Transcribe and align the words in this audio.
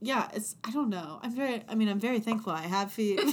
yeah, 0.00 0.28
it's 0.34 0.56
I 0.64 0.70
don't 0.70 0.90
know. 0.90 1.18
I'm 1.22 1.34
very 1.34 1.62
I 1.68 1.74
mean 1.74 1.88
I'm 1.88 2.00
very 2.00 2.20
thankful 2.20 2.52
I 2.52 2.62
have 2.62 2.92
feet. 2.92 3.16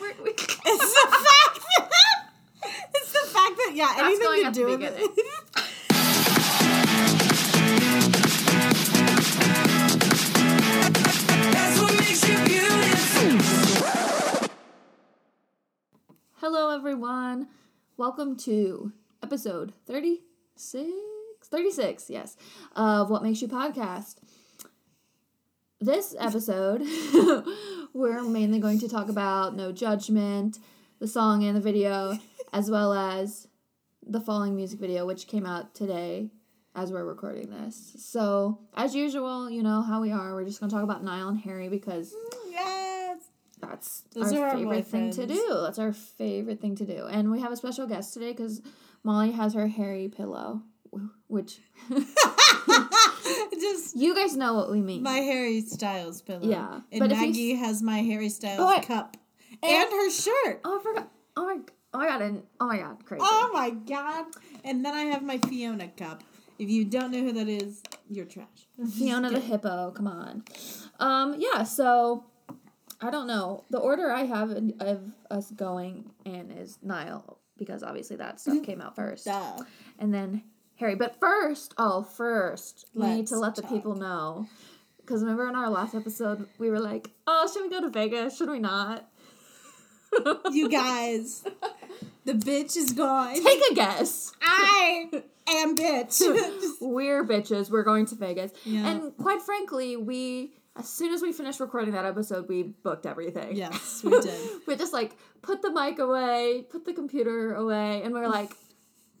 We're- 0.00 0.14
we- 0.22 0.30
it's 0.30 0.54
the 0.64 1.08
fact 1.10 1.60
that 1.78 1.90
it's 2.94 3.12
the 3.12 3.28
fact 3.28 3.56
that 3.56 3.72
yeah, 3.74 3.92
That's 3.96 4.20
anything 4.20 4.44
to 4.44 4.50
do 4.52 4.66
with 4.66 4.82
it. 4.82 5.10
That's 10.44 11.80
what 11.80 11.94
makes 11.94 12.28
you 12.28 12.36
beautiful. 12.44 13.38
Hello, 16.34 16.74
everyone. 16.74 17.48
Welcome 17.96 18.36
to 18.38 18.92
episode 19.22 19.72
36? 19.86 20.90
36, 21.44 22.10
yes, 22.10 22.36
of 22.76 23.08
What 23.10 23.22
Makes 23.22 23.40
You 23.42 23.48
Podcast. 23.48 24.16
This 25.84 26.16
episode, 26.18 26.80
we're 27.92 28.22
mainly 28.22 28.58
going 28.58 28.78
to 28.78 28.88
talk 28.88 29.10
about 29.10 29.54
No 29.54 29.70
Judgment, 29.70 30.58
the 30.98 31.06
song 31.06 31.44
and 31.44 31.54
the 31.54 31.60
video, 31.60 32.18
as 32.54 32.70
well 32.70 32.94
as 32.94 33.48
the 34.02 34.18
Falling 34.18 34.56
music 34.56 34.80
video, 34.80 35.04
which 35.04 35.26
came 35.26 35.44
out 35.44 35.74
today 35.74 36.30
as 36.74 36.90
we're 36.90 37.04
recording 37.04 37.50
this. 37.50 37.96
So, 37.98 38.60
as 38.74 38.94
usual, 38.94 39.50
you 39.50 39.62
know 39.62 39.82
how 39.82 40.00
we 40.00 40.10
are. 40.10 40.34
We're 40.34 40.46
just 40.46 40.58
going 40.58 40.70
to 40.70 40.74
talk 40.74 40.84
about 40.84 41.04
Niall 41.04 41.28
and 41.28 41.40
Harry 41.40 41.68
because 41.68 42.14
mm, 42.14 42.50
yes. 42.50 43.18
that's 43.60 44.04
Those 44.14 44.32
our 44.32 44.46
our 44.46 44.56
favorite 44.56 44.86
thing 44.86 45.10
to 45.10 45.26
do. 45.26 45.58
That's 45.64 45.78
our 45.78 45.92
favorite 45.92 46.62
thing 46.62 46.76
to 46.76 46.86
do. 46.86 47.04
And 47.04 47.30
we 47.30 47.42
have 47.42 47.52
a 47.52 47.56
special 47.58 47.86
guest 47.86 48.14
today 48.14 48.32
because 48.32 48.62
Molly 49.02 49.32
has 49.32 49.52
her 49.52 49.66
hairy 49.66 50.08
pillow, 50.08 50.62
which 51.26 51.60
Just 53.60 53.96
you 53.96 54.14
guys 54.14 54.36
know 54.36 54.54
what 54.54 54.70
we 54.70 54.80
mean. 54.80 55.02
my 55.02 55.16
Harry 55.18 55.60
Styles 55.62 56.22
pillow. 56.22 56.40
Yeah, 56.46 56.80
And 56.92 57.00
but 57.00 57.10
Maggie 57.10 57.54
has 57.54 57.82
my 57.82 57.98
Harry 58.02 58.28
Styles 58.28 58.60
Oh, 58.60 58.80
cup. 58.86 59.16
And- 59.62 59.72
And, 59.72 59.90
her 59.90 60.10
shirt. 60.10 60.60
oh, 60.64 60.78
I 60.78 60.82
forgot. 60.82 61.08
Oh 61.36 61.44
my. 61.46 61.58
Oh 61.94 61.98
my 61.98 62.08
god! 62.08 62.22
And 62.22 62.42
oh 62.60 62.66
my 62.66 62.78
god! 62.78 63.04
Crazy. 63.06 63.22
Oh 63.24 63.50
my 63.52 63.70
god. 63.70 64.24
And 64.64 64.84
then 64.84 64.92
I 64.94 65.02
have 65.04 65.22
my 65.22 65.38
Fiona 65.38 65.86
cup. 65.88 66.24
If 66.58 66.68
you 66.68 66.84
don't 66.84 67.12
know 67.12 67.20
who 67.20 67.32
that 67.32 67.48
is, 67.48 67.82
you're 68.10 68.24
trash. 68.26 68.66
Fiona 68.96 69.30
the 69.30 69.38
hippo. 69.40 69.92
Come 69.92 70.08
on. 70.08 70.42
Um. 70.98 71.36
Yeah. 71.38 71.62
So. 71.62 72.24
I 73.00 73.10
don't 73.10 73.26
know. 73.26 73.64
The 73.70 73.78
order 73.78 74.10
I 74.10 74.24
have 74.24 74.50
of 74.80 75.02
us 75.30 75.50
going 75.50 76.10
in 76.24 76.50
is 76.50 76.78
Niall 76.82 77.38
because 77.58 77.82
obviously 77.82 78.16
that 78.16 78.40
stuff 78.40 78.62
came 78.62 78.80
out 78.80 78.96
first. 78.96 79.26
Duh. 79.26 79.58
and 79.98 80.12
then 80.14 80.42
Harry. 80.76 80.94
But 80.94 81.18
first, 81.20 81.74
oh, 81.78 82.02
first, 82.02 82.86
we 82.94 83.06
need 83.06 83.26
to 83.28 83.36
the 83.36 83.50
talk. 83.62 83.68
people 83.68 83.94
know. 83.94 84.46
Because 85.00 85.20
remember 85.22 85.46
in 85.48 85.54
our 85.54 85.68
last 85.68 85.94
episode, 85.94 86.46
we 86.58 86.70
were 86.70 86.80
like, 86.80 87.10
oh, 87.26 87.48
should 87.52 87.62
we 87.62 87.68
go 87.70 87.80
to 87.82 87.90
Vegas? 87.90 88.38
Should 88.38 88.48
we 88.48 88.58
not? 88.58 89.08
You 90.50 90.68
guys, 90.70 91.44
the 92.24 92.32
bitch 92.32 92.76
is 92.76 92.92
gone. 92.92 93.34
Take 93.34 93.60
a 93.70 93.74
guess. 93.74 94.32
I 94.40 95.10
am 95.48 95.76
bitch. 95.76 96.22
We're 96.80 97.24
bitches. 97.24 97.70
We're 97.70 97.82
going 97.82 98.06
to 98.06 98.14
Vegas. 98.14 98.52
Yeah. 98.64 98.88
And 98.88 99.16
quite 99.18 99.42
frankly, 99.42 99.96
we, 99.96 100.52
as 100.76 100.88
soon 100.88 101.12
as 101.12 101.20
we 101.20 101.32
finished 101.32 101.60
recording 101.60 101.92
that 101.94 102.04
episode, 102.06 102.48
we 102.48 102.62
booked 102.62 103.06
everything. 103.06 103.56
yes, 103.56 104.02
we 104.04 104.18
did. 104.20 104.40
We 104.66 104.76
just 104.76 104.92
like 104.92 105.16
put 105.42 105.62
the 105.62 105.70
mic 105.70 105.98
away, 105.98 106.64
put 106.70 106.84
the 106.84 106.92
computer 106.94 107.54
away, 107.54 108.02
and 108.02 108.14
we 108.14 108.20
are 108.20 108.28
like, 108.28 108.52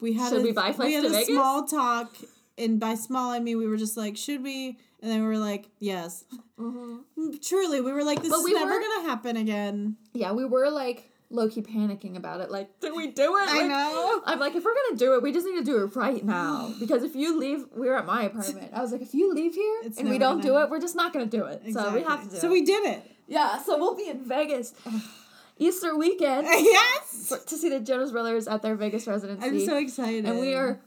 We 0.00 0.12
had 0.14 0.30
Should 0.30 0.40
a, 0.40 0.42
we 0.44 0.52
buy 0.52 0.72
flights 0.72 0.88
we 0.88 0.92
had 0.94 1.02
to 1.02 1.08
a 1.08 1.10
Vegas? 1.10 1.28
small 1.28 1.64
talk, 1.66 2.14
and 2.58 2.78
by 2.80 2.94
small 2.94 3.30
I 3.30 3.38
mean 3.40 3.58
we 3.58 3.66
were 3.66 3.76
just 3.76 3.96
like, 3.96 4.16
should 4.16 4.42
we? 4.42 4.78
And 5.02 5.10
then 5.10 5.20
we 5.22 5.26
were 5.26 5.38
like, 5.38 5.68
yes. 5.80 6.24
Mm, 6.58 7.00
Truly, 7.46 7.80
we 7.80 7.92
were 7.92 8.04
like, 8.04 8.20
this 8.22 8.30
But 8.30 8.38
is 8.38 8.44
we 8.44 8.52
never 8.54 8.74
were- 8.74 8.80
gonna 8.80 9.08
happen 9.08 9.36
again. 9.36 9.96
yeah, 10.12 10.32
we 10.32 10.44
were 10.44 10.70
like 10.70 11.10
low 11.30 11.48
key 11.48 11.62
panicking 11.62 12.16
about 12.16 12.40
it. 12.40 12.50
Like, 12.50 12.80
did 12.80 12.92
we 12.94 13.08
do 13.08 13.36
it? 13.36 13.48
I 13.48 13.58
Like, 13.62 13.66
know. 13.68 14.22
I'm 14.24 14.38
like, 14.38 14.54
if 14.54 14.64
we're 14.64 14.74
gonna 14.74 14.96
do 14.96 15.14
it, 15.14 15.22
we 15.22 15.32
just 15.32 15.44
need 15.46 15.56
to 15.58 15.64
do 15.64 15.82
it 15.84 15.96
right 15.96 16.24
now. 16.24 16.72
Because 16.80 17.02
if 17.02 17.14
you 17.16 17.38
leave, 17.38 17.64
we 17.74 17.88
were 17.88 17.96
at 17.96 18.06
my 18.06 18.22
apartment. 18.24 18.70
I 18.72 18.80
was 18.80 18.92
like, 18.92 19.02
if 19.02 19.14
you 19.14 19.32
leave 19.34 19.54
here 19.54 19.80
It's 19.84 19.98
and 19.98 20.08
we 20.08 20.18
don't 20.18 20.40
do 20.42 20.58
it, 20.58 20.70
we're 20.70 20.80
just 20.80 20.94
not 20.96 21.12
gonna 21.12 21.26
do 21.26 21.44
it. 21.46 21.62
So 21.72 21.92
we 21.92 22.02
have 22.02 22.22
to 22.24 22.30
do 22.30 22.36
So 22.36 22.46
it. 22.48 22.50
we 22.52 22.62
did 22.62 22.84
it. 22.86 23.10
yeah. 23.26 23.60
So 23.62 23.76
we'll 23.78 23.96
be 23.96 24.08
in 24.08 24.24
Vegas 24.24 24.74
Easter 25.58 25.96
weekend 25.96 26.46
yes. 26.50 27.32
to 27.46 27.56
see 27.56 27.68
the 27.68 27.80
Jonas 27.80 28.10
Brothers 28.10 28.48
at 28.48 28.62
their 28.62 28.74
Vegas 28.74 29.06
residency. 29.06 29.46
I'm 29.46 29.60
so 29.60 29.76
excited. 29.78 30.24
and 30.24 30.38
we 30.40 30.54
are 30.54 30.80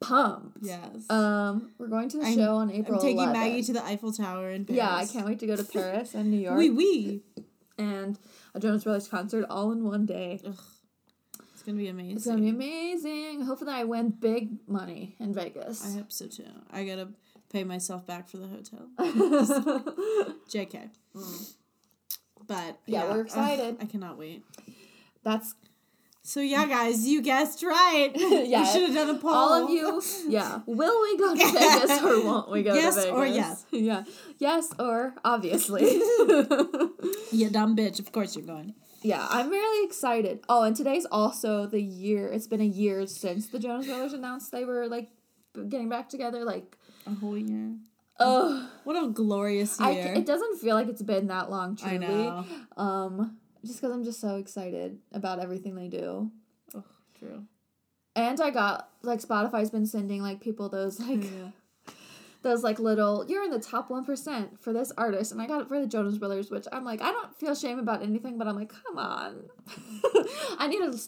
pumped. 0.00 0.58
Yes. 0.62 1.08
Um, 1.10 1.70
we're 1.78 1.86
going 1.88 2.08
to 2.10 2.18
the 2.18 2.24
I'm- 2.24 2.34
show 2.34 2.56
on 2.56 2.70
April. 2.70 2.96
I'm 2.98 3.02
taking 3.02 3.18
11th. 3.18 3.32
Maggie 3.32 3.62
to 3.64 3.72
the 3.72 3.84
Eiffel 3.84 4.12
Tower 4.12 4.50
in 4.50 4.64
Paris. 4.64 4.76
Yeah, 4.76 4.94
I 4.94 5.06
can't 5.06 5.26
wait 5.26 5.38
to 5.40 5.46
go 5.46 5.56
to 5.56 5.64
Paris 5.72 6.14
and 6.14 6.30
New 6.30 6.38
York 6.38 6.56
Oui, 6.58 6.70
oui. 6.70 7.22
and 7.78 8.18
a 8.54 8.60
Jonas 8.60 8.84
Brothers 8.84 9.08
concert 9.08 9.46
all 9.48 9.70
in 9.72 9.84
one 9.84 10.04
day. 10.06 10.40
It's 10.42 11.62
gonna 11.64 11.78
be 11.78 11.88
amazing. 11.88 12.16
It's 12.16 12.26
gonna 12.26 12.40
be 12.40 12.48
amazing. 12.48 13.42
Hopefully, 13.42 13.72
I 13.72 13.84
win 13.84 14.10
big 14.10 14.66
money 14.68 15.14
in 15.20 15.34
Vegas. 15.34 15.84
I 15.86 15.98
hope 15.98 16.10
so 16.10 16.26
too. 16.26 16.44
I 16.72 16.84
gotta 16.84 17.08
pay 17.52 17.62
myself 17.64 18.06
back 18.06 18.28
for 18.28 18.38
the 18.38 18.46
hotel. 18.48 18.88
JK. 20.50 20.90
But 22.48 22.78
Yeah, 22.86 23.04
we're 23.04 23.20
ugh, 23.20 23.26
excited. 23.26 23.76
I 23.80 23.84
cannot 23.84 24.18
wait. 24.18 24.42
That's 25.22 25.54
So 26.22 26.40
yeah, 26.40 26.66
guys, 26.66 27.06
you 27.06 27.22
guessed 27.22 27.62
right. 27.62 28.10
Yeah. 28.16 28.62
We 28.62 28.66
should 28.72 28.82
have 28.88 28.94
done 28.94 29.10
a 29.16 29.18
poll. 29.18 29.30
all 29.30 29.64
of 29.64 29.70
you. 29.70 30.02
Yeah, 30.28 30.60
will 30.66 31.00
we 31.02 31.16
go 31.18 31.34
to 31.36 31.52
Vegas 31.52 32.02
or 32.02 32.24
won't 32.24 32.50
we 32.50 32.62
go 32.62 32.74
Yes 32.74 32.94
to 32.96 33.00
Vegas? 33.02 33.06
Yes 33.06 33.14
or 33.14 33.26
yes. 33.26 33.66
Yeah, 33.72 34.04
yes 34.38 34.72
or 34.78 35.14
obviously. 35.24 35.84
You 37.32 37.50
dumb 37.50 37.76
bitch. 37.76 37.98
Of 38.00 38.12
course 38.12 38.34
you're 38.36 38.44
going. 38.46 38.74
yeah, 39.02 39.26
I'm 39.30 39.48
really 39.50 39.86
excited. 39.86 40.40
Oh, 40.48 40.62
and 40.64 40.74
today's 40.74 41.06
also 41.10 41.66
the 41.66 41.80
year. 41.82 42.28
It's 42.28 42.46
been 42.46 42.60
a 42.60 42.64
year 42.82 43.06
since 43.06 43.48
the 43.48 43.58
Jonas 43.58 43.86
Brothers 43.86 44.12
announced 44.14 44.50
they 44.52 44.64
were 44.64 44.88
like 44.88 45.08
getting 45.68 45.88
back 45.88 46.08
together. 46.08 46.44
Like, 46.44 46.76
A 47.06 47.10
whole 47.14 47.36
year. 47.38 47.76
Oh, 48.20 48.68
What 48.84 49.02
a 49.02 49.08
glorious 49.08 49.80
I, 49.80 49.90
year. 49.92 50.14
it 50.14 50.26
doesn't 50.26 50.58
feel 50.60 50.74
like 50.74 50.88
it's 50.88 51.02
been 51.02 51.26
that 51.28 51.50
long. 51.50 51.76
Truly, 51.76 51.94
I 51.94 51.98
know. 51.98 52.44
um, 52.76 53.36
just 53.64 53.80
because 53.80 53.94
I'm 53.94 54.04
just 54.04 54.20
so 54.20 54.36
excited 54.36 54.98
about 55.12 55.40
everything 55.40 55.74
they 55.74 55.88
do. 55.88 56.30
Oh, 56.74 56.84
true. 57.18 57.44
And 58.16 58.40
I 58.40 58.50
got 58.50 58.88
like 59.02 59.20
Spotify's 59.20 59.70
been 59.70 59.86
sending 59.86 60.22
like 60.22 60.40
people 60.40 60.68
those 60.68 60.98
like 61.00 61.22
Yeah. 61.22 61.50
those 62.42 62.62
like 62.64 62.78
little 62.78 63.24
you're 63.28 63.44
in 63.44 63.50
the 63.50 63.58
top 63.60 63.90
one 63.90 64.04
percent 64.04 64.60
for 64.60 64.72
this 64.72 64.92
artist, 64.98 65.30
and 65.32 65.40
I 65.40 65.46
got 65.46 65.60
it 65.62 65.68
for 65.68 65.80
the 65.80 65.86
Jonas 65.86 66.18
Brothers, 66.18 66.50
which 66.50 66.66
I'm 66.72 66.84
like 66.84 67.00
I 67.00 67.12
don't 67.12 67.36
feel 67.38 67.54
shame 67.54 67.78
about 67.78 68.02
anything, 68.02 68.36
but 68.38 68.48
I'm 68.48 68.56
like 68.56 68.70
come 68.84 68.98
on, 68.98 69.44
I 70.58 70.66
need 70.68 70.78
to. 70.80 70.98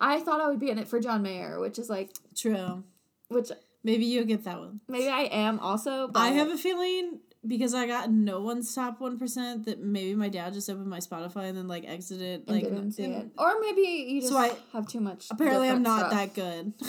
I 0.00 0.20
thought 0.20 0.40
I 0.40 0.48
would 0.48 0.58
be 0.60 0.70
in 0.70 0.78
it 0.78 0.88
for 0.88 0.98
John 1.00 1.22
Mayer, 1.22 1.60
which 1.60 1.78
is 1.78 1.88
like 1.88 2.10
True. 2.36 2.82
which 3.28 3.50
Maybe 3.86 4.04
you'll 4.04 4.24
get 4.26 4.44
that 4.44 4.58
one. 4.58 4.80
maybe 4.88 5.08
I 5.08 5.22
am 5.46 5.58
also. 5.60 6.08
But 6.08 6.20
I 6.20 6.28
have 6.30 6.48
a 6.48 6.58
feeling 6.58 7.20
because 7.46 7.72
I 7.74 7.86
got 7.86 8.10
no 8.10 8.40
one's 8.42 8.74
top 8.74 9.00
one 9.00 9.16
percent 9.18 9.66
that 9.66 9.80
maybe 9.80 10.14
my 10.16 10.28
dad 10.28 10.52
just 10.52 10.68
opened 10.68 10.88
my 10.88 10.98
Spotify 10.98 11.44
and 11.48 11.56
then 11.56 11.68
like 11.68 11.84
exited 11.86 12.48
like 12.48 12.64
didn't 12.64 12.92
see 12.92 13.04
it, 13.04 13.28
or 13.38 13.60
maybe 13.60 13.82
you 13.82 14.20
just 14.20 14.32
So 14.32 14.38
I- 14.38 14.56
have 14.72 14.88
too 14.88 15.00
much. 15.00 15.28
Apparently, 15.30 15.68
I'm 15.68 15.82
not 15.82 16.10
stuff. 16.10 16.12
that 16.12 16.34
good. 16.34 16.72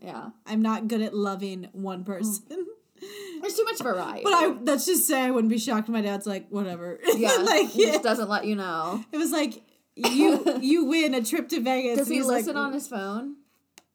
Yeah, 0.00 0.30
I'm 0.46 0.60
not 0.60 0.86
good 0.86 1.00
at 1.00 1.14
loving 1.14 1.68
one 1.72 2.04
person. 2.04 2.44
Hmm. 2.52 3.40
there's 3.40 3.56
too 3.56 3.64
much 3.64 3.80
variety. 3.82 4.20
But 4.22 4.34
I 4.34 4.46
let's 4.62 4.84
just 4.86 5.06
say 5.08 5.20
I 5.22 5.30
wouldn't 5.30 5.50
be 5.50 5.58
shocked. 5.58 5.88
if 5.88 5.92
My 5.92 6.02
dad's 6.02 6.26
like, 6.26 6.46
whatever. 6.50 7.00
yeah, 7.16 7.36
like 7.38 7.68
he 7.70 7.86
just 7.86 8.02
doesn't 8.02 8.28
let 8.28 8.44
you 8.44 8.54
know. 8.54 9.02
it 9.12 9.16
was 9.16 9.32
like 9.32 9.62
you 9.96 10.58
you 10.60 10.84
win 10.94 11.14
a 11.14 11.22
trip 11.22 11.48
to 11.48 11.60
Vegas. 11.60 11.98
Does 11.98 12.08
he 12.08 12.22
listen 12.22 12.54
like, 12.54 12.64
on 12.66 12.72
his 12.74 12.86
phone? 12.86 13.36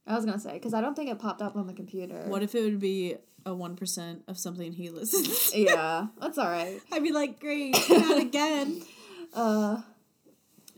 I 0.10 0.16
was 0.16 0.26
gonna 0.26 0.40
say 0.40 0.54
because 0.54 0.74
I 0.74 0.82
don't 0.82 0.96
think 0.96 1.10
it 1.10 1.20
popped 1.20 1.42
up 1.42 1.56
on 1.56 1.68
the 1.68 1.74
computer. 1.74 2.24
What 2.28 2.44
if 2.44 2.56
it 2.56 2.64
would 2.64 2.80
be 2.80 3.16
a 3.46 3.54
one 3.54 3.76
percent 3.76 4.24
of 4.28 4.38
something 4.38 4.74
he 4.74 4.90
listens? 4.90 5.52
to? 5.52 5.60
yeah, 5.60 6.08
that's 6.22 6.38
all 6.38 6.50
right. 6.50 6.82
I'd 6.92 7.04
be 7.04 7.12
like, 7.14 7.40
great, 7.40 7.76
not 7.90 8.20
again. 8.22 8.82
Uh, 9.32 9.80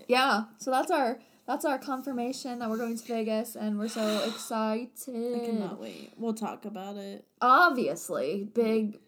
yeah. 0.10 0.44
So 0.58 0.72
that's 0.72 0.92
our 0.92 1.20
that's 1.48 1.64
our 1.64 1.80
confirmation 1.80 2.60
that 2.60 2.70
we're 2.70 2.76
going 2.78 2.98
to 2.98 3.06
Vegas, 3.06 3.56
and 3.56 3.80
we're 3.80 3.88
so 3.88 4.24
excited. 4.28 4.90
I 5.42 5.46
cannot 5.46 5.80
wait. 5.80 6.12
We'll 6.18 6.34
talk 6.34 6.66
about 6.66 6.98
it. 6.98 7.24
Obviously, 7.42 8.50
big, 8.54 9.00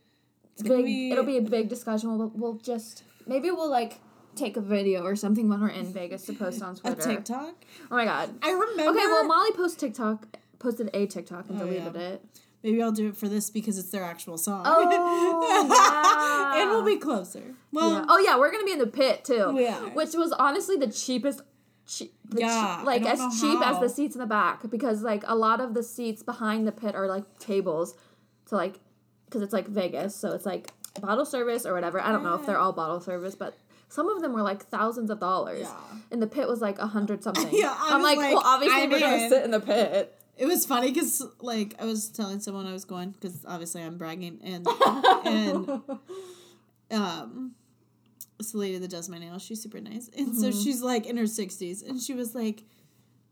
gonna 0.64 0.76
big. 0.78 0.86
be- 0.86 1.12
It'll 1.12 1.26
be 1.26 1.38
a 1.38 1.42
big 1.42 1.68
discussion. 1.68 2.18
We'll 2.18 2.32
we'll 2.34 2.54
just 2.56 3.04
maybe 3.28 3.52
we'll 3.52 3.70
like 3.70 4.00
take 4.36 4.58
a 4.58 4.62
video 4.62 5.04
or 5.04 5.16
something 5.16 5.48
when 5.50 5.62
we're 5.62 5.70
in 5.70 5.92
Vegas 5.94 6.26
to 6.26 6.34
post 6.34 6.62
on 6.62 6.76
Twitter. 6.78 7.00
A 7.10 7.16
TikTok. 7.16 7.56
Oh 7.92 7.96
my 7.96 8.06
god. 8.06 8.30
I 8.42 8.52
remember. 8.52 8.92
Okay, 8.92 9.06
well 9.08 9.26
Molly 9.26 9.52
posted 9.52 9.80
TikTok 9.80 10.38
posted 10.60 10.90
a 10.94 11.06
TikTok 11.08 11.50
and 11.50 11.62
Oh, 11.62 11.66
deleted 11.66 11.94
yeah. 11.96 12.02
it. 12.02 12.26
Maybe 12.64 12.82
I'll 12.82 12.94
do 12.94 13.10
it 13.10 13.18
for 13.18 13.28
this 13.28 13.50
because 13.50 13.78
it's 13.78 13.90
their 13.90 14.04
actual 14.06 14.38
song. 14.38 14.64
Oh, 14.66 14.90
yeah. 16.56 16.62
and 16.62 16.70
we'll 16.70 16.86
be 16.86 16.96
closer. 16.98 17.56
Well, 17.72 17.92
yeah. 17.92 18.06
Oh 18.08 18.18
yeah, 18.20 18.38
we're 18.38 18.52
gonna 18.52 18.64
be 18.66 18.72
in 18.72 18.80
the 18.80 18.88
pit 18.88 19.26
too. 19.26 19.42
Are. 19.58 19.90
Which 19.90 20.14
was 20.14 20.32
honestly 20.32 20.78
the 20.78 20.88
cheapest. 20.88 21.42
Cheap, 21.86 22.14
the 22.30 22.40
Yeah, 22.40 22.78
I 22.80 22.84
like 22.84 23.02
as 23.06 23.20
cheap 23.42 23.60
as 23.62 23.78
the 23.82 23.90
seats 23.90 24.16
in 24.16 24.22
the 24.22 24.26
back 24.26 24.70
because 24.70 25.04
like 25.04 25.24
a 25.28 25.36
lot 25.36 25.60
of 25.60 25.74
the 25.74 25.84
seats 25.84 26.24
behind 26.24 26.66
the 26.66 26.72
pit 26.72 26.96
are 26.96 27.08
like 27.08 27.26
tables 27.40 27.94
to 28.48 28.56
like 28.56 28.80
because 29.26 29.42
it's 29.42 29.52
like 29.52 29.68
Vegas 29.68 30.16
so 30.16 30.32
it's 30.32 30.46
like 30.46 30.72
bottle 31.02 31.26
service 31.26 31.66
or 31.66 31.74
whatever. 31.74 32.00
I 32.00 32.14
don't 32.14 32.24
know 32.24 32.36
if 32.36 32.46
they're 32.46 32.58
all 32.58 32.72
bottle 32.72 33.02
service, 33.02 33.36
but 33.36 33.58
some 33.94 34.10
of 34.10 34.24
them 34.24 34.34
were 34.34 34.42
like 34.42 34.66
thousands 34.66 35.12
of 35.12 35.20
dollars. 35.20 35.62
Yeah. 35.62 35.76
And 36.12 36.20
the 36.20 36.26
pit 36.26 36.48
was 36.48 36.62
like 36.62 36.80
a 36.80 36.88
hundred 36.88 37.24
something. 37.28 37.48
Yeah, 37.52 37.76
I 37.78 37.90
I'm 37.94 38.02
like, 38.02 38.18
like, 38.18 38.34
well, 38.34 38.44
obviously 38.44 38.82
I'm 38.82 38.90
we're 38.90 39.00
gonna 39.00 39.30
sit 39.30 39.44
in 39.44 39.52
the 39.52 39.60
pit. 39.60 40.20
It 40.36 40.48
was 40.48 40.66
funny 40.66 40.92
because, 40.92 41.24
like, 41.42 41.76
I 41.80 41.86
was 41.86 42.10
telling 42.10 42.40
someone 42.40 42.66
I 42.66 42.74
was 42.74 42.86
going 42.86 43.12
because 43.12 43.46
obviously 43.48 43.84
I'm 43.84 44.00
bragging, 44.00 44.40
and 44.44 44.68
and 45.26 45.84
um, 46.90 47.52
it's 48.40 48.54
the 48.54 48.58
lady 48.58 48.80
that 48.80 48.90
does 48.90 49.10
my 49.10 49.20
nails. 49.20 49.44
She's 49.44 49.62
super 49.62 49.80
nice, 49.80 50.10
and 50.18 50.36
so 50.36 50.52
she's 50.52 50.82
like 50.82 51.06
in 51.06 51.18
her 51.18 51.28
sixties, 51.28 51.84
and 51.84 52.02
she 52.02 52.16
was 52.16 52.34
like, 52.34 52.64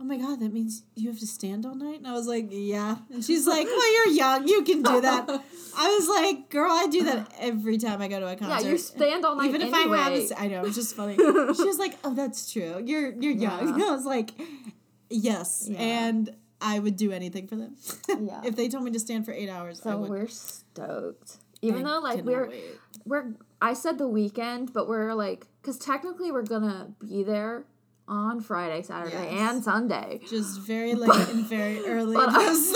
"Oh 0.02 0.04
my 0.04 0.18
god, 0.18 0.40
that 0.40 0.52
means 0.52 0.84
you 0.96 1.10
have 1.10 1.20
to 1.20 1.28
stand 1.28 1.66
all 1.66 1.76
night." 1.76 2.00
And 2.00 2.08
I 2.08 2.14
was 2.14 2.28
like, 2.28 2.48
"Yeah," 2.50 2.98
and 3.14 3.24
she's 3.24 3.46
like, 3.48 3.66
"Well, 3.66 3.94
you're 3.94 4.16
young, 4.16 4.48
you 4.48 4.64
can 4.64 4.82
do 4.82 5.00
that." 5.02 5.30
I 5.78 5.88
was 5.98 6.08
like, 6.10 6.50
"Girl, 6.50 6.72
I 6.72 6.88
do 6.88 7.04
that 7.04 7.32
every 7.40 7.78
time 7.78 8.02
I 8.02 8.08
go 8.08 8.20
to 8.20 8.28
a 8.28 8.36
concert." 8.36 8.66
Yeah, 8.66 8.72
you 8.72 8.78
stand 8.78 9.24
all 9.26 9.36
night 9.36 9.50
Even 9.50 9.62
if 9.62 9.74
anyway. 9.74 9.98
I 10.00 10.10
have, 10.20 10.32
I 10.38 10.48
know 10.48 10.66
it's 10.66 10.76
just 10.76 10.96
funny. 10.96 11.16
she 11.18 11.64
was 11.64 11.78
like, 11.78 11.98
"Oh, 12.04 12.14
that's 12.16 12.52
true. 12.52 12.82
You're 12.84 13.12
you're 13.14 13.34
young." 13.34 13.80
Yeah. 13.80 13.86
I 13.90 13.92
was 13.92 14.06
like, 14.06 14.32
"Yes," 15.10 15.68
Yeah. 15.70 15.80
and 15.80 16.36
I 16.60 16.80
would 16.80 16.96
do 16.96 17.12
anything 17.12 17.48
for 17.48 17.56
them. 17.56 17.76
Yeah. 18.22 18.42
if 18.44 18.56
they 18.56 18.68
told 18.70 18.84
me 18.84 18.92
to 18.92 19.00
stand 19.00 19.26
for 19.26 19.32
eight 19.32 19.50
hours, 19.50 19.80
I 19.82 19.92
so 19.92 19.98
would. 20.00 20.10
we're 20.10 20.28
stoked. 20.28 21.38
Even 21.62 21.86
I 21.86 21.90
though 21.90 22.00
like 22.00 22.24
we're 22.26 22.50
wait. 22.50 22.64
we're 23.06 23.34
I 23.62 23.74
said 23.74 23.98
the 23.98 24.08
weekend, 24.08 24.74
but 24.74 24.88
we're 24.88 25.14
like 25.14 25.46
because 25.62 25.78
technically 25.78 26.32
we're 26.32 26.42
gonna 26.44 26.92
be 27.00 27.24
there 27.24 27.66
on 28.12 28.42
Friday, 28.42 28.82
Saturday, 28.84 29.30
Yes. 29.32 29.42
and 29.56 29.64
Sunday. 29.64 30.20
just 30.30 30.60
very 30.60 30.94
late 31.04 31.30
and 31.30 31.46
very 31.46 31.80
early. 31.88 32.16
But, 32.22 32.32
that's- 32.32 32.74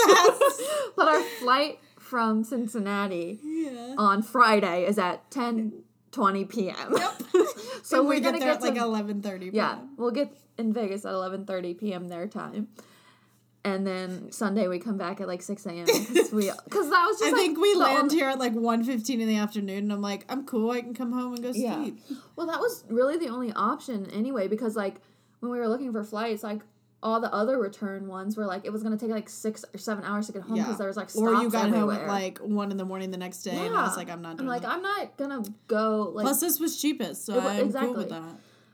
but 0.96 1.06
our 1.08 1.20
flight 1.40 1.78
from 2.00 2.42
Cincinnati 2.42 3.38
yeah. 3.44 3.94
on 3.98 4.22
Friday 4.22 4.86
is 4.86 4.98
at 4.98 5.30
ten 5.30 5.82
twenty 6.10 6.44
p.m. 6.46 6.94
Yep. 6.96 7.22
so 7.82 8.02
we're 8.02 8.10
we 8.14 8.20
gonna 8.20 8.38
get 8.38 8.44
there 8.46 8.54
get 8.54 8.56
at 8.56 8.62
like 8.62 8.74
to 8.74 8.80
eleven 8.80 9.20
thirty. 9.22 9.50
yeah, 9.52 9.78
we'll 9.98 10.10
get 10.10 10.32
in 10.56 10.72
Vegas 10.72 11.04
at 11.04 11.12
eleven 11.12 11.44
thirty 11.44 11.74
p.m. 11.74 12.08
their 12.08 12.26
time. 12.26 12.68
And 13.64 13.84
then 13.84 14.30
Sunday 14.30 14.68
we 14.68 14.78
come 14.78 14.96
back 14.96 15.20
at 15.20 15.26
like 15.26 15.42
six 15.42 15.66
a.m. 15.66 15.84
because 15.86 16.32
we 16.32 16.50
because 16.64 16.88
that 16.88 17.04
was 17.06 17.18
just 17.18 17.24
I 17.24 17.32
like, 17.32 17.40
think 17.40 17.58
we 17.60 17.74
land 17.74 17.98
only- 18.04 18.14
here 18.16 18.28
at 18.28 18.38
like 18.38 18.54
1.15 18.54 19.10
in 19.20 19.26
the 19.26 19.36
afternoon, 19.36 19.78
and 19.78 19.92
I'm 19.92 20.00
like, 20.00 20.24
I'm 20.28 20.46
cool. 20.46 20.70
I 20.70 20.80
can 20.80 20.94
come 20.94 21.10
home 21.12 21.34
and 21.34 21.42
go 21.42 21.50
Yeah. 21.52 21.82
sleep. 21.82 21.98
Well, 22.36 22.46
that 22.46 22.60
was 22.60 22.84
really 22.88 23.18
the 23.18 23.28
only 23.28 23.52
option 23.52 24.08
anyway, 24.12 24.46
because 24.46 24.76
like 24.76 25.00
when 25.40 25.50
we 25.52 25.58
were 25.58 25.68
looking 25.68 25.92
for 25.92 26.02
flights, 26.04 26.42
like 26.42 26.60
all 27.02 27.20
the 27.20 27.32
other 27.32 27.58
return 27.58 28.08
ones 28.08 28.36
were 28.36 28.46
like 28.46 28.64
it 28.64 28.72
was 28.72 28.82
gonna 28.82 28.96
take 28.96 29.10
like 29.10 29.28
six 29.28 29.64
or 29.74 29.78
seven 29.78 30.02
hours 30.04 30.26
to 30.26 30.32
get 30.32 30.42
home 30.42 30.54
because 30.56 30.72
Yeah. 30.72 30.76
there 30.78 30.88
was 30.88 30.96
like 30.96 31.10
stops 31.10 31.22
Or 31.22 31.34
you 31.42 31.50
got 31.50 31.66
everywhere. 31.68 31.96
home 31.96 32.04
at 32.04 32.08
like 32.08 32.38
one 32.38 32.70
in 32.70 32.76
the 32.78 32.84
morning 32.84 33.10
the 33.10 33.18
next 33.18 33.42
day, 33.42 33.66
and 33.66 33.76
I 33.76 33.82
was 33.82 33.96
like, 33.96 34.10
I'm 34.10 34.22
not 34.22 34.40
I'm 34.40 34.46
like 34.46 34.62
that. 34.62 34.70
I'm 34.72 34.82
not 34.82 35.16
gonna 35.16 35.42
go 35.68 36.10
like 36.14 36.24
Plus, 36.24 36.40
this 36.40 36.58
was 36.58 36.80
cheapest, 36.80 37.24
so 37.26 37.38
I'm 37.38 37.56
cool 37.58 37.66
exactly. 37.66 37.96
with 37.96 38.08
that. 38.10 38.22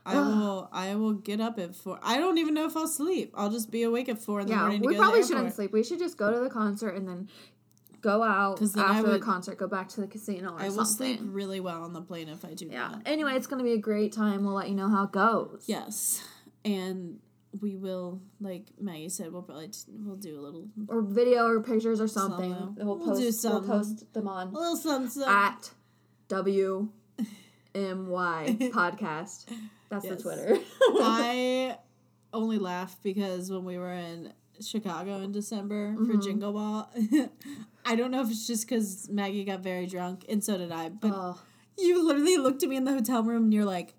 I 0.05 0.15
will. 0.15 0.67
I 0.73 0.95
will 0.95 1.13
get 1.13 1.39
up 1.39 1.57
at 1.59 1.75
four. 1.75 1.97
I 2.03 2.17
don't 2.17 2.37
even 2.37 2.53
know 2.53 2.65
if 2.65 2.75
I'll 2.75 2.87
sleep. 2.89 3.33
I'll 3.37 3.49
just 3.49 3.71
be 3.71 3.83
awake 3.83 4.09
at 4.09 4.19
four 4.19 4.41
in 4.41 4.47
the 4.47 4.53
yeah. 4.53 4.59
morning. 4.59 4.81
To 4.81 4.87
We 4.87 4.95
go 4.95 4.99
probably 5.01 5.21
to 5.21 5.27
the 5.27 5.33
shouldn't 5.35 5.53
sleep. 5.55 5.71
We 5.71 5.81
should 5.83 5.99
just 5.99 6.17
go 6.17 6.29
to 6.33 6.39
the 6.39 6.49
concert 6.49 6.95
and 6.95 7.07
then 7.07 7.29
go 8.01 8.21
out 8.21 8.61
after 8.61 9.09
the 9.11 9.19
concert, 9.19 9.57
go 9.57 9.67
back 9.67 9.87
to 9.89 10.01
the 10.01 10.07
casino 10.07 10.55
or 10.55 10.59
I 10.59 10.67
will 10.67 10.83
something. 10.83 11.17
sleep 11.17 11.19
really 11.31 11.61
well 11.61 11.83
on 11.83 11.93
the 11.93 12.01
plane 12.01 12.27
if 12.27 12.43
I 12.43 12.53
do 12.53 12.65
Yeah. 12.65 12.89
that. 12.91 13.01
Anyway, 13.05 13.33
it's 13.35 13.47
gonna 13.47 13.63
be 13.63 13.71
a 13.71 13.77
great 13.77 14.11
time. 14.11 14.43
We'll 14.43 14.55
let 14.55 14.67
you 14.67 14.75
know 14.75 14.89
how 14.89 15.05
it 15.05 15.13
goes. 15.13 15.63
Yes, 15.67 16.21
and 16.65 17.19
we 17.61 17.75
will, 17.75 18.21
like 18.41 18.67
Maggie 18.81 19.09
said, 19.09 19.31
we'll 19.31 19.43
probably 19.43 19.67
t- 19.67 19.79
we'll 19.89 20.15
do 20.15 20.39
a 20.39 20.41
little, 20.41 20.67
Or 20.87 21.01
video 21.01 21.45
or 21.47 21.61
pictures 21.61 22.01
or 22.01 22.07
something. 22.07 22.49
We'll 22.77 22.97
We'll 22.97 23.07
post. 23.15 23.41
do 23.43 23.49
We'll 23.49 23.61
post 23.61 24.13
them 24.13 24.27
on 24.27 24.47
a 24.47 24.51
little 24.51 24.75
something. 24.75 25.09
something. 25.09 25.31
at 25.33 25.71
W 26.29 26.89
M 27.75 28.07
Y 28.07 28.57
podcast. 28.73 29.45
That's 29.89 30.05
Yes. 30.05 30.15
the 30.17 30.21
Twitter. 30.23 30.57
I 30.99 31.77
only 32.33 32.57
laugh 32.57 32.97
because 33.03 33.51
when 33.51 33.63
we 33.65 33.77
were 33.77 33.91
in 33.93 34.33
Chicago 34.59 35.19
in 35.21 35.31
December 35.31 35.93
for 35.95 36.01
Mm-hmm. 36.13 36.21
Jingle 36.21 36.53
Ball, 36.53 36.89
I 37.85 37.95
don't 37.95 38.09
know 38.11 38.21
if 38.21 38.31
it's 38.31 38.47
just 38.47 38.67
because 38.67 39.09
Maggie 39.09 39.43
got 39.43 39.59
very 39.59 39.85
drunk 39.85 40.25
and 40.29 40.43
so 40.43 40.57
did 40.57 40.71
I, 40.71 40.89
but 40.89 41.11
oh, 41.13 41.39
you 41.77 42.03
literally 42.05 42.37
looked 42.37 42.63
at 42.63 42.69
me 42.69 42.77
in 42.77 42.85
the 42.85 42.93
hotel 42.93 43.21
room 43.23 43.43
and 43.45 43.53
you're 43.53 43.65
like, 43.65 43.93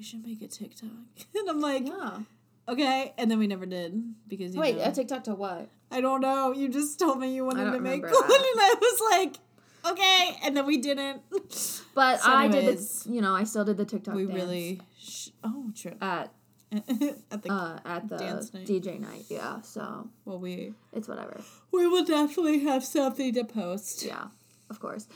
"We 0.00 0.04
should 0.04 0.24
make 0.26 0.40
a 0.40 0.48
TikTok," 0.48 0.88
and 1.34 1.50
I'm 1.50 1.60
like, 1.60 1.86
yeah. 1.86 2.20
"Okay," 2.66 3.12
and 3.18 3.30
then 3.30 3.38
we 3.38 3.46
never 3.46 3.66
did 3.66 4.02
because 4.26 4.54
you 4.54 4.60
Wait, 4.62 4.78
know, 4.78 4.84
a 4.84 4.92
TikTok 4.92 5.24
to 5.24 5.34
what? 5.34 5.68
I 5.90 6.00
don't 6.00 6.22
know. 6.22 6.52
You 6.52 6.70
just 6.70 6.98
told 6.98 7.18
me 7.20 7.34
you 7.34 7.44
wanted 7.44 7.70
to 7.70 7.80
make 7.80 8.02
one, 8.02 8.10
that. 8.10 8.22
and 8.54 8.60
I 8.60 8.74
was 8.80 9.00
like, 9.12 9.92
"Okay," 9.92 10.38
and 10.42 10.56
then 10.56 10.64
we 10.64 10.78
didn't. 10.78 11.20
But 11.94 12.20
So 12.20 12.30
I 12.32 12.48
did 12.48 12.56
anyways, 12.64 13.02
the, 13.02 13.12
you 13.12 13.20
know, 13.20 13.34
I 13.34 13.44
still 13.44 13.64
did 13.66 13.76
the 13.76 13.84
TikTok. 13.84 14.14
we 14.14 14.24
dance 14.24 14.40
really, 14.40 14.80
sh- 14.98 15.28
oh, 15.44 15.70
true. 15.76 15.96
at 16.00 16.32
At 16.72 17.42
the 17.42 17.52
uh 17.52 17.78
at 17.84 18.08
the 18.08 18.16
night. 18.16 18.66
DJ 18.66 18.98
night. 19.00 19.24
Yeah, 19.28 19.60
so 19.60 20.08
well, 20.24 20.38
we 20.38 20.72
it's 20.94 21.08
whatever. 21.08 21.42
we 21.72 21.86
will 21.88 22.06
definitely 22.06 22.60
have 22.60 22.84
something 22.84 23.34
to 23.34 23.44
post. 23.44 24.04
Yeah, 24.04 24.28
of 24.70 24.80
course. 24.80 25.08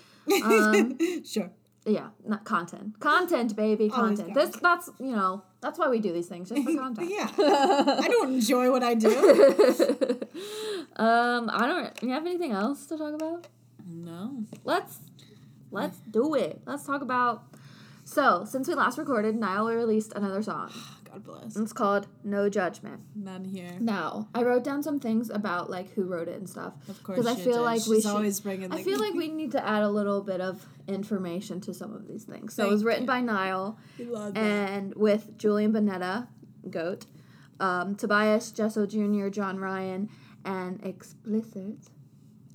Um, 0.44 0.98
sure. 1.25 1.50
Yeah, 1.86 2.08
not 2.26 2.44
content. 2.44 2.98
Content, 3.00 3.54
baby, 3.54 3.90
content. 3.90 4.34
This 4.34 4.56
that's 4.56 4.90
you 4.98 5.14
know 5.14 5.42
that's 5.60 5.78
why 5.78 5.88
we 5.88 5.98
do 5.98 6.12
these 6.12 6.26
things 6.26 6.48
just 6.48 6.62
for 6.62 6.75
content. 6.78 7.10
Yeah. 7.10 7.31
I 7.36 8.08
don't 8.10 8.34
enjoy 8.34 8.70
what 8.70 8.82
I 8.82 8.94
do. 8.94 9.08
um, 10.96 11.50
I 11.52 11.66
don't. 11.66 12.02
You 12.02 12.10
have 12.10 12.26
anything 12.26 12.52
else 12.52 12.86
to 12.86 12.96
talk 12.96 13.14
about? 13.14 13.46
No. 13.86 14.44
let's 14.64 14.98
let's 15.70 15.98
do 16.10 16.34
it. 16.34 16.62
Let's 16.66 16.86
talk 16.86 17.02
about. 17.02 17.44
So 18.04 18.44
since 18.46 18.69
we 18.69 18.75
last 18.75 18.98
recorded, 18.98 19.36
Niall 19.36 19.66
released 19.66 20.12
another 20.14 20.42
song. 20.42 20.70
God 21.14 21.25
bless. 21.25 21.56
It's 21.56 21.72
called 21.72 22.06
"No 22.22 22.49
Judgment." 22.49 23.00
None 23.14 23.44
here. 23.44 23.76
Now 23.81 24.28
I 24.34 24.43
wrote 24.43 24.64
down 24.64 24.82
some 24.82 24.99
things 25.00 25.31
about 25.31 25.70
like 25.70 25.93
who 25.94 26.05
wrote 26.05 26.28
it 26.28 26.37
and 26.38 26.49
stuff. 26.49 26.75
Of 26.88 27.02
course. 27.02 27.19
Because 27.19 27.38
I 27.38 27.40
feel 27.43 27.55
did. 27.58 27.61
like 27.62 27.87
we 27.87 27.96
She's 27.96 28.02
should. 28.05 28.11
always 28.11 28.40
bringing. 28.40 28.72
I 28.72 28.82
feel 28.82 28.99
like 28.99 29.14
we 29.14 29.28
need 29.40 29.52
to 29.52 29.66
add 29.66 29.82
a 29.82 29.88
little 29.90 30.20
bit 30.22 30.40
of 30.40 30.66
information 30.87 31.61
to 31.62 31.72
some 31.75 31.94
of 31.94 32.06
these 32.06 32.25
things. 32.25 32.55
So 32.55 32.66
it 32.66 32.70
was 32.70 32.84
written 32.84 33.02
you. 33.05 33.08
by 33.08 33.20
Niall 33.20 33.78
We 33.99 34.14
and 34.34 34.94
with 34.94 35.38
Julian 35.38 35.72
Bunetta, 35.72 36.28
Goat, 36.69 37.06
um, 37.60 37.94
Tobias 37.94 38.50
Jesso 38.52 38.87
Jr., 38.87 39.28
John 39.28 39.58
Ryan, 39.58 40.10
and 40.44 40.84
Explicit, 40.84 41.88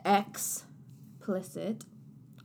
Explicit, 0.05 1.85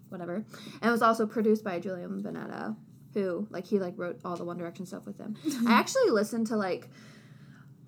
whatever. 0.08 0.36
And 0.36 0.88
it 0.88 0.90
was 0.90 1.02
also 1.02 1.26
produced 1.26 1.64
by 1.64 1.80
Julian 1.80 2.22
Bunetta, 2.22 2.76
who 3.14 3.46
like 3.50 3.64
he 3.66 3.78
like 3.78 3.94
wrote 3.96 4.20
all 4.24 4.36
the 4.36 4.44
One 4.44 4.58
Direction 4.58 4.84
stuff 4.84 5.06
with 5.06 5.16
them. 5.16 5.36
I 5.66 5.72
actually 5.72 6.10
listened 6.10 6.48
to 6.48 6.56
like 6.56 6.88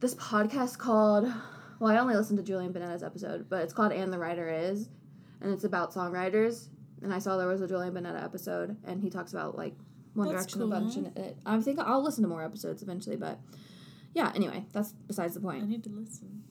this 0.01 0.15
podcast 0.15 0.79
called. 0.79 1.31
Well, 1.79 1.93
I 1.93 1.99
only 1.99 2.15
listened 2.15 2.39
to 2.39 2.45
Julian 2.45 2.73
Bunetta's 2.73 3.03
episode, 3.03 3.49
but 3.51 3.63
it's 3.63 3.75
called 3.75 3.93
"And 3.93 4.13
the 4.13 4.19
Writer 4.19 4.49
Is," 4.49 4.89
and 5.41 5.53
it's 5.53 5.65
about 5.65 5.93
songwriters. 5.93 6.69
And 7.03 7.13
I 7.13 7.19
saw 7.19 7.37
there 7.37 7.47
was 7.47 7.61
a 7.61 7.69
Julian 7.69 7.93
Bunetta 7.93 8.23
episode, 8.25 8.77
and 8.85 9.03
he 9.03 9.11
talks 9.11 9.33
about 9.33 9.57
like 9.57 9.75
One 10.15 10.29
That's 10.29 10.47
Direction 10.47 10.63
a 10.63 10.67
bunch 10.67 10.95
cool. 10.95 11.13
in 11.15 11.23
it. 11.23 11.37
I 11.45 11.61
think 11.61 11.79
I'll 11.79 12.03
listen 12.03 12.23
to 12.23 12.29
more 12.29 12.43
episodes 12.43 12.83
eventually, 12.83 13.17
but 13.17 13.39
yeah. 14.15 14.33
Anyway, 14.35 14.65
that's 14.73 14.93
besides 15.07 15.35
the 15.35 15.41
point. 15.41 15.63
I 15.63 15.67
need 15.67 15.85
to 15.85 15.91
listen. 15.91 16.43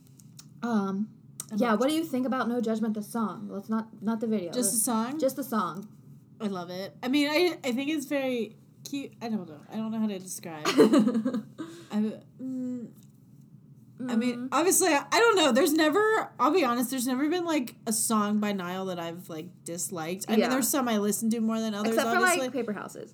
Um, 0.62 1.10
I 1.52 1.56
yeah. 1.56 1.74
What 1.74 1.90
do 1.90 1.96
you 1.96 2.04
think 2.04 2.28
about 2.28 2.48
No 2.48 2.62
Judgment 2.62 2.94
the 2.94 3.02
song? 3.04 3.48
Let's 3.50 3.70
not 3.70 3.88
not 4.04 4.20
the 4.20 4.28
video. 4.28 4.52
Just 4.52 4.74
the- 4.74 4.80
song. 4.80 5.20
just 5.20 5.36
the 5.36 5.44
song. 5.44 5.88
I 6.40 6.48
love 6.48 6.70
it. 6.70 6.96
I 7.02 7.08
mean, 7.08 7.28
I 7.30 7.58
I 7.68 7.72
think 7.72 7.90
it's 7.90 8.06
very 8.06 8.58
cute. 8.86 9.12
I 9.22 9.28
don't 9.30 9.48
know. 9.50 9.60
I 9.72 9.76
don't 9.76 9.92
know 9.92 10.00
how 10.00 10.08
to 10.08 10.20
describe. 10.20 10.66
I, 11.92 12.14
mm, 12.42 12.88
I 14.08 14.16
mean, 14.16 14.50
obviously, 14.52 14.90
I, 14.90 15.04
I 15.12 15.20
don't 15.20 15.36
know. 15.38 15.52
There's 15.52 15.74
never. 15.74 16.32
I'll 16.40 16.52
be 16.52 16.64
honest. 16.66 16.92
There's 16.92 17.08
never 17.08 17.28
been 17.30 17.46
like 17.46 17.76
a 17.88 17.94
song 17.94 18.40
by 18.40 18.52
Niall 18.52 18.86
that 18.88 19.00
I've 19.00 19.30
like 19.30 19.48
disliked. 19.64 20.26
I 20.28 20.34
Yeah. 20.34 20.42
mean, 20.42 20.50
there's 20.52 20.68
some 20.68 20.88
I 20.88 20.98
listen 20.98 21.30
to 21.32 21.40
more 21.40 21.60
than 21.60 21.74
others. 21.74 21.96
except 21.96 22.10
for 22.10 22.16
obviously, 22.18 22.42
like 22.42 22.54
paper 22.54 22.74
houses. 22.74 23.14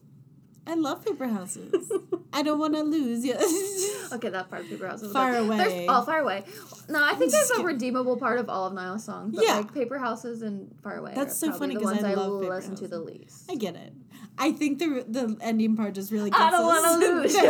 I 0.67 0.75
love 0.75 1.03
Paper 1.03 1.27
Houses. 1.27 1.91
I 2.33 2.43
don't 2.43 2.59
want 2.59 2.75
to 2.75 2.83
lose 2.83 3.25
you. 3.25 3.35
Okay, 4.13 4.27
that 4.29 4.49
part 4.49 4.63
of 4.63 4.69
paper 4.69 4.87
houses. 4.87 5.13
Far 5.13 5.39
like- 5.41 5.57
there's- 5.57 5.71
Away. 5.73 5.85
Oh, 5.87 6.03
far 6.03 6.19
away. 6.19 6.43
No, 6.89 7.01
I 7.01 7.13
think 7.15 7.31
there's 7.31 7.49
a 7.49 7.53
kidding. 7.53 7.65
redeemable 7.65 8.17
part 8.17 8.39
of 8.39 8.49
all 8.49 8.67
of 8.67 8.73
Niall's 8.73 9.05
songs. 9.05 9.33
But 9.33 9.45
Yeah. 9.45 9.55
like 9.57 9.73
paper 9.73 9.97
houses 9.97 10.41
and 10.41 10.69
far 10.83 10.97
away. 10.97 11.13
That's 11.15 11.37
so 11.37 11.53
funny 11.53 11.75
the 11.75 11.79
'cause 11.79 11.91
ones 11.93 12.03
I 12.03 12.11
I, 12.11 12.15
love 12.15 12.41
listen 12.41 12.75
to 12.75 12.89
the 12.89 12.99
least. 12.99 13.49
I 13.49 13.55
get 13.55 13.75
it. 13.77 13.93
I 14.37 14.51
think 14.51 14.79
the 14.79 15.05
the 15.07 15.37
ending 15.39 15.77
part 15.77 15.93
just 15.95 16.11
really. 16.11 16.29
Gets 16.29 16.41
I 16.43 16.51
don't 16.51 16.65
wanna 16.65 16.97
lose. 16.97 17.35
I 17.37 17.45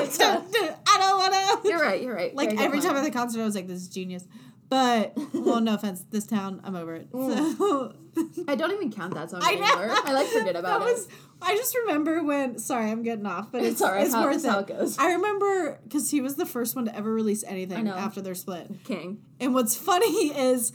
don't 0.99 1.17
want 1.17 1.63
to. 1.63 1.67
You're 1.69 1.79
right. 1.79 2.01
You're 2.01 2.13
right. 2.15 2.35
Like 2.35 2.51
Very 2.51 2.63
every 2.63 2.79
time 2.79 2.95
at 2.95 3.03
the 3.03 3.09
concert, 3.11 3.41
I 3.41 3.45
was 3.45 3.55
like, 3.55 3.67
"This 3.67 3.81
is 3.81 3.87
genius." 3.87 4.23
But 4.69 5.17
well, 5.33 5.61
no 5.61 5.73
offense, 5.79 6.05
this 6.11 6.25
town, 6.27 6.61
I'm 6.63 6.75
over 6.75 6.93
it. 6.95 7.11
Mm. 7.11 7.57
So 7.57 7.95
I 8.47 8.55
don't 8.55 8.71
even 8.71 8.91
count 8.91 9.13
that 9.13 9.29
song 9.29 9.39
I 9.43 9.55
know. 9.55 9.65
anymore. 9.65 9.97
I 10.05 10.11
like 10.11 10.27
forget 10.27 10.55
about 10.55 10.79
that 10.81 10.87
it. 10.87 10.93
was. 10.93 11.07
I 11.41 11.55
just 11.55 11.75
remember 11.75 12.23
when. 12.23 12.59
Sorry, 12.59 12.91
I'm 12.91 13.03
getting 13.03 13.25
off, 13.25 13.51
but 13.51 13.61
it's, 13.63 13.73
It's 13.73 13.81
alright, 13.81 14.05
It's 14.05 14.13
how- 14.13 14.25
worth 14.25 14.35
it's 14.35 14.43
it. 14.43 14.49
how 14.49 14.59
it 14.59 14.67
goes. 14.67 14.97
I 14.97 15.13
remember 15.13 15.79
because 15.83 16.11
he 16.11 16.21
was 16.21 16.35
the 16.35 16.45
first 16.45 16.75
one 16.75 16.85
to 16.85 16.95
ever 16.95 17.11
release 17.13 17.43
anything 17.43 17.87
after 17.87 18.21
their 18.21 18.35
split. 18.35 18.83
King. 18.83 19.21
And 19.39 19.53
what's 19.53 19.75
funny 19.75 20.37
is 20.37 20.73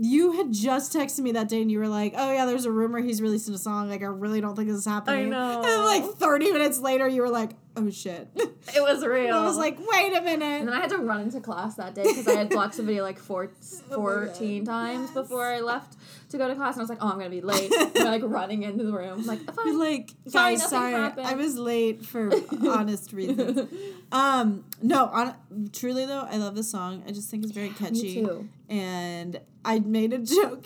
you 0.00 0.32
had 0.32 0.52
just 0.52 0.92
texted 0.94 1.20
me 1.20 1.32
that 1.32 1.48
day 1.48 1.60
and 1.62 1.70
you 1.70 1.78
were 1.78 1.88
like, 1.88 2.14
"Oh 2.16 2.32
yeah, 2.32 2.46
there's 2.46 2.64
a 2.64 2.70
rumor 2.70 3.00
he's 3.00 3.20
releasing 3.22 3.54
a 3.54 3.58
song. 3.58 3.88
Like 3.88 4.02
I 4.02 4.06
really 4.06 4.40
don't 4.40 4.56
think 4.56 4.68
this 4.68 4.78
is 4.78 4.86
happening." 4.86 5.26
I 5.26 5.28
know. 5.28 5.56
And 5.56 5.64
then, 5.64 5.84
like 5.84 6.04
30 6.16 6.52
minutes 6.52 6.78
later, 6.80 7.06
you 7.06 7.20
were 7.22 7.28
like, 7.30 7.50
"Oh 7.76 7.90
shit." 7.90 8.28
It 8.36 8.80
was 8.82 9.04
real. 9.06 9.34
I 9.36 9.44
was 9.44 9.56
like, 9.56 9.78
"Wait 9.78 10.12
a 10.16 10.20
minute. 10.22 10.42
and 10.60 10.68
then 10.68 10.74
I 10.74 10.80
had 10.80 10.90
to 10.90 10.98
run 10.98 11.20
into 11.22 11.40
class 11.40 11.74
that 11.76 11.94
day 11.94 12.02
because 12.04 12.26
I 12.28 12.34
had 12.34 12.54
watched 12.60 12.76
the 12.76 12.82
video 12.82 13.02
like 13.02 13.18
four, 13.18 13.50
Oh 13.90 13.94
14 13.96 14.64
God. 14.64 14.70
times 14.72 15.00
Yes. 15.06 15.14
before 15.14 15.46
I 15.46 15.60
left 15.60 15.96
to 16.30 16.38
go 16.38 16.48
to 16.48 16.54
class. 16.54 16.74
And 16.74 16.80
I 16.80 16.82
was 16.84 16.88
like, 16.90 16.98
oh, 17.00 17.08
I'm 17.08 17.18
going 17.18 17.30
to 17.30 17.36
be 17.36 17.40
late. 17.42 17.72
and 17.96 18.04
like 18.04 18.22
running 18.24 18.62
into 18.62 18.84
the 18.84 18.92
room. 18.92 19.20
I'm 19.20 19.26
like, 19.26 19.40
You're 19.44 19.52
fine. 19.54 19.78
like, 19.78 20.10
Sorry, 20.26 20.54
guys, 20.56 20.68
sorry, 20.68 20.92
happened." 20.92 21.26
I 21.26 21.34
was 21.34 21.56
late 21.58 22.04
for 22.04 22.30
honest 22.68 23.12
reasons. 23.12 23.68
Um, 24.12 24.64
no, 24.82 25.06
on 25.06 25.34
truly 25.72 26.06
though, 26.06 26.26
I 26.28 26.36
love 26.38 26.54
the 26.54 26.62
song. 26.62 27.02
I 27.06 27.12
just 27.12 27.30
think 27.30 27.42
it's 27.44 27.52
very 27.52 27.70
catchy. 27.70 28.20
Me 28.22 28.26
too. 28.26 28.48
And 28.68 29.40
I 29.64 29.80
made 29.80 30.12
a 30.12 30.18
joke. 30.18 30.64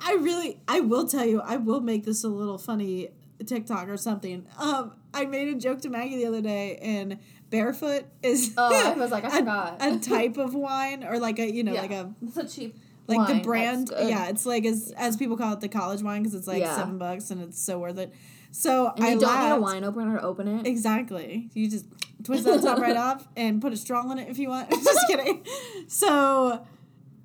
I 0.00 0.14
really, 0.14 0.60
I 0.66 0.80
will 0.80 1.06
tell 1.06 1.26
you, 1.26 1.40
I 1.42 1.56
will 1.56 1.80
make 1.80 2.04
this 2.04 2.24
a 2.24 2.28
little 2.28 2.56
funny 2.56 3.08
TikTok 3.46 3.88
or 3.88 3.96
something. 3.96 4.46
Um, 4.58 4.92
I 5.14 5.24
made 5.26 5.48
a 5.48 5.58
joke 5.58 5.80
to 5.82 5.88
Maggie 5.88 6.16
the 6.16 6.26
other 6.26 6.40
day, 6.42 6.76
and 6.82 7.18
barefoot 7.50 8.04
is 8.22 8.54
Oh, 8.56 8.74
I 8.74 8.92
was 8.98 9.10
like, 9.10 9.24
I 9.24 9.28
a, 9.28 9.30
forgot. 9.38 9.76
a 9.80 9.98
type 9.98 10.36
of 10.36 10.54
wine 10.54 11.04
or 11.04 11.18
like 11.18 11.38
a 11.38 11.50
you 11.50 11.64
know 11.64 11.72
Yeah. 11.72 11.80
like 11.82 11.90
a 11.92 12.12
It's 12.22 12.36
a 12.36 12.46
cheap 12.48 12.76
like 13.06 13.18
wine. 13.18 13.38
the 13.38 13.42
brand 13.42 13.90
yeah 13.98 14.28
it's 14.28 14.44
like 14.44 14.66
as 14.66 14.92
as 14.98 15.16
people 15.16 15.38
call 15.38 15.54
it 15.54 15.60
the 15.60 15.68
college 15.68 16.02
wine 16.02 16.22
because 16.22 16.34
it's 16.34 16.46
like 16.46 16.60
Yeah. 16.60 16.76
seven 16.76 16.98
bucks 16.98 17.30
and 17.30 17.40
it's 17.40 17.58
so 17.58 17.78
worth 17.78 17.96
it 17.98 18.12
so 18.50 18.92
And 18.96 19.02
I 19.04 19.12
you 19.14 19.20
don't 19.20 19.40
need 19.44 19.50
a 19.56 19.60
wine 19.60 19.84
opener 19.84 20.18
to 20.18 20.22
open 20.24 20.46
it. 20.48 20.66
Exactly. 20.66 21.48
You 21.54 21.70
just 21.70 21.86
twist 22.24 22.44
that 22.44 22.60
top 22.62 22.78
right 22.80 22.96
off 23.08 23.26
and 23.36 23.60
put 23.62 23.72
a 23.72 23.76
straw 23.78 24.10
in 24.10 24.18
it 24.18 24.28
if 24.28 24.38
you 24.38 24.48
want. 24.50 24.70
just 24.84 25.06
kidding. 25.06 25.44
So, 25.86 26.66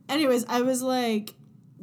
anyways, 0.10 0.46
I 0.50 0.62
was 0.62 0.82
like, 0.82 1.34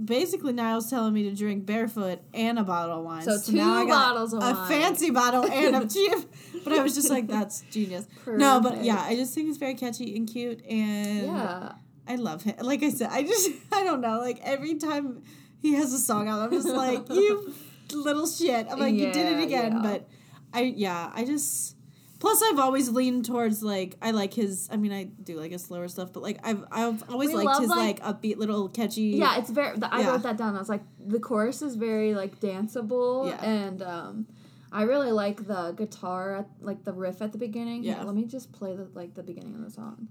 basically, 0.04 0.52
Niall's 0.52 0.88
telling 0.90 1.12
me 1.14 1.24
to 1.30 1.34
drink 1.34 1.66
barefoot 1.66 2.20
and 2.34 2.58
a 2.58 2.64
bottle 2.64 2.98
of 2.98 3.04
wine. 3.04 3.22
So 3.22 3.38
two 3.40 3.56
now 3.56 3.74
I 3.74 3.84
got 3.86 4.14
bottles 4.14 4.32
of 4.32 4.42
a 4.42 4.52
wine. 4.52 4.68
fancy 4.68 5.10
bottle 5.10 5.44
and 5.44 5.76
a 5.76 5.86
cheap. 5.92 6.18
But 6.64 6.74
I 6.74 6.82
was 6.82 6.94
just 6.94 7.10
like, 7.10 7.26
that's 7.26 7.62
genius. 7.70 8.06
No, 8.26 8.60
but 8.60 8.84
yeah, 8.84 9.00
I 9.00 9.16
just 9.16 9.34
think 9.34 9.48
it's 9.48 9.58
very 9.58 9.74
catchy 9.74 10.16
and 10.16 10.28
cute, 10.28 10.64
and 10.66 11.26
Yeah. 11.26 11.72
I 12.08 12.16
love 12.16 12.42
him. 12.42 12.56
Like 12.60 12.82
I 12.82 12.90
said, 12.90 13.08
I 13.10 13.22
just 13.22 13.50
I 13.72 13.84
don't 13.84 14.00
know. 14.00 14.18
Like 14.20 14.40
every 14.42 14.74
time 14.76 15.22
he 15.62 15.74
has 15.74 15.92
a 15.92 15.98
song 15.98 16.28
out, 16.28 16.40
I'm 16.40 16.50
just 16.50 16.68
like, 16.68 17.08
you 17.08 17.54
little 17.92 18.26
shit. 18.26 18.66
I'm 18.70 18.78
like, 18.78 18.94
you 18.94 19.12
did 19.12 19.38
it 19.38 19.42
again. 19.44 19.72
yeah. 19.76 19.82
But 19.82 20.08
I 20.52 20.62
yeah, 20.62 21.10
I 21.14 21.24
just 21.24 21.76
plus 22.20 22.40
I've 22.42 22.58
always 22.60 22.88
leaned 22.88 23.24
towards 23.24 23.62
like 23.64 23.96
I 24.00 24.12
like 24.12 24.32
his 24.32 24.68
I 24.70 24.76
mean 24.76 24.92
I 24.92 25.04
do 25.04 25.34
like 25.40 25.50
his 25.50 25.64
slower 25.64 25.88
stuff, 25.88 26.12
but 26.12 26.22
like 26.22 26.38
I've 26.44 26.64
I've 26.70 27.02
always 27.10 27.30
We 27.30 27.36
liked 27.36 27.46
love, 27.46 27.60
his 27.62 27.70
like- 27.70 28.00
like, 28.00 28.20
upbeat 28.22 28.36
little 28.36 28.68
catchy 28.68 29.02
Yeah, 29.18 29.38
it's 29.38 29.50
very. 29.50 29.76
The, 29.76 29.92
I 29.92 30.00
Yeah. 30.02 30.10
wrote 30.10 30.22
that 30.22 30.36
down. 30.36 30.54
I 30.54 30.58
was 30.60 30.68
like, 30.68 30.82
the 31.04 31.18
chorus 31.18 31.60
is 31.62 31.74
very 31.74 32.14
like 32.14 32.38
danceable, 32.38 33.26
Yeah. 33.28 33.44
and 33.44 33.82
um, 33.82 34.26
I 34.70 34.82
really 34.82 35.10
like 35.10 35.46
the 35.48 35.72
guitar, 35.72 36.46
like 36.60 36.84
the 36.84 36.92
riff 36.92 37.20
at 37.22 37.32
the 37.32 37.38
beginning. 37.38 37.82
Yeah. 37.82 38.04
let 38.04 38.14
me 38.14 38.24
just 38.24 38.52
play 38.52 38.76
the 38.76 38.86
like 38.94 39.14
the 39.14 39.22
beginning 39.24 39.54
of 39.56 39.62
the 39.64 39.70
song. 39.70 40.06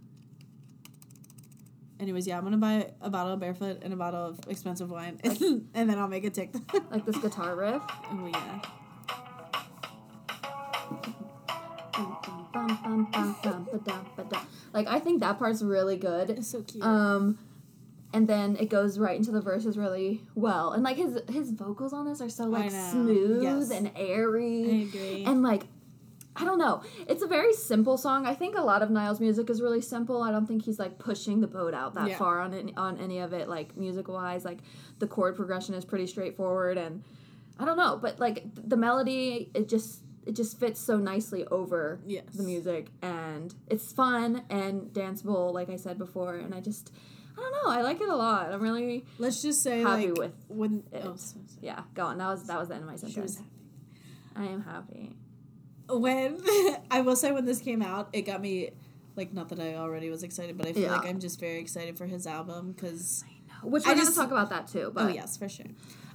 Anyways, 2.00 2.26
yeah, 2.28 2.38
I'm 2.38 2.44
gonna 2.46 2.58
buy 2.58 2.92
a 3.02 3.10
bottle 3.10 3.34
of 3.34 3.40
barefoot 3.42 3.80
and 3.82 3.92
a 3.94 3.96
bottle 3.98 4.26
of 4.26 4.40
expensive 4.48 4.90
wine 4.90 5.20
and 5.24 5.70
then 5.74 6.00
I'll 6.00 6.08
make 6.08 6.24
a 6.24 6.30
TikTok. 6.30 6.90
Like 6.92 7.06
this 7.06 7.18
guitar 7.18 7.56
riff. 7.56 7.82
oh 8.12 8.30
yeah. 8.34 8.62
Like 14.74 14.88
I 14.88 15.00
think 15.00 15.22
that 15.22 15.40
part's 15.40 15.62
really 15.62 15.98
good. 15.98 16.30
It's 16.30 16.48
so 16.48 16.62
cute. 16.62 16.84
Um, 16.84 17.38
and 18.14 18.28
then 18.28 18.56
it 18.60 18.70
goes 18.70 18.98
right 18.98 19.16
into 19.16 19.32
the 19.32 19.42
verses 19.42 19.78
really 19.78 20.22
well, 20.36 20.72
and 20.74 20.84
like 20.84 20.98
his 20.98 21.20
his 21.30 21.52
vocals 21.52 21.94
on 21.94 22.06
this 22.06 22.22
are 22.22 22.30
so 22.30 22.46
like 22.46 22.72
smooth 22.72 23.44
Yes. 23.44 23.72
and 23.72 23.92
airy. 23.96 24.88
and 25.26 25.42
like 25.44 25.64
I 26.36 26.46
don't 26.46 26.60
know. 26.60 26.84
It's 27.08 27.22
a 27.22 27.28
very 27.28 27.54
simple 27.54 27.98
song. 27.98 28.26
I 28.26 28.34
think 28.34 28.56
a 28.56 28.62
lot 28.62 28.82
of 28.82 28.90
Niall's 28.90 29.20
music 29.20 29.50
is 29.50 29.62
really 29.62 29.82
simple. 29.82 30.22
I 30.24 30.32
don't 30.32 30.46
think 30.48 30.64
he's 30.64 30.80
like 30.80 30.98
pushing 30.98 31.42
the 31.42 31.48
boat 31.48 31.74
out 31.74 31.96
that 31.96 32.08
Yeah. 32.10 32.18
far 32.18 32.40
on 32.40 32.54
any, 32.54 32.74
on 32.78 32.98
any 32.98 33.20
of 33.20 33.34
it 33.34 33.50
like 33.50 33.76
music 33.76 34.08
wise. 34.08 34.46
Like 34.46 34.60
the 35.00 35.08
chord 35.08 35.36
progression 35.36 35.74
is 35.76 35.84
pretty 35.84 36.08
straightforward 36.08 36.78
and 36.78 37.04
I 37.60 37.66
don't 37.66 37.76
know, 37.78 37.98
but 38.02 38.20
like 38.20 38.36
th- 38.56 38.68
the 38.68 38.78
melody 38.78 39.52
it 39.54 39.68
just 39.68 40.02
it 40.26 40.36
just 40.36 40.60
fits 40.60 40.80
so 40.80 40.98
nicely 40.98 41.46
over 41.48 42.00
Yes. 42.06 42.26
the 42.34 42.44
music 42.44 42.88
and 43.02 43.54
it's 43.68 43.92
fun 43.92 44.44
and 44.50 44.94
danceable 44.94 45.54
like 45.54 45.70
I 45.70 45.76
said 45.78 45.98
before 45.98 46.36
and 46.36 46.54
I 46.54 46.60
just 46.62 46.92
I 47.38 47.42
don't 47.42 47.52
know. 47.54 47.72
I 47.72 47.82
like 47.84 48.02
it 48.02 48.10
a 48.10 48.16
lot. 48.16 48.52
I'm 48.52 48.62
really 48.62 49.06
Let's 49.18 49.42
just 49.42 49.64
say 49.64 49.80
happy 49.82 50.10
like 50.10 50.18
with 50.18 50.34
when 50.50 50.84
it. 50.92 51.04
oh, 51.06 51.16
yeah, 51.62 51.84
go 51.94 52.04
on. 52.08 52.18
That 52.18 52.28
was 52.28 52.44
that 52.48 52.60
was 52.60 52.68
the 52.68 52.74
end 52.76 52.84
of 52.84 52.90
my 52.90 52.98
sentence. 52.98 53.42
I 54.36 54.44
am 54.46 54.62
happy. 54.62 55.16
when 55.90 56.40
I 56.92 57.02
will 57.02 57.16
say 57.16 57.32
when 57.32 57.46
this 57.46 57.60
came 57.62 57.82
out, 57.82 58.10
it 58.14 58.24
got 58.24 58.42
me 58.42 58.72
like 59.16 59.34
not 59.34 59.50
that 59.50 59.60
I 59.60 59.76
already 59.76 60.10
was 60.10 60.24
excited, 60.24 60.58
but 60.58 60.68
I 60.68 60.74
feel 60.74 60.84
Yeah. 60.84 60.98
like 60.98 61.06
I'm 61.08 61.20
just 61.20 61.40
very 61.40 61.60
excited 61.60 61.98
for 61.98 62.06
his 62.06 62.28
album 62.28 62.74
because 62.74 63.24
Which 63.64 63.86
I 63.86 63.92
we're 63.92 63.96
just- 64.00 64.16
gonna 64.18 64.28
talk 64.30 64.38
about 64.38 64.50
that 64.50 64.68
too. 64.68 64.88
Oh, 64.88 64.92
but 64.92 65.06
oh 65.06 65.08
yes, 65.08 65.38
for 65.38 65.48
sure. 65.50 65.66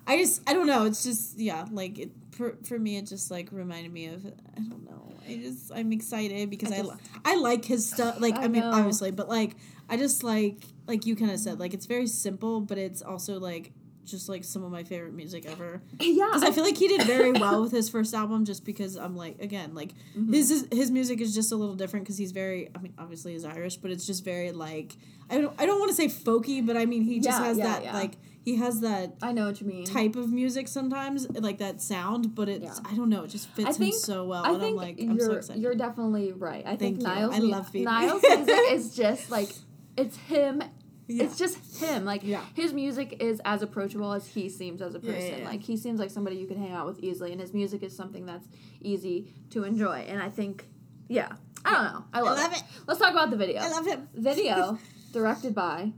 I 0.07 0.19
just 0.19 0.43
I 0.49 0.53
don't 0.53 0.67
know. 0.67 0.85
It's 0.85 1.03
just 1.03 1.39
yeah, 1.39 1.67
like 1.71 1.99
it 1.99 2.11
for, 2.33 2.57
for 2.65 2.79
me. 2.79 2.97
It 2.97 3.07
just 3.07 3.31
like 3.31 3.49
reminded 3.53 3.93
me 3.93 4.07
of 4.07 4.25
I 4.27 4.61
don't 4.61 4.85
know. 4.85 5.13
I 5.29 5.37
just 5.37 5.73
I'm 5.75 5.93
excited 5.93 6.51
because 6.51 6.71
I 6.73 6.77
I 6.77 6.83
just- 6.83 6.93
I, 7.25 7.37
like 7.37 7.65
his 7.65 7.89
stuff. 7.89 8.21
Like 8.21 8.37
I, 8.37 8.45
I 8.45 8.49
mean 8.49 8.63
know. 8.63 8.73
obviously, 8.73 9.11
but 9.11 9.29
like 9.29 9.57
I 9.89 9.97
just 9.97 10.23
like 10.23 10.59
like 10.87 11.07
you 11.07 11.17
kind 11.17 11.31
of 11.31 11.39
said 11.39 11.59
like 11.59 11.73
it's 11.75 11.87
very 11.87 12.07
simple, 12.07 12.61
but 12.61 12.77
it's 12.79 13.01
also 13.03 13.39
like 13.41 13.73
just 14.05 14.29
like 14.29 14.45
some 14.45 14.63
of 14.63 14.71
my 14.71 14.85
favorite 14.85 15.15
music 15.15 15.47
ever. 15.47 15.81
yeah, 16.01 16.27
Because 16.27 16.43
I 16.43 16.51
feel 16.51 16.63
like 16.65 16.77
he 16.77 16.89
did 16.89 17.05
very 17.07 17.33
well 17.33 17.63
with 17.63 17.73
his 17.73 17.89
first 17.89 18.13
album, 18.13 18.45
just 18.45 18.63
because 18.67 18.97
I'm 18.97 19.17
like, 19.17 19.41
again, 19.41 19.75
like 19.75 19.95
Mm-hmm. 20.15 20.31
his, 20.35 20.51
his 20.51 20.69
his 20.71 20.91
music 20.91 21.23
is 21.23 21.35
just 21.35 21.51
a 21.53 21.57
little 21.57 21.75
different 21.75 22.05
because 22.05 22.19
he's 22.19 22.33
very, 22.33 22.69
I 22.75 22.79
mean, 22.81 22.93
obviously 22.99 23.33
he's 23.33 23.47
Irish, 23.47 23.79
but 23.79 23.91
it's 23.91 24.07
just 24.07 24.23
very 24.23 24.53
like, 24.53 24.93
I 25.31 25.41
don't 25.41 25.59
I 25.59 25.65
don't 25.65 25.79
want 25.81 25.89
to 25.91 25.97
say 25.97 26.09
folky, 26.09 26.65
but 26.65 26.77
I 26.77 26.85
mean 26.85 27.03
he 27.03 27.19
just 27.19 27.41
Yeah, 27.41 27.47
has 27.47 27.57
yeah, 27.57 27.65
that 27.65 27.85
yeah. 27.85 27.95
like 27.95 28.13
he 28.45 28.57
has 28.57 28.81
that 28.81 29.15
I 29.23 29.33
know 29.33 29.47
what 29.47 29.61
you 29.61 29.67
mean. 29.67 29.87
type 29.87 30.17
of 30.17 30.31
music 30.33 30.69
sometimes, 30.69 31.29
like 31.31 31.59
that 31.59 31.81
sound, 31.81 32.35
but 32.35 32.49
it's 32.49 32.65
Yeah. 32.65 32.91
I 32.91 32.95
don't 32.95 33.09
know, 33.09 33.25
it 33.25 33.29
just 33.29 33.49
fits 33.49 33.79
think 33.79 33.95
him 33.95 33.99
so 34.01 34.27
well, 34.27 34.45
I 34.45 34.51
and 34.51 34.61
think 34.61 34.71
I'm 34.81 34.87
like, 34.87 35.01
I'm 35.01 35.19
so 35.21 35.33
excited. 35.33 35.63
you're 35.63 35.75
definitely 35.75 36.33
right. 36.33 36.63
I 36.67 36.77
think 36.77 37.01
Thank 37.03 37.09
you. 37.09 37.15
Niall's 37.23 37.35
I 37.35 37.39
love 37.39 37.69
Phoebe. 37.71 37.91
Music 37.91 38.59
is 38.73 38.95
just 39.03 39.31
like 39.31 39.49
it's 39.97 40.17
him. 40.17 40.63
Yeah. 41.07 41.25
It's 41.25 41.37
just 41.39 41.59
him. 41.83 42.05
Like 42.05 42.23
Yeah. 42.23 42.43
his 42.55 42.73
music 42.73 43.17
is 43.21 43.41
as 43.45 43.63
approachable 43.63 44.13
as 44.13 44.27
he 44.27 44.49
seems 44.49 44.81
as 44.83 44.95
a 44.95 45.01
person. 45.01 45.45
Like 45.45 45.63
he 45.63 45.77
seems 45.77 46.01
like 46.01 46.11
somebody 46.11 46.37
you 46.37 46.47
can 46.47 46.57
hang 46.57 46.73
out 46.73 46.87
with 46.87 46.99
easily, 47.01 47.33
and 47.33 47.41
his 47.41 47.53
music 47.55 47.83
is 47.83 47.95
something 47.97 48.25
that's 48.27 48.47
easy 48.81 49.33
to 49.51 49.65
enjoy. 49.65 49.99
And 50.09 50.23
I 50.23 50.31
think, 50.31 50.67
yeah, 51.09 51.29
I 51.65 51.71
don't 51.73 51.85
know. 51.85 52.05
I 52.13 52.21
love, 52.23 52.39
love 52.39 52.53
it. 52.53 52.59
it. 52.59 52.65
Let's 52.87 53.01
talk 53.01 53.13
about 53.13 53.31
the 53.31 53.37
video. 53.37 53.61
I 53.61 53.69
love 53.71 53.87
him. 53.87 54.09
Video 54.15 54.79
directed 55.13 55.55
by 55.55 55.93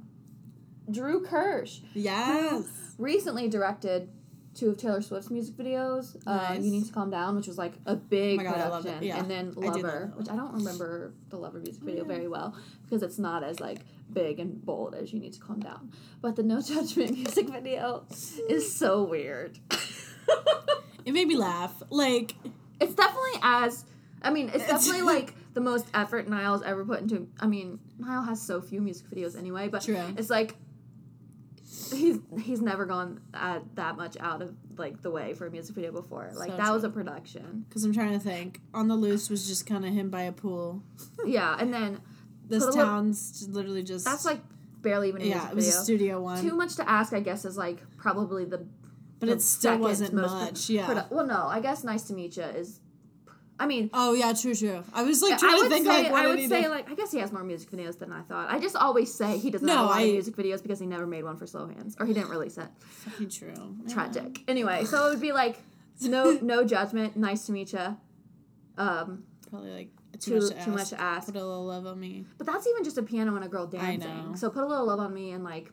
Drew 0.91 1.25
Kirsch. 1.25 1.81
Yes. 1.95 2.65
recently 2.99 3.49
directed 3.49 4.09
two 4.55 4.71
of 4.71 4.79
Taylor 4.79 5.03
Swift's 5.03 5.31
music 5.31 5.55
videos. 5.57 6.17
Uh, 6.27 6.37
Nice. 6.37 6.63
you 6.63 6.71
Need 6.71 6.87
to 6.87 6.93
Calm 6.93 7.11
Down, 7.11 7.37
which 7.37 7.47
was 7.47 7.59
like 7.59 7.75
a 7.85 7.95
big 7.95 8.41
Oh 8.41 8.45
God, 8.45 8.55
I 8.59 8.77
production. 8.79 9.03
Yeah, 9.03 9.19
and 9.19 9.31
then 9.31 9.53
I 9.57 9.61
love 9.67 9.77
Lover, 9.77 10.07
that 10.11 10.17
which 10.19 10.29
I 10.31 10.37
don't 10.37 10.55
remember 10.55 11.13
the 11.29 11.37
Lover 11.37 11.59
music 11.59 11.83
video 11.83 12.03
Yeah. 12.05 12.09
very 12.15 12.29
well 12.29 12.57
because 12.85 13.03
it's 13.03 13.19
not 13.19 13.43
as 13.45 13.61
like 13.61 13.81
big 14.13 14.39
and 14.41 14.65
bold 14.65 14.95
as 14.95 15.13
You 15.13 15.21
Need 15.21 15.35
to 15.35 15.41
Calm 15.41 15.61
Down. 15.61 15.93
But 16.23 16.37
the 16.37 16.43
No 16.43 16.63
Judgment 16.63 17.11
music 17.19 17.51
video 17.51 18.07
is 18.49 18.75
so 18.75 19.03
weird. 19.05 19.59
It 21.05 21.13
made 21.13 21.29
me 21.29 21.37
laugh. 21.37 21.83
Like 21.91 22.35
it's 22.81 22.95
definitely 22.95 23.39
as 23.43 23.85
I 24.23 24.31
mean, 24.31 24.47
it's 24.47 24.57
It's- 24.65 24.71
definitely 24.87 25.03
like 25.15 25.35
the 25.53 25.61
most 25.61 25.87
effort 25.95 26.29
Niall's 26.29 26.63
ever 26.63 26.85
put 26.85 27.01
into. 27.01 27.29
I 27.41 27.47
mean, 27.47 27.79
Niall 27.99 28.23
has 28.23 28.41
so 28.43 28.61
few 28.61 28.81
music 28.81 29.07
videos 29.11 29.37
anyway, 29.39 29.69
but 29.69 29.83
True. 29.83 30.01
it's 30.17 30.31
like 30.31 30.55
he's 31.93 32.19
he's 32.41 32.61
never 32.61 32.85
gone 32.87 33.21
uh, 33.35 33.61
that 33.75 33.97
much 33.97 34.17
out 34.21 34.43
of 34.43 34.55
like 34.77 35.03
the 35.03 35.11
way 35.11 35.35
for 35.35 35.47
a 35.47 35.51
music 35.51 35.75
video 35.75 35.93
before. 35.93 36.31
Like 36.35 36.51
So 36.51 36.57
that 36.57 36.73
was 36.73 36.85
a 36.85 36.91
production. 36.91 37.65
because 37.69 37.85
I'm 37.85 37.93
trying 37.93 38.13
to 38.13 38.19
think. 38.21 38.61
On 38.75 38.89
the 38.89 38.95
loose 38.97 39.29
was 39.31 39.47
just 39.47 39.67
kind 39.67 39.85
of 39.85 39.93
him 39.93 40.11
by 40.11 40.23
a 40.23 40.33
pool. 40.33 40.83
yeah, 41.25 41.57
and 41.59 41.73
then 41.73 42.01
This 42.49 42.63
a 42.63 42.67
little- 42.67 42.85
town's 42.85 43.47
literally 43.51 43.83
just 43.83 44.05
that's 44.05 44.25
like 44.25 44.41
barely 44.83 45.09
even 45.09 45.23
a 45.23 45.25
yeah, 45.25 45.35
music 45.37 45.51
it 45.53 45.55
was 45.57 45.65
video. 45.67 45.81
a 45.81 45.85
studio 45.85 46.21
one. 46.23 46.43
Too 46.43 46.55
much 46.55 46.77
to 46.77 46.89
ask, 46.89 47.13
I 47.13 47.21
guess, 47.21 47.45
is 47.45 47.57
like 47.57 47.79
probably 47.97 48.45
the. 48.45 48.67
But 49.19 49.27
the 49.29 49.33
it 49.37 49.41
still 49.43 49.79
wasn't 49.79 50.13
much, 50.13 50.69
yeah. 50.69 50.87
produ- 50.87 51.11
well, 51.11 51.27
no, 51.27 51.47
I 51.47 51.61
guess 51.61 51.83
"Nice 51.83 52.03
to 52.05 52.13
Meet 52.13 52.37
You" 52.37 52.43
is. 52.43 52.81
I 53.59 53.67
mean, 53.67 53.89
Oh 53.95 54.13
yeah, 54.13 54.33
true, 54.35 54.55
true. 54.55 54.85
I 54.93 55.03
was 55.03 55.23
like 55.23 55.35
I 55.35 55.37
trying 55.39 55.55
to 55.57 55.61
would 55.63 55.69
think 55.71 55.87
say 55.87 56.03
like 56.03 56.13
what 56.13 56.25
I 56.25 56.29
would 56.29 56.49
say 56.49 56.63
do? 56.65 56.69
like 56.69 56.91
I 56.91 56.95
guess 56.95 57.11
he 57.11 57.19
has 57.21 57.33
more 57.33 57.43
music 57.43 57.71
videos 57.71 57.99
than 57.99 58.13
I 58.13 58.21
thought. 58.23 58.51
I 58.51 58.59
just 58.59 58.77
always 58.77 59.13
say 59.15 59.39
he 59.39 59.51
doesn't 59.51 59.67
have 59.67 59.77
No, 59.77 59.85
a 59.85 59.87
lot 59.87 59.97
I- 59.99 60.03
of 60.03 60.13
music 60.13 60.37
videos 60.37 60.63
because 60.63 60.79
he 60.79 60.87
never 60.87 61.07
made 61.07 61.25
one 61.25 61.37
for 61.39 61.47
Slow 61.47 61.67
Hands 61.67 61.97
or 61.99 62.05
he 62.07 62.13
didn't 62.13 62.29
release 62.31 62.59
it. 62.59 62.69
Fucking 62.81 63.31
true. 63.31 63.77
Tragic. 63.89 64.41
Anyway, 64.47 64.85
so 64.85 65.07
it 65.07 65.11
would 65.11 65.21
be 65.21 65.33
like 65.33 65.59
no 66.03 66.33
no 66.43 66.65
judgment. 66.65 67.17
Nice 67.17 67.47
to 67.47 67.53
meet 67.53 67.73
you. 67.73 67.97
Um, 68.79 69.25
Probably 69.49 69.71
like 69.71 69.89
Too- 70.21 70.33
too, 70.33 70.41
much 70.41 70.49
to 70.59 70.65
too 70.65 70.71
much 70.73 70.89
to 70.91 71.01
ask. 71.01 71.27
Put 71.27 71.37
a 71.37 71.45
little 71.45 71.65
love 71.67 71.87
on 71.87 71.99
me. 72.01 72.25
but 72.39 72.47
that's 72.47 72.67
even 72.67 72.85
just 72.85 72.99
a 72.99 73.03
piano 73.03 73.37
and 73.37 73.45
a 73.45 73.49
girl 73.49 73.67
dancing. 73.67 74.01
know. 74.01 74.35
So 74.35 74.51
put 74.51 74.63
a 74.63 74.67
little 74.67 74.87
love 74.87 74.99
on 75.01 75.13
me 75.15 75.33
and 75.33 75.45
like 75.45 75.71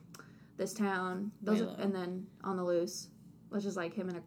This 0.56 0.72
Town, 0.74 1.32
those, 1.42 1.60
Low. 1.62 1.74
and 1.78 1.94
then 1.94 2.26
On 2.44 2.56
the 2.56 2.62
Loose, 2.64 3.08
which 3.50 3.64
is 3.64 3.76
like 3.76 3.92
him 3.94 4.08
and 4.08 4.18
a, 4.18 4.22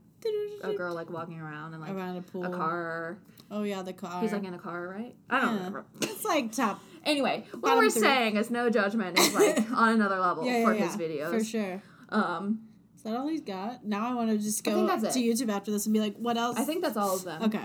a 0.63 0.74
girl 0.74 0.93
like 0.93 1.10
walking 1.10 1.39
around 1.46 1.74
and 1.74 1.81
like 1.81 1.91
around 1.91 2.17
a 2.17 2.22
pool. 2.22 2.46
a 2.46 2.50
car. 2.50 3.17
Oh 3.50 3.63
yeah, 3.63 3.81
the 3.81 3.93
car. 3.93 4.22
He's 4.22 4.34
like 4.34 4.43
in 4.43 4.53
a 4.53 4.60
car, 4.60 4.88
right? 4.88 5.15
I 5.29 5.39
don't 5.39 5.50
Yeah. 5.51 5.57
remember. 5.57 5.86
It's 6.01 6.25
like 6.25 6.51
top. 6.51 6.79
Anyway, 7.05 7.46
what 7.62 7.77
we're 7.77 7.89
three. 7.89 8.01
saying 8.01 8.36
is 8.36 8.51
no 8.51 8.69
judgment 8.69 9.17
is 9.17 9.34
like 9.34 9.60
on 9.72 9.93
another 9.93 10.19
level 10.19 10.46
Yeah, 10.46 10.57
yeah, 10.57 10.65
for 10.65 10.74
yeah, 10.74 10.88
his 10.88 10.98
videos. 10.98 11.31
for 11.31 11.41
sure. 11.41 11.81
Um, 12.10 12.60
Is 12.98 13.03
that 13.03 13.15
all 13.15 13.27
he's 13.29 13.39
got? 13.39 13.86
Now 13.86 14.12
I 14.12 14.13
want 14.13 14.29
to 14.29 14.38
just 14.38 14.62
go 14.65 14.86
to 14.86 14.93
it. 14.93 15.00
YouTube 15.13 15.50
after 15.50 15.72
this 15.72 15.86
and 15.86 15.93
be 15.93 16.01
like, 16.01 16.17
what 16.17 16.36
else? 16.36 16.57
I 16.57 16.63
think 16.65 16.84
that's 16.84 16.98
all 16.98 17.15
of 17.15 17.24
them. 17.24 17.43
Okay. 17.43 17.63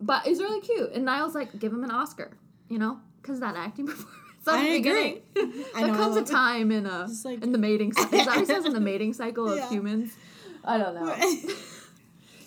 But 0.00 0.22
he's 0.24 0.38
really 0.38 0.60
cute, 0.60 0.92
and 0.92 1.04
Niall's 1.04 1.34
like, 1.34 1.58
give 1.58 1.72
him 1.72 1.82
an 1.82 1.90
Oscar, 1.90 2.30
you 2.68 2.78
know, 2.78 3.00
because 3.20 3.40
that 3.40 3.56
acting 3.56 3.86
performance. 3.88 4.16
at 4.46 4.54
I 4.54 4.62
the 4.62 4.76
agree. 4.76 5.22
beginning. 5.34 5.64
I 5.74 5.84
there 5.86 5.94
comes 5.96 6.16
a 6.16 6.22
time 6.24 6.70
in 6.70 6.86
a 6.86 7.08
like- 7.24 7.42
in 7.42 7.50
the 7.50 7.58
mating. 7.58 7.92
cycle. 7.92 8.18
Is 8.20 8.24
that 8.26 8.36
what 8.36 8.38
he 8.38 8.44
says 8.46 8.64
in 8.66 8.72
the 8.72 8.80
mating 8.80 9.14
cycle 9.14 9.48
of 9.52 9.68
humans? 9.68 10.12
I 10.64 10.78
don't 10.78 10.94
know. 10.94 11.12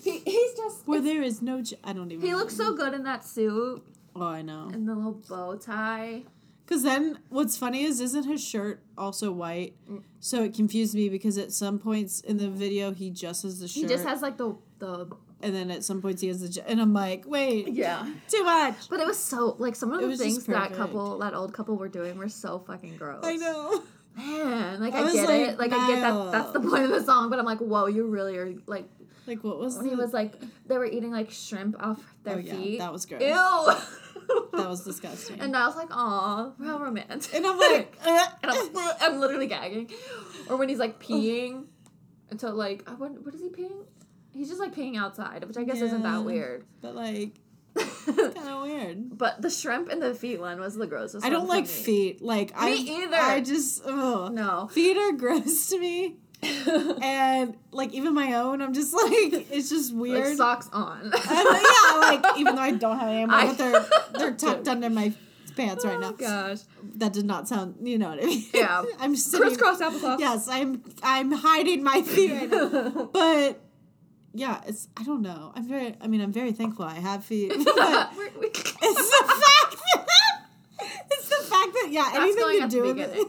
He, 0.04 0.20
he's 0.20 0.54
just. 0.56 0.88
Where 0.88 1.02
there 1.02 1.22
is 1.22 1.42
no. 1.42 1.62
J- 1.62 1.78
I 1.84 1.94
don't 1.94 2.12
even. 2.12 2.26
He 2.26 2.36
looks 2.36 2.56
so 2.56 2.74
good 2.76 2.94
in 2.94 3.04
that 3.04 3.26
suit 3.26 3.84
Oh, 4.16 4.26
I 4.26 4.42
know. 4.42 4.70
and 4.74 4.88
the 4.88 4.94
little 4.96 5.14
bow 5.28 5.56
tie. 5.56 6.24
Because 6.66 6.84
then 6.84 7.20
what's 7.30 7.58
funny 7.58 7.84
is, 7.84 8.00
isn't 8.00 8.24
his 8.24 8.42
shirt 8.44 8.82
also 8.98 9.32
white? 9.32 9.76
Mm. 9.90 10.02
So 10.22 10.44
it 10.44 10.54
confused 10.54 10.96
me 10.96 11.10
because 11.10 11.38
at 11.38 11.52
some 11.52 11.78
points 11.78 12.22
in 12.22 12.38
the 12.38 12.50
video 12.50 12.94
he 12.94 13.10
just 13.10 13.44
has 13.44 13.60
the 13.60 13.68
shirt. 13.68 13.82
He 13.82 13.86
just 13.88 14.06
has 14.06 14.22
like 14.22 14.38
the 14.38 14.56
the. 14.80 15.08
and 15.42 15.54
then 15.54 15.70
at 15.72 15.84
some 15.84 16.02
points 16.02 16.22
he 16.22 16.30
has 16.30 16.40
the. 16.40 16.48
j- 16.50 16.64
And 16.66 16.80
I'm 16.80 16.94
like, 16.94 17.26
wait, 17.28 17.68
Yeah. 17.68 18.08
too 18.30 18.44
much. 18.46 18.90
But 18.90 19.02
it 19.02 19.08
was 19.08 19.20
so 19.20 19.56
like 19.60 19.76
some 19.76 19.92
of 19.92 20.02
the 20.02 20.16
things 20.16 20.46
that 20.46 20.74
couple, 20.74 21.18
that 21.20 21.34
old 21.34 21.54
couple, 21.54 21.76
were 21.76 21.90
doing 21.90 22.18
were 22.18 22.30
so 22.30 22.60
fucking 22.60 22.96
gross. 22.98 23.22
I 23.24 23.36
know. 23.36 23.84
Man, 24.16 24.80
like 24.80 24.94
I 24.94 25.00
I, 25.10 25.12
get 25.12 25.28
like, 25.28 25.42
it. 25.50 25.60
Like 25.60 25.74
I 25.74 25.88
get 25.88 26.02
that. 26.02 26.32
That's 26.32 26.52
the 26.54 26.60
point 26.62 26.84
of 26.84 26.92
the 26.92 27.04
song. 27.04 27.30
But 27.30 27.40
I'm 27.40 27.46
like, 27.46 27.60
whoa, 27.60 27.88
you 27.88 28.06
really 28.06 28.38
are 28.38 28.54
like 28.68 28.88
Like 29.26 29.44
what 29.44 29.58
was 29.60 29.78
when 29.78 29.86
he 29.86 29.92
the- 29.92 29.98
was 30.02 30.14
like 30.14 30.34
they 30.66 30.78
were 30.78 30.86
eating 30.86 31.12
like 31.12 31.32
shrimp 31.32 31.76
off 31.82 32.00
their 32.24 32.36
Oh, 32.36 32.40
yeah, 32.40 32.56
feet. 32.56 32.80
that 32.80 32.92
was 32.92 33.06
gross. 33.06 33.22
Ew. 33.22 33.76
That 34.54 34.70
was 34.70 34.84
disgusting. 34.86 35.40
and 35.42 35.56
I 35.56 35.68
was 35.68 35.76
like, 35.76 35.90
aw, 35.92 36.52
how 36.64 36.80
romantic. 36.80 37.34
And 37.34 37.46
I'm 37.46 37.58
like, 37.58 37.94
uh, 38.06 38.28
and 38.44 38.52
I'm, 38.52 38.92
I'm 39.02 39.20
literally 39.20 39.48
gagging. 39.48 39.92
Or 40.50 40.56
when 40.58 40.70
he's 40.70 40.78
like 40.80 41.00
peeing, 41.02 41.66
until 42.32 42.54
like, 42.54 42.84
I 42.90 42.94
what, 42.94 43.12
what 43.26 43.34
is 43.36 43.42
he 43.42 43.50
peeing? 43.50 43.86
He's 44.34 44.48
just 44.50 44.60
like 44.62 44.74
peeing 44.74 44.98
outside, 44.98 45.44
which 45.46 45.58
I 45.58 45.64
guess 45.64 45.82
isn't 45.82 46.04
that 46.04 46.24
weird. 46.24 46.66
but 46.82 46.96
like, 46.96 47.34
kind 47.76 48.50
of 48.50 48.64
weird. 48.64 49.18
but 49.18 49.42
the 49.42 49.50
shrimp 49.50 49.90
and 49.90 50.02
the 50.02 50.14
feet 50.16 50.40
one 50.40 50.60
was 50.60 50.76
the 50.76 50.88
grossest. 50.88 51.26
I 51.26 51.30
don't 51.30 51.48
like 51.48 51.66
me. 51.66 51.70
feet. 51.70 52.22
Like 52.22 52.52
I, 52.56 52.72
either. 52.72 53.16
I 53.16 53.42
just, 53.42 53.82
ugh. 53.86 54.32
No. 54.34 54.68
feet 54.72 54.96
are 54.98 55.12
gross 55.18 55.68
to 55.70 55.80
me. 55.80 56.16
and 57.02 57.56
like 57.72 57.94
even 57.94 58.14
my 58.14 58.34
own, 58.34 58.62
I'm 58.62 58.74
just 58.74 58.94
like 59.04 59.48
it's 59.52 59.70
just 59.70 59.94
weird. 59.96 60.28
like 60.28 60.38
socks 60.38 60.70
on. 60.74 61.02
And, 61.14 61.14
yeah, 61.14 61.98
like 61.98 62.26
even 62.38 62.56
though 62.56 62.62
I 62.62 62.72
don't 62.72 63.00
have 63.00 63.08
any 63.10 63.18
anymore, 63.24 63.40
I- 63.40 63.46
but 63.48 63.58
they're 63.58 63.86
they're 64.14 64.34
tucked 64.34 64.68
under 64.68 64.90
my 64.90 65.14
pants 65.56 65.86
right 65.86 66.00
now. 66.00 66.08
Oh, 66.08 66.12
now. 66.20 66.48
gosh. 66.50 66.60
That 66.96 67.14
did 67.14 67.26
not 67.26 67.48
sound, 67.48 67.76
you 67.84 67.98
know 68.00 68.10
what 68.10 68.24
I 68.24 68.26
mean? 68.26 68.44
Yeah. 68.54 68.84
I'm 69.00 69.16
sitting. 69.16 69.48
Crisscross 69.48 69.80
applesauce. 69.82 70.20
Yes, 70.20 70.48
I'm 70.48 70.84
I'm 71.04 71.32
hiding 71.32 71.84
my 71.84 72.02
feet 72.02 72.32
right 72.32 72.50
now. 72.50 73.10
But 73.14 73.60
yeah, 74.34 74.62
it's 74.66 74.88
I 74.98 75.04
don't 75.04 75.22
know. 75.22 75.52
I'm 75.56 75.68
very. 75.68 75.96
I 76.02 76.08
mean, 76.08 76.22
I'm 76.22 76.34
very 76.34 76.52
thankful 76.54 76.86
I 76.86 76.96
have 76.96 77.24
feet. 77.24 77.50
But 77.50 78.12
it's 78.42 79.10
the 79.10 79.26
fact 79.28 79.78
that 79.94 80.08
it's 81.12 81.30
the 81.30 81.44
fact 81.46 81.74
that 81.74 81.88
yeah, 81.92 82.10
That's 82.14 82.36
anything 82.36 82.62
to 82.62 82.68
do 82.68 82.84
with 82.84 82.98
it. 83.00 83.28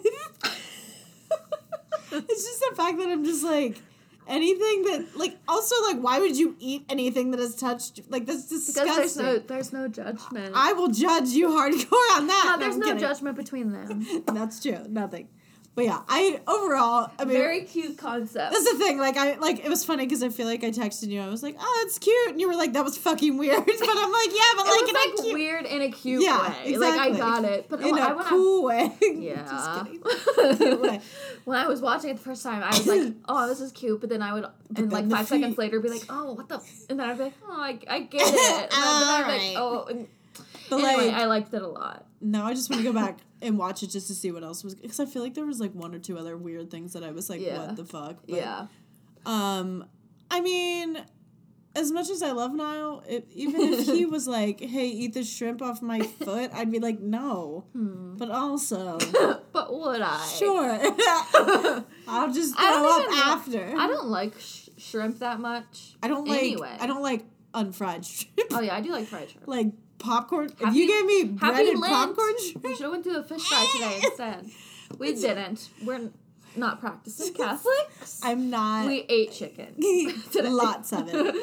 it's 2.28 2.44
just 2.44 2.64
the 2.71 2.76
fact 2.76 2.99
that 2.99 3.09
I'm 3.09 3.25
just 3.25 3.44
like 3.44 3.80
anything 4.26 4.83
that 4.85 5.06
like 5.16 5.37
also 5.47 5.75
like 5.83 5.99
why 5.99 6.18
would 6.18 6.37
you 6.37 6.56
eat 6.59 6.85
anything 6.88 7.30
that 7.30 7.40
has 7.40 7.54
touched 7.54 8.00
like 8.09 8.26
that's 8.26 8.49
disgusting. 8.49 8.85
because 8.85 9.14
there's 9.14 9.16
no 9.16 9.38
there's 9.38 9.73
no 9.73 9.88
judgment. 9.88 10.52
I 10.54 10.73
will 10.73 10.88
judge 10.88 11.28
you 11.28 11.49
hardcore 11.49 12.16
on 12.16 12.26
that. 12.26 12.56
no, 12.56 12.59
there's 12.59 12.75
I'm 12.76 12.80
no 12.80 12.97
judgment 12.97 13.36
between 13.36 13.73
them. 13.73 14.06
That's 14.26 14.60
true. 14.60 14.80
Nothing. 14.88 15.28
But 15.76 15.87
yeah, 15.87 16.02
I 16.08 16.41
overall 16.47 17.10
I 17.19 17.25
mean 17.25 17.37
Very 17.37 17.63
cute 17.63 17.99
concept. 17.99 18.52
that's 18.52 18.73
the 18.73 18.78
thing. 18.78 18.99
Like 18.99 19.17
I 19.17 19.34
like 19.39 19.65
it 19.65 19.69
was 19.69 19.84
funny 19.84 20.06
because 20.06 20.23
I 20.23 20.28
feel 20.28 20.47
like 20.47 20.63
I 20.63 20.71
texted 20.71 21.08
you. 21.08 21.21
I 21.21 21.28
was 21.28 21.43
like, 21.43 21.56
"Oh, 21.58 21.80
that's 21.82 21.99
cute," 21.99 22.30
and 22.30 22.41
you 22.41 22.47
were 22.47 22.54
like, 22.54 22.75
"That 22.75 22.84
was 22.84 22.97
fucking 22.97 23.37
weird." 23.37 23.58
But 23.67 23.89
I'm 23.99 24.13
like, 24.13 24.28
"Yeah, 24.32 24.43
but 24.56 24.67
like 24.67 24.89
in 24.89 24.95
a 24.95 24.99
like 24.99 25.17
cute, 25.17 25.34
weird 25.34 25.67
in 25.67 25.82
a 25.82 25.91
cute 25.91 26.23
Yeah, 26.23 26.65
way. 26.65 26.76
Like 26.76 27.00
I 27.00 27.10
got 27.10 27.45
it, 27.45 27.69
but 27.69 27.80
in 27.80 27.99
oh, 27.99 27.99
I, 27.99 28.21
a 28.21 28.25
cool 28.25 28.63
way." 28.65 28.93
Yeah. 29.02 29.45
Just 29.50 29.84
kidding. 29.84 30.56
Cute 30.56 30.80
way. 30.80 31.00
when 31.45 31.58
I 31.58 31.67
was 31.67 31.80
watching 31.80 32.10
it 32.10 32.19
the 32.19 32.23
first 32.23 32.43
time, 32.45 32.63
I 32.63 32.69
was 32.69 32.87
like, 32.87 33.13
"Oh, 33.28 33.49
this 33.49 33.60
is 33.60 33.73
cute," 33.73 34.00
but 34.00 34.10
then 34.10 34.23
I 34.23 34.32
would, 34.32 34.47
and 34.76 34.93
like 34.93 35.10
five 35.10 35.26
seconds 35.26 35.58
later, 35.58 35.80
be 35.80 35.89
like, 35.89 36.04
"Oh, 36.08 36.34
what 36.34 36.49
the?" 36.49 36.60
And 36.89 37.00
then 37.00 37.10
I'd 37.10 37.19
be 37.19 37.25
like, 37.25 37.34
"Oh, 37.49 37.60
I, 37.60 37.78
I 37.89 38.00
get 38.00 38.23
it." 38.23 38.73
And 38.73 38.82
then, 38.84 39.00
then 39.00 39.08
I'd 39.08 39.25
be 39.26 39.49
like, 39.49 39.56
"Oh." 39.58 39.84
And, 39.91 40.06
But 40.71 40.84
anyway, 40.84 41.06
like 41.08 41.15
I 41.15 41.25
liked 41.26 41.52
it 41.52 41.63
a 41.63 41.69
lot. 41.69 42.06
now, 42.21 42.47
I 42.47 42.54
just 42.54 42.71
want 42.71 42.82
to 42.82 42.89
go 42.89 42.95
back 42.95 43.19
and 43.45 43.57
watch 43.59 43.83
it 43.83 43.89
just 43.91 44.09
to 44.09 44.15
see 44.15 44.33
what 44.33 44.43
else 44.43 44.65
was 44.65 44.75
because 44.75 44.99
I 44.99 45.07
feel 45.07 45.23
like 45.23 45.35
there 45.35 45.47
was 45.47 45.61
like 45.61 45.73
one 45.75 45.95
or 45.95 45.99
two 45.99 46.19
other 46.19 46.37
weird 46.37 46.71
things 46.71 46.93
that 46.95 47.04
I 47.04 47.13
was 47.13 47.30
like, 47.30 47.41
Yeah. 47.41 47.67
"What 47.67 47.76
the 47.76 47.85
fuck?" 47.85 48.17
But, 48.26 48.37
yeah, 48.39 48.67
Um, 49.26 49.85
I 50.30 50.41
mean, 50.41 50.99
as 51.76 51.91
much 51.93 52.09
as 52.11 52.23
I 52.23 52.30
love 52.33 52.52
Niall, 52.54 53.02
if, 53.09 53.25
even 53.33 53.61
if 53.61 53.87
he 53.87 54.04
was 54.17 54.26
like, 54.28 54.61
"Hey, 54.61 54.87
eat 54.89 55.15
the 55.15 55.25
shrimp 55.25 55.61
off 55.63 55.83
my 55.83 56.00
foot," 56.02 56.50
I'd 56.54 56.71
be 56.73 56.78
like, 56.80 57.00
"No." 57.00 57.65
Hmm. 57.73 58.17
But 58.17 58.30
also, 58.30 58.99
but 59.52 59.73
would 59.76 60.00
I? 60.02 60.25
sure, 60.39 60.71
I'll 62.09 62.33
just 62.33 62.57
throw 62.57 62.67
up 62.67 63.00
even 63.02 63.13
li- 63.15 63.21
after. 63.23 63.75
I 63.76 63.87
don't 63.87 64.09
like 64.09 64.39
sh- 64.41 64.69
shrimp 64.78 65.19
that 65.21 65.41
much. 65.41 65.95
I 66.02 66.09
don't 66.09 66.26
like. 66.28 66.39
Anyway. 66.41 66.76
I 66.80 66.87
don't 66.87 67.02
like 67.02 67.25
unfried 67.54 68.04
shrimp. 68.04 68.50
Oh 68.52 68.61
yeah, 68.61 68.75
I 68.76 68.80
do 68.80 68.91
like 68.93 69.07
fried 69.07 69.30
shrimp. 69.30 69.47
like 69.49 69.73
popcorn. 69.99 70.50
if 70.61 70.75
you 70.75 70.87
gave 70.87 71.04
me 71.07 71.25
bread 71.25 71.54
Happy 71.54 71.71
and 71.71 71.80
Lent. 71.80 71.93
popcorn 71.93 72.35
We 72.63 72.75
should 72.75 72.83
have 72.83 72.91
went 72.93 73.04
to 73.04 73.19
a 73.19 73.23
fish 73.23 73.43
fry 73.49 73.67
today 73.73 74.00
instead. 74.04 74.50
We 74.99 75.15
didn't. 75.15 75.69
We're 75.85 76.11
not 76.57 76.80
practicing 76.80 77.35
Catholics. 77.43 78.21
I'm 78.23 78.50
not. 78.50 78.87
we 78.87 79.04
ate 79.09 79.33
chicken. 79.33 79.75
Lots 80.35 80.93
of 80.93 81.09
it. 81.13 81.35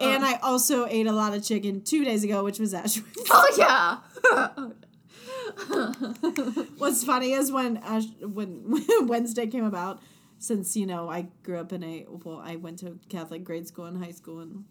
and 0.00 0.24
I 0.24 0.38
also 0.42 0.86
ate 0.86 1.06
a 1.06 1.12
lot 1.12 1.34
of 1.34 1.44
chicken 1.44 1.82
two 1.82 2.04
days 2.04 2.24
ago, 2.24 2.42
which 2.44 2.58
was 2.58 2.74
Ash. 2.74 2.98
Oh 3.30 3.54
yeah. 3.56 3.98
What's 6.78 7.04
funny 7.04 7.32
is 7.32 7.52
when 7.52 7.76
Ash, 7.78 8.04
when 8.20 8.62
Wednesday 9.06 9.46
came 9.46 9.64
about, 9.64 10.00
since 10.38 10.76
you 10.76 10.86
know 10.86 11.08
I 11.08 11.28
grew 11.42 11.58
up 11.58 11.72
in 11.72 11.82
a 11.84 12.06
well, 12.08 12.40
I 12.44 12.56
went 12.56 12.78
to 12.80 12.98
Catholic 13.08 13.44
grade 13.44 13.66
school 13.68 13.84
and 13.86 14.02
high 14.02 14.10
school, 14.12 14.40
and 14.40 14.64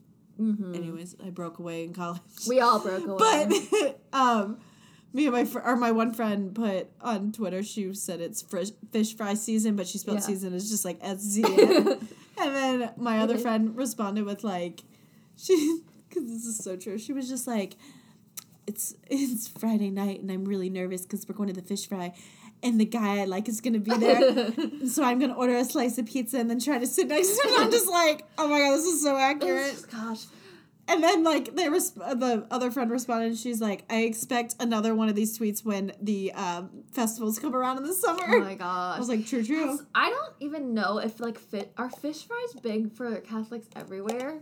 anyways, 0.73 1.15
I 1.25 1.29
broke 1.29 1.59
away 1.59 1.83
in 1.83 1.93
college. 1.93 2.21
we 2.47 2.59
all 2.59 2.79
broke 2.79 3.05
away. 3.07 3.47
but 3.71 3.99
um, 4.13 4.57
me 5.13 5.25
and 5.25 5.33
my 5.33 5.45
fr- 5.45 5.59
or 5.59 5.75
my 5.75 5.91
one 5.91 6.13
friend 6.13 6.53
put 6.55 6.89
on 7.01 7.31
Twitter. 7.31 7.63
She 7.63 7.93
said 7.93 8.21
it's 8.21 8.41
fish, 8.41 8.71
fish 8.91 9.15
fry 9.15 9.33
season, 9.35 9.75
but 9.75 9.87
she 9.87 9.97
spelled 9.97 10.17
Yeah. 10.19 10.25
season 10.25 10.53
as 10.53 10.69
just 10.69 10.85
like 10.85 10.97
S 11.01 11.19
Z. 11.19 11.43
And 12.37 12.55
then 12.55 12.91
my 12.97 13.19
other 13.19 13.37
friend 13.37 13.75
responded 13.77 14.23
with 14.25 14.43
like, 14.43 14.81
she 15.37 15.81
because 16.09 16.23
this 16.27 16.45
is 16.45 16.57
so 16.57 16.75
true. 16.75 16.97
She 16.97 17.13
was 17.13 17.29
just 17.29 17.45
like, 17.45 17.75
it's 18.65 18.95
it's 19.07 19.47
Friday 19.47 19.91
night 19.91 20.21
and 20.21 20.31
I'm 20.31 20.45
really 20.45 20.69
nervous 20.69 21.01
because 21.03 21.27
we're 21.27 21.35
going 21.35 21.49
to 21.53 21.61
the 21.61 21.61
fish 21.67 21.87
fry. 21.87 22.13
And 22.63 22.79
the 22.79 22.85
guy 22.85 23.21
I 23.21 23.25
like 23.25 23.49
is 23.49 23.59
gonna 23.59 23.79
be 23.79 23.95
there, 23.97 24.51
so 24.87 25.03
I'm 25.03 25.19
gonna 25.19 25.33
order 25.33 25.55
a 25.55 25.65
slice 25.65 25.97
of 25.97 26.05
pizza 26.05 26.37
and 26.37 26.49
then 26.49 26.59
try 26.59 26.77
to 26.77 26.85
sit 26.85 27.07
next 27.07 27.35
to 27.39 27.47
him. 27.47 27.55
I'm 27.57 27.71
just 27.71 27.89
like, 27.89 28.23
oh 28.37 28.47
my 28.47 28.59
god, 28.59 28.73
this 28.73 28.85
is 28.85 29.01
so 29.01 29.17
accurate. 29.17 29.83
Gosh. 29.91 30.25
And 30.87 31.03
then 31.03 31.23
like 31.23 31.55
they 31.55 31.65
resp- 31.65 31.95
the 31.95 32.45
other 32.51 32.69
friend 32.69 32.91
responded, 32.91 33.27
and 33.27 33.37
she's 33.37 33.61
like, 33.61 33.85
"I 33.89 34.01
expect 34.01 34.55
another 34.59 34.93
one 34.93 35.09
of 35.09 35.15
these 35.15 35.37
tweets 35.37 35.63
when 35.63 35.93
the 36.01 36.33
um, 36.33 36.69
festivals 36.91 37.39
come 37.39 37.55
around 37.55 37.77
in 37.77 37.83
the 37.83 37.93
summer." 37.93 38.23
Oh 38.27 38.39
my 38.41 38.55
god! 38.55 38.97
I 38.97 38.99
was 38.99 39.07
like, 39.07 39.25
"True, 39.25 39.43
true." 39.43 39.79
I 39.95 40.09
don't 40.09 40.33
even 40.39 40.73
know 40.73 40.97
if 40.97 41.19
like 41.19 41.37
fit 41.39 41.71
are 41.77 41.89
fish 41.89 42.25
fries 42.25 42.53
big 42.61 42.91
for 42.91 43.15
Catholics 43.21 43.67
everywhere. 43.75 44.41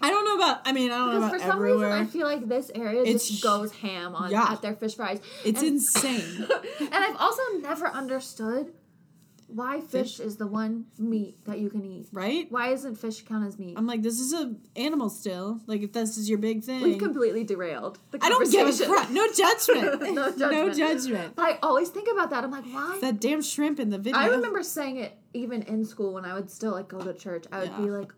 I 0.00 0.10
don't 0.10 0.24
know 0.24 0.36
about. 0.36 0.60
I 0.66 0.72
mean, 0.72 0.90
I 0.90 0.98
don't 0.98 1.10
know 1.12 1.16
about 1.18 1.32
for 1.32 1.38
some 1.38 1.50
everywhere. 1.52 1.88
reason 1.90 2.02
I 2.02 2.04
feel 2.06 2.26
like 2.26 2.46
this 2.48 2.70
area 2.74 3.02
It's 3.02 3.28
just 3.28 3.42
goes 3.42 3.72
ham 3.72 4.14
on 4.14 4.30
Yeah. 4.30 4.52
at 4.52 4.62
their 4.62 4.74
fish 4.74 4.96
fries. 4.96 5.20
it's 5.44 5.60
And- 5.60 5.68
insane, 5.68 6.46
and 6.80 6.94
I've 6.94 7.16
also 7.16 7.42
never 7.60 7.86
understood 7.86 8.72
why 9.46 9.80
fish 9.80 10.18
is 10.20 10.36
the 10.36 10.46
one 10.46 10.86
meat 10.98 11.36
that 11.44 11.58
you 11.60 11.68
can 11.70 11.84
eat. 11.84 12.08
right? 12.12 12.50
Why 12.50 12.68
isn't 12.72 12.96
fish 12.96 13.22
count 13.22 13.46
as 13.46 13.56
meat? 13.58 13.74
I'm 13.76 13.86
like, 13.86 14.02
this 14.02 14.18
is 14.18 14.32
a 14.32 14.54
animal 14.74 15.08
still. 15.10 15.60
Like, 15.66 15.82
if 15.82 15.92
this 15.92 16.16
is 16.18 16.28
your 16.28 16.38
big 16.38 16.64
thing, 16.64 16.82
We've 16.82 16.98
completely 16.98 17.44
derailed. 17.44 17.98
The 18.10 18.18
I 18.22 18.30
don't 18.30 18.50
give 18.50 18.66
a 18.68 18.86
crap. 18.86 19.10
No 19.10 19.26
judgment. 19.36 20.00
No 20.14 20.30
No 20.36 20.36
judgment. 20.36 20.76
judgment. 20.76 21.36
But 21.36 21.42
I 21.44 21.58
always 21.62 21.88
think 21.90 22.08
about 22.10 22.30
that. 22.30 22.42
I'm 22.42 22.50
like, 22.50 22.64
why? 22.64 22.98
That 23.00 23.20
damn 23.20 23.42
shrimp 23.42 23.78
in 23.78 23.90
the 23.90 23.98
video. 23.98 24.18
I 24.18 24.26
remember 24.28 24.62
saying 24.62 24.96
it 24.96 25.16
even 25.34 25.62
in 25.62 25.84
school 25.84 26.14
when 26.14 26.24
I 26.24 26.34
would 26.34 26.50
still 26.50 26.72
like 26.72 26.88
go 26.88 27.00
to 27.00 27.12
church. 27.14 27.44
I 27.52 27.60
would 27.60 27.70
Yeah. 27.70 27.80
be 27.80 27.90
like, 27.90 28.12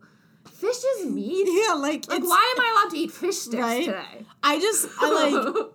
fish 0.48 0.76
is 0.98 1.06
meat. 1.06 1.46
Yeah, 1.48 1.74
like, 1.74 2.09
Like, 2.09 2.18
it's, 2.20 2.28
why 2.28 2.54
am 2.56 2.62
I 2.62 2.72
allowed 2.82 2.90
to 2.90 2.98
eat 2.98 3.11
fish 3.11 3.37
sticks 3.37 3.62
Right? 3.62 3.85
today? 3.85 4.26
I 4.42 4.59
just 4.61 4.88
I 5.00 5.30
like 5.30 5.66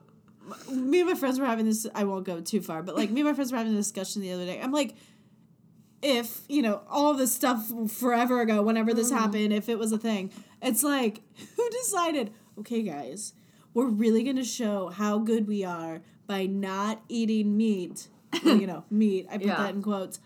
me 0.71 1.01
and 1.01 1.09
my 1.09 1.15
friends 1.15 1.39
were 1.39 1.45
having 1.45 1.65
this. 1.65 1.87
I 1.93 2.03
won't 2.03 2.25
go 2.25 2.41
too 2.41 2.61
far, 2.61 2.83
but 2.83 2.95
like 2.95 3.09
me 3.09 3.21
and 3.21 3.29
my 3.29 3.33
friends 3.33 3.51
were 3.51 3.57
having 3.57 3.73
a 3.73 3.77
discussion 3.77 4.21
the 4.21 4.31
other 4.31 4.45
day. 4.45 4.59
I'm 4.61 4.71
like, 4.71 4.95
if 6.01 6.41
you 6.49 6.61
know 6.61 6.81
all 6.89 7.13
this 7.13 7.33
stuff 7.33 7.71
forever 7.89 8.41
ago, 8.41 8.61
whenever 8.61 8.93
this 8.93 9.09
mm-hmm. 9.09 9.19
happened, 9.19 9.53
if 9.53 9.69
it 9.69 9.77
was 9.77 9.91
a 9.91 9.97
thing, 9.97 10.31
it's 10.61 10.83
like 10.83 11.21
who 11.55 11.69
decided? 11.69 12.31
Okay, 12.59 12.81
guys, 12.81 13.33
we're 13.73 13.87
really 13.87 14.23
gonna 14.23 14.43
show 14.43 14.89
how 14.89 15.19
good 15.19 15.47
we 15.47 15.63
are 15.63 16.01
by 16.27 16.45
not 16.45 17.01
eating 17.09 17.57
meat. 17.57 18.07
You 18.43 18.65
know, 18.65 18.85
meat. 18.89 19.27
I 19.29 19.37
put 19.37 19.47
Yeah. 19.47 19.57
that 19.57 19.75
in 19.75 19.81
quotes. 19.81 20.19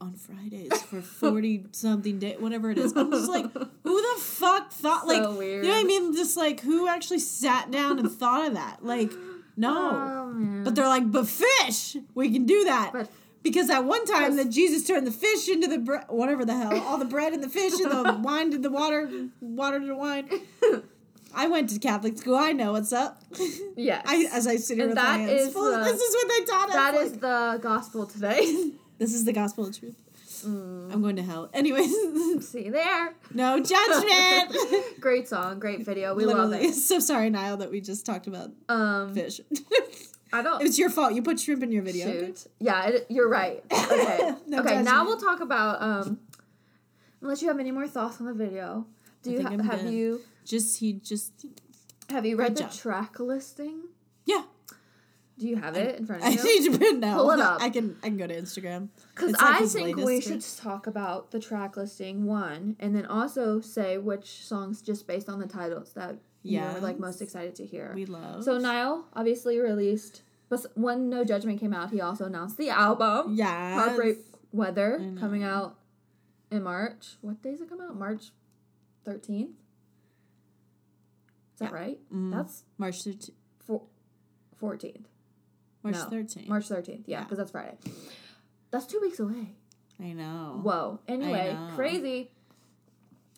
On 0.00 0.14
Fridays 0.14 0.80
for 0.82 1.00
forty 1.02 1.64
something 1.72 2.18
day, 2.20 2.36
whatever 2.38 2.70
it 2.70 2.78
is. 2.78 2.92
I'm 2.96 3.10
just 3.10 3.28
like, 3.28 3.52
who 3.52 4.14
the 4.14 4.20
fuck 4.20 4.70
thought? 4.70 5.08
like, 5.08 5.22
weird. 5.36 5.64
you 5.64 5.70
know 5.70 5.76
what 5.76 5.84
I 5.84 5.88
mean? 5.88 6.14
Just 6.14 6.36
like, 6.36 6.60
who 6.60 6.86
actually 6.86 7.18
sat 7.18 7.70
down 7.72 7.98
and 7.98 8.08
thought 8.10 8.46
of 8.46 8.54
that? 8.54 8.84
Like, 8.84 9.10
no. 9.56 9.90
Oh. 9.90 10.62
But 10.64 10.76
they're 10.76 10.86
like, 10.86 11.10
but 11.10 11.26
fish, 11.26 11.96
we 12.14 12.30
can 12.30 12.46
do 12.46 12.64
that. 12.64 12.92
But- 12.92 13.10
because 13.42 13.70
at 13.70 13.84
one 13.84 14.04
time 14.04 14.36
that 14.36 14.50
Jesus 14.50 14.84
turned 14.86 15.06
the 15.06 15.12
fish 15.12 15.48
into 15.48 15.68
the 15.68 15.78
bread, 15.78 16.04
whatever 16.08 16.44
the 16.44 16.56
hell, 16.56 16.76
all 16.80 16.98
the 16.98 17.04
bread 17.04 17.32
and 17.32 17.42
the 17.42 17.48
fish 17.48 17.72
and 17.80 17.90
the 17.90 18.18
wine 18.22 18.50
to 18.50 18.58
the 18.58 18.68
water, 18.70 19.08
water 19.40 19.78
to 19.80 19.86
the 19.86 19.94
wine. 19.96 20.28
I 21.34 21.46
went 21.46 21.70
to 21.70 21.78
Catholic 21.78 22.18
school. 22.18 22.34
I 22.34 22.52
know 22.52 22.72
what's 22.72 22.92
up. 22.92 23.22
yes. 23.76 24.02
I, 24.06 24.28
as 24.32 24.46
I 24.48 24.56
sit 24.56 24.74
here 24.76 24.84
And 24.86 24.94
with 24.94 25.02
my 25.04 25.18
hands 25.18 25.42
is 25.42 25.52
full. 25.52 25.70
the- 25.70 25.84
this 25.84 26.00
is 26.00 26.14
what 26.14 26.28
they 26.28 26.44
taught 26.44 26.68
us. 26.68 26.74
That 26.74 26.94
is 26.96 27.10
like, 27.12 27.20
the 27.20 27.58
gospel 27.62 28.06
today. 28.06 28.72
this 28.98 29.14
is 29.14 29.24
the 29.24 29.32
gospel 29.32 29.66
of 29.66 29.78
truth. 29.78 29.96
Mm. 30.46 30.92
I'm 30.92 31.02
going 31.02 31.16
to 31.16 31.22
hell. 31.22 31.50
Anyways, 31.52 31.90
See 32.48 32.66
you 32.66 32.70
there. 32.72 33.14
no 33.34 33.60
judgment. 33.60 34.54
Great 35.00 35.28
song, 35.28 35.58
great 35.58 35.84
video. 35.84 36.14
We 36.14 36.26
love 36.26 36.52
it. 36.52 36.74
So 36.74 37.00
sorry, 37.00 37.30
Niall, 37.30 37.56
that 37.58 37.70
we 37.70 37.80
just 37.80 38.06
talked 38.06 38.26
about 38.28 38.50
Um, 38.68 39.14
fish. 39.14 39.40
I 40.32 40.42
don't. 40.42 40.62
it's 40.62 40.78
your 40.78 40.90
fault. 40.90 41.14
You 41.14 41.22
put 41.22 41.40
shrimp 41.40 41.62
in 41.62 41.72
your 41.72 41.82
video. 41.82 42.06
Shoot. 42.06 42.46
Yeah, 42.60 42.86
it, 42.88 43.06
you're 43.08 43.28
right. 43.28 43.64
Okay. 43.72 44.34
No 44.46 44.60
okay. 44.60 44.82
Now 44.82 45.04
we'll 45.06 45.16
talk 45.16 45.40
about. 45.40 45.80
Um, 45.82 46.20
unless 47.22 47.40
you 47.42 47.48
have 47.48 47.58
any 47.58 47.70
more 47.72 47.88
thoughts 47.88 48.20
on 48.20 48.26
the 48.26 48.34
video, 48.34 48.86
do 49.22 49.30
I 49.30 49.32
you 49.32 49.38
think 49.38 49.48
ha- 49.48 49.54
I'm 49.54 49.80
have 49.84 49.92
you 49.92 50.20
Just 50.44 50.78
he 50.80 50.92
just 50.92 51.32
have 52.10 52.24
you 52.26 52.36
read 52.36 52.54
the 52.56 52.60
job. 52.64 52.72
track 52.72 53.18
listing? 53.18 53.80
yeah. 54.26 54.42
Do 55.38 55.46
you 55.48 55.56
have 55.56 55.76
it 55.76 55.98
in 56.00 56.04
front 56.06 56.22
I 56.24 56.28
of 56.30 56.34
you? 56.34 56.40
I 56.40 56.44
need 56.68 56.78
to 56.80 56.98
now. 56.98 57.16
Pull 57.16 57.30
it 57.30 57.40
up. 57.50 57.62
I 57.62 57.70
can 57.70 57.96
I 58.02 58.08
can 58.08 58.16
go 58.16 58.26
to 58.26 58.34
Instagram. 58.34 58.88
Because 59.14 59.32
like 59.32 59.42
I 59.62 59.66
think 59.66 59.96
we 59.96 60.20
should 60.20 60.44
talk 60.58 60.86
about 60.86 61.30
the 61.30 61.38
track 61.38 61.76
listing 61.76 62.24
one, 62.26 62.76
and 62.80 62.94
then 62.94 63.06
also 63.06 63.60
say 63.60 63.98
which 63.98 64.44
songs 64.44 64.82
just 64.82 65.06
based 65.06 65.28
on 65.28 65.38
the 65.38 65.46
titles 65.46 65.92
that 65.94 66.16
you're 66.42 66.80
like 66.80 66.98
most 66.98 67.22
excited 67.22 67.54
to 67.56 67.64
hear. 67.66 67.92
We 67.94 68.06
love. 68.06 68.42
So 68.44 68.58
Niall 68.58 69.04
obviously 69.14 69.58
released, 69.58 70.22
but 70.48 70.64
when 70.74 71.08
No 71.08 71.24
Judgment 71.24 71.60
came 71.60 71.72
out, 71.72 71.90
he 71.90 72.00
also 72.00 72.24
announced 72.24 72.56
the 72.56 72.70
album. 72.70 73.34
yeah. 73.36 73.74
Heartbreak 73.74 74.18
Weather 74.50 74.98
coming 75.20 75.44
out 75.44 75.76
in 76.50 76.62
March. 76.62 77.16
What 77.20 77.42
days 77.42 77.60
it 77.60 77.68
come 77.68 77.80
out? 77.80 77.96
March 77.96 78.30
thirteenth. 79.04 79.50
Is 81.54 81.58
that 81.60 81.70
Yeah. 81.72 81.76
right? 81.76 81.98
Mm. 82.12 82.32
That's 82.32 82.64
March 82.78 83.02
thirteenth. 83.04 83.36
fourteenth. 84.56 85.06
March 85.90 86.04
No. 86.04 86.10
thirteenth. 86.10 86.48
March 86.48 86.68
thirteenth. 86.68 87.08
Yeah, 87.08 87.18
Yeah. 87.18 87.24
because 87.24 87.38
that's 87.38 87.50
Friday. 87.50 87.76
That's 88.70 88.86
two 88.86 89.00
weeks 89.00 89.18
away. 89.20 89.54
I 90.00 90.12
know. 90.12 90.60
Whoa. 90.62 91.00
Anyway, 91.08 91.52
know. 91.54 91.74
crazy. 91.74 92.30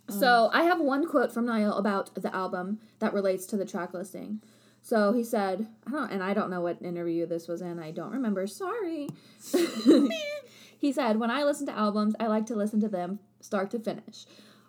So 0.08 0.50
I 0.52 0.64
have 0.64 0.80
one 0.80 1.06
quote 1.06 1.32
from 1.32 1.46
Niall 1.46 1.78
about 1.78 2.12
the 2.16 2.34
album 2.34 2.80
that 2.98 3.12
relates 3.14 3.46
to 3.46 3.56
the 3.56 3.64
track 3.64 3.94
listing. 3.94 4.42
So 4.82 5.12
he 5.12 5.22
said, 5.22 5.68
I 5.86 5.90
don't, 5.92 6.10
and 6.10 6.22
I 6.22 6.34
don't 6.34 6.50
know 6.50 6.60
what 6.60 6.82
interview 6.82 7.26
this 7.26 7.46
was 7.46 7.62
in. 7.62 7.78
I 7.78 7.92
don't 7.92 8.10
remember. 8.10 8.46
Sorry. 8.48 9.08
he 10.78 10.92
said, 10.92 11.18
when 11.20 11.30
I 11.30 11.44
listen 11.44 11.66
to 11.66 11.76
albums, 11.78 12.14
I 12.18 12.26
like 12.26 12.46
to 12.46 12.56
listen 12.56 12.80
to 12.80 12.88
them 12.88 13.20
start 13.40 13.70
to 13.70 13.78
finish. 13.78 14.26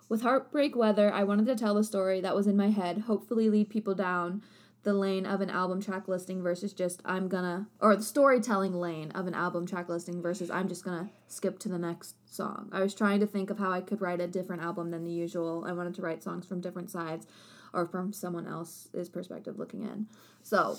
With 0.10 0.22
Heartbreak 0.22 0.76
Weather, 0.76 1.12
I 1.12 1.24
wanted 1.24 1.46
to 1.48 1.56
tell 1.56 1.74
the 1.74 1.84
story 1.84 2.22
that 2.22 2.36
was 2.36 2.46
in 2.46 2.58
my 2.58 2.70
head, 2.70 3.00
hopefully 3.00 3.50
lead 3.50 3.70
people 3.70 3.96
down 3.96 4.44
the 4.84 4.94
lane 4.94 5.26
of 5.26 5.42
an 5.42 5.50
album 5.50 5.82
track 5.82 6.08
listing 6.08 6.42
versus 6.42 6.74
just 6.74 7.02
I'm 7.06 7.28
gonna 7.28 7.68
or 7.80 7.96
the 7.96 8.04
storytelling 8.04 8.74
lane 8.74 9.12
of 9.12 9.28
an 9.28 9.34
album 9.34 9.68
track 9.68 9.90
listing 9.90 10.22
versus 10.22 10.50
I'm 10.50 10.68
just 10.68 10.84
gonna 10.84 11.10
skip 11.28 11.60
to 11.60 11.70
the 11.70 11.78
next 11.78 12.16
song. 12.34 12.70
I 12.72 12.82
was 12.82 12.96
trying 12.96 13.20
to 13.20 13.28
think 13.28 13.50
of 13.50 13.60
how 13.60 13.72
I 13.72 13.82
could 13.82 14.02
write 14.02 14.22
a 14.22 14.28
different 14.28 14.64
album 14.64 14.92
than 14.92 15.04
the 15.04 15.12
usual. 15.12 15.66
I 15.68 15.74
wanted 15.74 15.94
to 15.96 16.02
write 16.02 16.24
songs 16.24 16.46
from 16.46 16.62
different 16.62 16.90
sides 16.90 17.28
or 17.74 17.86
from 17.86 18.12
someone 18.12 18.48
else's 18.48 19.10
perspective 19.10 19.60
looking 19.60 19.84
in. 19.84 20.08
So 20.42 20.78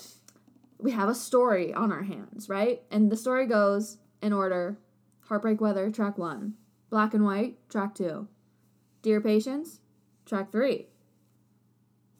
we 0.77 0.91
have 0.91 1.09
a 1.09 1.15
story 1.15 1.73
on 1.73 1.91
our 1.91 2.03
hands, 2.03 2.49
right? 2.49 2.81
And 2.91 3.09
the 3.09 3.17
story 3.17 3.47
goes 3.47 3.97
in 4.21 4.33
order 4.33 4.77
Heartbreak 5.27 5.61
Weather, 5.61 5.89
track 5.89 6.17
one. 6.17 6.55
Black 6.89 7.13
and 7.13 7.23
White, 7.23 7.57
track 7.69 7.95
two. 7.95 8.27
Dear 9.01 9.21
Patience, 9.21 9.79
track 10.25 10.51
three. 10.51 10.87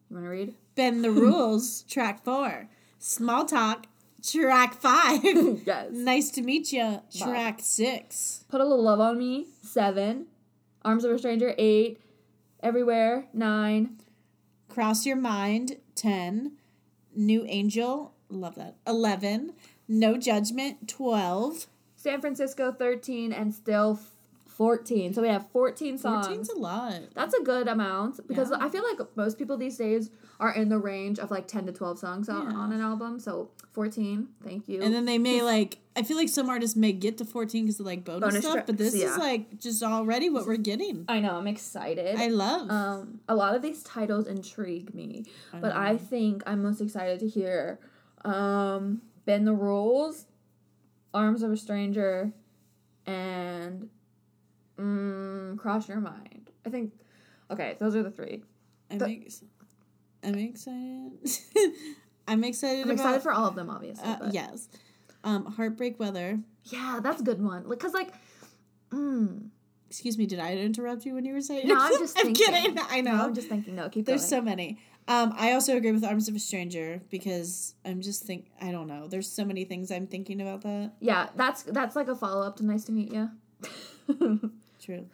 You 0.08 0.16
want 0.16 0.24
to 0.24 0.30
read? 0.30 0.54
Bend 0.74 1.04
the 1.04 1.10
rules. 1.24 1.82
track 1.82 2.24
four. 2.24 2.68
Small 2.98 3.44
talk. 3.44 3.86
Track 4.26 4.74
five. 4.74 5.20
yes. 5.66 5.88
nice 5.92 6.30
to 6.30 6.42
meet 6.42 6.72
you. 6.72 7.00
Track 7.16 7.58
six. 7.60 8.44
Put 8.48 8.60
a 8.60 8.64
little 8.64 8.82
love 8.84 9.00
on 9.00 9.18
me, 9.18 9.46
seven. 9.62 10.26
Arms 10.82 11.04
of 11.04 11.10
a 11.10 11.18
Stranger, 11.18 11.54
eight. 11.58 12.00
Everywhere, 12.62 13.26
nine. 13.34 13.98
Cross 14.68 15.04
your 15.06 15.16
mind. 15.16 15.76
Ten. 15.94 16.52
New 17.14 17.44
Angel. 17.46 18.14
Love 18.30 18.54
that. 18.56 18.76
Eleven. 18.86 19.52
No 19.86 20.16
judgment. 20.16 20.88
Twelve. 20.88 21.66
San 21.96 22.20
Francisco, 22.20 22.70
13. 22.72 23.32
And 23.32 23.54
still 23.54 23.98
14. 24.46 25.14
So 25.14 25.22
we 25.22 25.28
have 25.28 25.48
14 25.52 25.96
songs. 25.96 26.26
Fourteen's 26.26 26.50
a 26.50 26.58
lot. 26.58 27.00
That's 27.14 27.32
a 27.34 27.42
good 27.42 27.66
amount 27.66 28.26
because 28.28 28.50
Yeah. 28.50 28.58
I 28.60 28.68
feel 28.68 28.82
like 28.84 28.98
most 29.16 29.38
people 29.38 29.56
these 29.56 29.78
days 29.78 30.10
are 30.40 30.52
in 30.54 30.68
the 30.68 30.78
range 30.78 31.18
of 31.18 31.30
like 31.30 31.46
10 31.46 31.66
to 31.66 31.72
12 31.72 31.98
songs 31.98 32.28
on, 32.28 32.50
Yeah. 32.50 32.56
on 32.56 32.72
an 32.72 32.80
album. 32.80 33.18
So 33.20 33.50
14, 33.72 34.28
thank 34.44 34.68
you. 34.68 34.82
And 34.82 34.92
then 34.92 35.04
they 35.04 35.18
may 35.18 35.42
like. 35.42 35.78
I 35.96 36.02
feel 36.02 36.16
like 36.16 36.28
some 36.28 36.50
artists 36.50 36.74
may 36.76 36.90
get 36.90 37.18
to 37.18 37.24
fourteen 37.24 37.66
because 37.66 37.78
of 37.78 37.86
like 37.86 38.04
bonus, 38.04 38.20
Bonus 38.30 38.44
stuff, 38.44 38.66
but 38.66 38.76
this 38.76 38.96
yeah. 38.96 39.06
is 39.12 39.16
like 39.16 39.60
just 39.60 39.80
already 39.80 40.28
what 40.28 40.44
we're 40.44 40.56
getting. 40.56 41.04
I 41.08 41.20
know, 41.20 41.36
I'm 41.36 41.46
excited. 41.46 42.16
I 42.16 42.26
love. 42.26 42.68
um, 42.68 43.20
a 43.28 43.34
lot 43.36 43.54
of 43.54 43.62
these 43.62 43.80
titles 43.84 44.26
intrigue 44.26 44.92
me, 44.92 45.24
I 45.52 45.60
but 45.60 45.68
know. 45.68 45.80
I 45.80 45.96
think 45.96 46.42
I'm 46.46 46.64
most 46.64 46.80
excited 46.80 47.20
to 47.20 47.28
hear 47.28 47.78
um, 48.24 49.02
Bend 49.24 49.46
the 49.46 49.52
Rules, 49.54 50.26
Arms 51.12 51.42
of 51.44 51.52
a 51.52 51.56
Stranger, 51.56 52.32
and 53.06 53.88
mm, 54.78 55.56
Cross 55.58 55.88
Your 55.88 56.00
Mind. 56.00 56.50
I 56.66 56.70
think, 56.70 56.92
okay, 57.50 57.76
those 57.78 57.94
are 57.94 58.02
the 58.02 58.10
three. 58.10 58.42
I'm, 58.90 58.98
the- 58.98 59.06
ex- 59.26 59.44
I'm 60.26 60.38
excited. 60.38 61.10
I'm 62.26 62.44
excited 62.44 62.82
I'm 62.84 62.90
about. 62.90 62.92
excited 62.94 63.22
for 63.22 63.32
all 63.32 63.46
of 63.48 63.54
them, 63.54 63.68
obviously. 63.70 64.04
uh, 64.04 64.30
yes. 64.32 64.68
Um, 65.24 65.44
Heartbreak 65.46 65.98
Weather. 66.00 66.38
Yeah, 66.64 67.00
that's 67.02 67.20
a 67.20 67.24
good 67.24 67.42
one. 67.42 67.68
Like, 67.68 67.78
cause 67.78 67.92
like, 67.94 68.12
mm, 68.90 69.48
Excuse 69.90 70.18
me, 70.18 70.26
did 70.26 70.40
I 70.40 70.54
interrupt 70.56 71.04
you 71.06 71.14
when 71.14 71.24
you 71.24 71.34
were 71.34 71.40
saying? 71.40 71.68
no, 71.68 71.76
I'm 71.78 71.92
just 71.98 72.18
I'm 72.18 72.34
thinking. 72.34 72.46
kidding. 72.46 72.78
I 72.90 73.00
know. 73.00 73.16
No, 73.16 73.24
I'm 73.26 73.34
just 73.34 73.48
thinking. 73.48 73.76
No, 73.76 73.88
keep 73.88 74.06
There's 74.06 74.22
going. 74.22 74.30
so 74.30 74.40
many. 74.42 74.78
Um, 75.06 75.34
I 75.36 75.52
also 75.52 75.76
agree 75.76 75.92
with 75.92 76.02
Arms 76.02 76.28
of 76.28 76.34
a 76.34 76.38
Stranger 76.38 77.00
because 77.10 77.74
I'm 77.84 78.00
just 78.00 78.24
think 78.24 78.46
I 78.60 78.72
don't 78.72 78.88
know. 78.88 79.06
There's 79.06 79.30
so 79.30 79.44
many 79.44 79.64
things 79.64 79.90
I'm 79.92 80.06
thinking 80.06 80.40
about 80.40 80.62
that. 80.62 80.92
yeah, 81.00 81.28
that's 81.36 81.62
that's 81.64 81.94
like 81.94 82.08
a 82.08 82.16
follow 82.16 82.44
up 82.44 82.56
to 82.56 82.64
Nice 82.66 82.84
to 82.84 82.92
Meet 82.92 83.12
You. 83.12 83.30
True. 84.80 85.06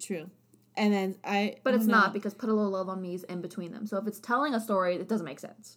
True. 0.00 0.30
And 0.78 0.92
then 0.94 1.16
I 1.24 1.56
but 1.64 1.74
it's 1.74 1.86
don't 1.86 2.12
because 2.12 2.32
Put 2.34 2.48
a 2.48 2.54
Little 2.54 2.70
Love 2.70 2.88
on 2.88 3.02
Me 3.02 3.14
is 3.14 3.24
in 3.24 3.40
between 3.42 3.72
them. 3.72 3.86
So 3.86 3.98
if 3.98 4.06
it's 4.06 4.20
telling 4.20 4.54
a 4.54 4.60
story, 4.60 4.94
it 4.94 5.08
doesn't 5.08 5.26
make 5.26 5.40
sense. 5.40 5.76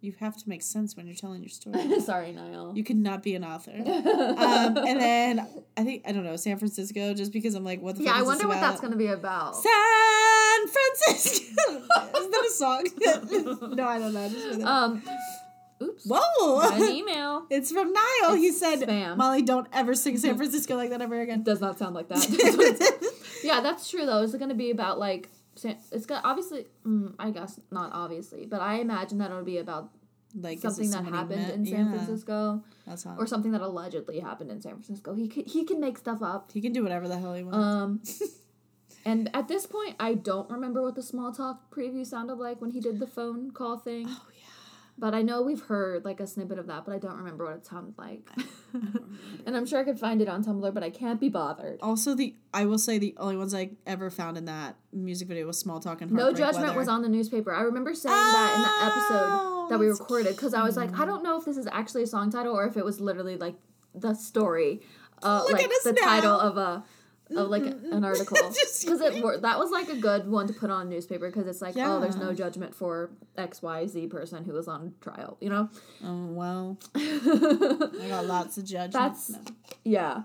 you 0.00 0.14
have 0.20 0.36
to 0.36 0.48
make 0.48 0.62
sense 0.62 0.96
when 0.96 1.06
you're 1.06 1.14
telling 1.16 1.42
your 1.42 1.48
story. 1.50 2.00
Sorry, 2.10 2.32
Niall. 2.32 2.72
you 2.74 2.82
could 2.84 2.96
not 2.96 3.22
be 3.22 3.34
an 3.34 3.44
author. 3.44 3.70
um, 3.76 4.76
and 4.76 5.00
then 5.00 5.48
I 5.76 5.84
think 5.84 6.02
I 6.06 6.12
don't 6.12 6.24
know 6.24 6.36
San 6.36 6.56
Francisco, 6.58 7.14
just 7.14 7.32
because 7.32 7.54
I'm 7.54 7.64
like, 7.64 7.80
what 7.82 7.96
the 7.96 8.04
yeah, 8.04 8.10
fuck 8.12 8.18
I 8.18 8.20
is 8.22 8.26
this 8.26 8.28
wonder 8.34 8.48
what 8.48 8.58
about? 8.58 8.68
that's 8.70 8.80
gonna 8.80 8.96
be 8.96 9.06
about. 9.08 9.56
San 9.56 10.68
Francisco. 10.74 11.72
Isn't 12.18 12.30
that 12.30 12.46
a 12.48 12.52
song? 12.52 13.74
no, 13.76 13.84
I 13.86 13.98
don't 13.98 14.14
know. 14.14 14.66
Um, 14.66 15.02
oops. 15.82 16.04
Whoa! 16.06 16.60
Got 16.60 16.80
an 16.80 16.88
email. 16.90 17.46
it's 17.50 17.70
from 17.72 17.92
Niall. 17.92 18.34
he 18.36 18.50
said, 18.52 18.80
spam. 18.80 19.16
"Molly, 19.16 19.42
don't 19.42 19.66
ever 19.72 19.94
sing 19.94 20.16
San 20.18 20.36
Francisco 20.36 20.74
like 20.76 20.90
that 20.90 21.00
ever 21.02 21.18
It 21.20 21.24
again." 21.24 21.42
does 21.42 21.60
not 21.60 21.78
sound 21.78 21.94
like 21.94 22.08
that. 22.08 22.20
Yeah, 23.42 23.60
that's 23.60 23.88
true 23.90 24.06
though. 24.06 24.22
Is 24.22 24.34
it 24.34 24.38
gonna 24.38 24.54
be 24.54 24.70
about 24.70 24.98
like? 24.98 25.28
It's 25.64 26.06
gonna 26.06 26.22
obviously. 26.24 26.66
Mm, 26.86 27.14
I 27.18 27.30
guess 27.30 27.60
not 27.70 27.90
obviously, 27.92 28.46
but 28.46 28.60
I 28.60 28.76
imagine 28.80 29.18
that 29.18 29.30
it'll 29.30 29.44
be 29.44 29.58
about 29.58 29.90
like 30.34 30.60
something 30.60 30.90
that 30.90 31.04
happened 31.04 31.42
met? 31.42 31.54
in 31.54 31.66
San 31.66 31.86
Yeah, 31.86 31.90
Francisco 31.90 32.62
That's 32.86 33.04
all. 33.04 33.16
or 33.18 33.26
something 33.26 33.52
that 33.52 33.60
allegedly 33.60 34.18
happened 34.20 34.50
in 34.50 34.62
San 34.62 34.72
Francisco. 34.72 35.14
He 35.14 35.28
can, 35.28 35.44
he 35.44 35.64
can 35.64 35.78
make 35.78 35.98
stuff 35.98 36.22
up. 36.22 36.50
he 36.52 36.60
can 36.62 36.72
do 36.72 36.82
whatever 36.82 37.06
the 37.06 37.18
hell 37.18 37.34
he 37.34 37.42
wants. 37.42 38.20
Um, 38.22 38.28
and 39.04 39.30
at 39.34 39.48
this 39.48 39.66
point, 39.66 39.96
I 40.00 40.14
don't 40.14 40.48
remember 40.50 40.80
what 40.80 40.94
the 40.94 41.02
small 41.02 41.32
talk 41.32 41.70
preview 41.74 42.06
sounded 42.06 42.36
like 42.36 42.60
when 42.62 42.70
he 42.70 42.80
did 42.80 42.98
the 42.98 43.06
phone 43.06 43.50
call 43.50 43.78
thing. 43.78 44.06
oh 44.08 44.26
But 44.98 45.14
I 45.14 45.22
know 45.22 45.42
we've 45.42 45.62
heard 45.62 46.04
like 46.04 46.20
a 46.20 46.26
snippet 46.26 46.58
of 46.58 46.66
that, 46.68 46.84
but 46.84 46.94
I 46.94 46.98
don't 46.98 47.16
remember 47.16 47.46
what 47.46 47.56
it 47.56 47.66
sounded 47.66 47.94
like. 47.98 48.28
and 49.46 49.56
I'm 49.56 49.66
sure 49.66 49.80
I 49.80 49.84
could 49.84 49.98
find 49.98 50.20
it 50.22 50.28
on 50.28 50.44
Tumblr, 50.44 50.72
but 50.72 50.82
I 50.82 50.90
can't 50.90 51.18
be 51.18 51.28
bothered. 51.28 51.78
Also, 51.82 52.14
the 52.14 52.34
I 52.54 52.66
will 52.66 52.78
say 52.78 52.98
the 52.98 53.14
only 53.16 53.36
ones 53.36 53.54
I 53.54 53.70
ever 53.86 54.10
found 54.10 54.36
in 54.36 54.44
that 54.44 54.76
music 54.92 55.28
video 55.28 55.46
was 55.46 55.58
"Small 55.58 55.80
Talk" 55.80 56.02
and 56.02 56.12
No 56.12 56.32
judgment 56.32 56.68
Weather. 56.68 56.78
was 56.78 56.88
on 56.88 57.02
the 57.02 57.08
newspaper. 57.08 57.52
I 57.52 57.62
remember 57.62 57.94
saying 57.94 58.14
that 58.14 58.52
in 58.56 58.62
the 58.62 58.86
episode 58.86 59.28
Oh, 59.32 59.66
that 59.70 59.78
we 59.78 59.86
recorded 59.88 60.36
because 60.36 60.54
I 60.54 60.62
was 60.62 60.76
like, 60.76 60.96
I 60.98 61.04
don't 61.06 61.22
know 61.22 61.38
if 61.38 61.44
this 61.44 61.56
is 61.56 61.66
actually 61.72 62.02
a 62.04 62.06
song 62.06 62.30
title 62.30 62.54
or 62.54 62.66
if 62.66 62.76
it 62.76 62.84
was 62.84 63.00
literally 63.00 63.36
like 63.36 63.56
the 63.94 64.14
story, 64.14 64.82
uh, 65.22 65.42
Look 65.48 65.52
like 65.54 65.70
the 65.84 65.92
now. 65.92 66.06
title 66.06 66.38
of 66.38 66.56
a. 66.58 66.84
Of 67.36 67.48
like 67.48 67.64
an 67.64 68.04
article, 68.04 68.36
because 68.80 69.00
it 69.00 69.22
that 69.42 69.58
was 69.58 69.70
like 69.70 69.88
a 69.88 69.96
good 69.96 70.28
one 70.28 70.46
to 70.48 70.52
put 70.52 70.70
on 70.70 70.86
a 70.86 70.90
newspaper 70.90 71.28
because 71.30 71.46
it's 71.46 71.62
like 71.62 71.74
oh 71.76 72.00
there's 72.00 72.16
no 72.16 72.32
judgment 72.34 72.74
for 72.74 73.10
X 73.36 73.62
Y 73.62 73.86
Z 73.86 74.06
person 74.08 74.44
who 74.44 74.52
was 74.52 74.68
on 74.68 74.94
trial 75.00 75.36
you 75.40 75.48
know 75.50 75.68
Oh 76.04 76.26
well, 76.26 76.78
I 76.94 78.06
got 78.08 78.26
lots 78.36 78.58
of 78.58 78.64
judgment. 78.64 78.92
That's- 78.92 79.30
No. 79.30 79.38
Yeah. 79.84 80.22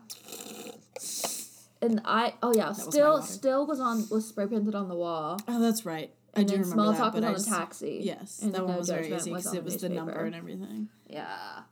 And 1.81 2.01
I 2.05 2.33
oh 2.41 2.53
yeah, 2.55 2.69
was 2.69 2.79
my 2.85 2.91
still 2.91 3.11
water. 3.13 3.23
still 3.27 3.67
was 3.67 3.79
on 3.79 4.07
was 4.09 4.27
spray 4.27 4.47
painted 4.47 4.73
on 4.75 4.87
the 4.89 4.95
wall. 4.95 5.39
Oh, 5.47 5.59
that's 5.61 5.85
right. 5.85 6.11
I 6.37 6.41
And 6.41 6.47
do 6.49 6.53
remember 6.55 6.73
small 6.73 6.91
that, 6.91 6.97
talk 6.99 7.13
was 7.15 7.23
on 7.23 7.33
just- 7.33 7.47
taxi. 7.49 7.99
Yes, 8.03 8.41
And 8.43 8.53
that 8.53 8.63
one 8.63 8.73
no 8.73 8.77
was 8.79 8.89
very 8.89 9.13
easy 9.13 9.31
because 9.31 9.53
it 9.53 9.63
was 9.63 9.77
the 9.77 9.89
number 9.89 10.11
and 10.23 10.35
everything. 10.35 10.89
Yeah. 11.09 11.25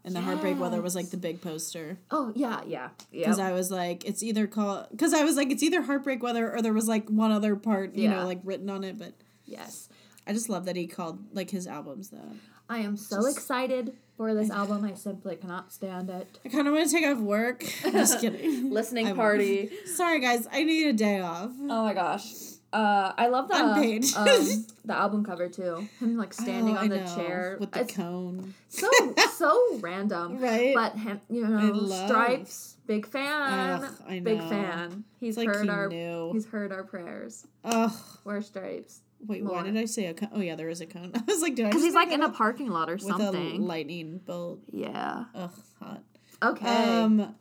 And 0.04 0.16
the 0.16 0.22
heartbreak 0.22 0.60
weather 0.60 0.82
was 0.82 0.96
like 0.96 1.10
the 1.12 1.18
big 1.18 1.42
poster 1.42 1.98
Oh 2.10 2.32
yeah, 2.36 2.62
yeah. 2.66 2.90
Yeah. 3.12 3.26
because 3.26 3.40
I 3.40 3.52
was 3.52 3.70
like, 3.72 4.04
it's 4.06 4.24
either 4.24 4.48
called 4.48 4.88
because 4.92 5.14
I 5.14 5.24
was 5.24 5.36
like, 5.38 5.52
it's 5.52 5.62
either 5.64 5.82
heartbreak 5.84 6.24
weather 6.24 6.52
or 6.54 6.62
there 6.62 6.74
was 6.74 6.88
like 6.88 7.08
one 7.10 7.32
other 7.32 7.56
part, 7.56 7.94
you 7.96 8.06
Yeah. 8.06 8.16
know, 8.22 8.26
like 8.26 8.40
written 8.44 8.70
on 8.70 8.84
it. 8.84 8.98
But 8.98 9.14
yes. 9.46 9.88
I 10.28 10.34
just 10.34 10.50
love 10.50 10.66
that 10.66 10.76
he 10.76 10.88
called 10.88 11.20
like 11.34 11.52
his 11.52 11.68
albums 11.68 12.10
that. 12.10 12.26
I 12.68 12.80
am 12.80 12.98
so 12.98 13.18
Just- 13.18 13.38
excited 13.38 13.94
for 14.18 14.34
this 14.34 14.50
album. 14.50 14.84
I 14.86 14.94
simply 14.96 15.36
cannot 15.36 15.72
stand 15.72 16.10
it. 16.10 16.40
I 16.44 16.50
kind 16.50 16.68
of 16.68 16.74
want 16.74 16.90
to 16.90 16.92
take 16.96 17.06
off 17.06 17.20
work. 17.20 17.64
just 17.84 18.20
kidding. 18.22 18.72
Listening 18.72 19.06
I 19.06 19.10
won't. 19.10 19.20
party. 19.20 19.70
Sorry 19.86 20.20
guys, 20.20 20.48
I 20.52 20.64
need 20.64 20.88
a 20.88 20.94
day 20.94 21.20
off. 21.20 21.52
Oh 21.62 21.84
my 21.84 21.94
gosh. 21.94 22.32
Uh, 22.76 23.14
I 23.18 23.28
love 23.28 23.48
the 23.48 23.56
Unpaid. 23.56 24.06
um, 24.18 24.66
the 24.84 24.94
album 24.94 25.24
cover 25.24 25.48
too. 25.48 25.88
Him 26.00 26.18
like 26.18 26.34
standing 26.34 26.76
Oh, 26.78 26.82
on 26.82 26.90
the 26.90 27.00
chair 27.16 27.58
with 27.60 27.72
the 27.72 27.82
It's 27.82 27.96
cone, 27.96 28.54
so 28.70 28.90
so 29.38 29.78
random. 29.80 30.40
right? 30.40 30.74
But 30.76 30.94
him, 30.98 31.22
you 31.30 31.48
know, 31.48 31.86
Stripes, 32.08 32.76
big 32.86 33.06
fan, 33.08 33.84
Ugh, 33.84 34.24
big 34.24 34.40
fan. 34.40 35.04
He's 35.20 35.38
like 35.38 35.48
heard 35.48 35.64
he 35.64 35.70
our 35.70 35.88
knew. 35.90 36.32
he's 36.34 36.46
heard 36.48 36.72
our 36.72 36.84
prayers. 36.84 37.48
Oh, 37.64 37.98
Wear 38.26 38.42
Stripes 38.42 39.02
wait, 39.26 39.42
More. 39.44 39.56
why 39.56 39.64
did 39.64 39.78
I 39.78 39.86
say 39.86 40.06
a 40.08 40.14
cone? 40.14 40.30
Oh 40.34 40.42
yeah, 40.42 40.56
there 40.56 40.70
is 40.70 40.82
a 40.82 40.86
cone. 40.86 41.12
I 41.16 41.22
was 41.26 41.42
like, 41.42 41.56
did 41.56 41.66
I? 41.68 41.70
because 41.70 41.84
he's 41.84 41.94
like 41.96 42.12
in 42.12 42.22
a 42.22 42.30
parking 42.30 42.70
lot 42.70 42.90
or 42.90 42.96
with 42.96 43.04
something. 43.04 43.62
a 43.62 43.66
lightning 43.66 44.20
bolt. 44.26 44.60
yeah. 44.72 45.26
Ugh, 45.34 45.52
hot. 45.82 46.04
Okay. 46.44 47.00
Um, 47.02 47.34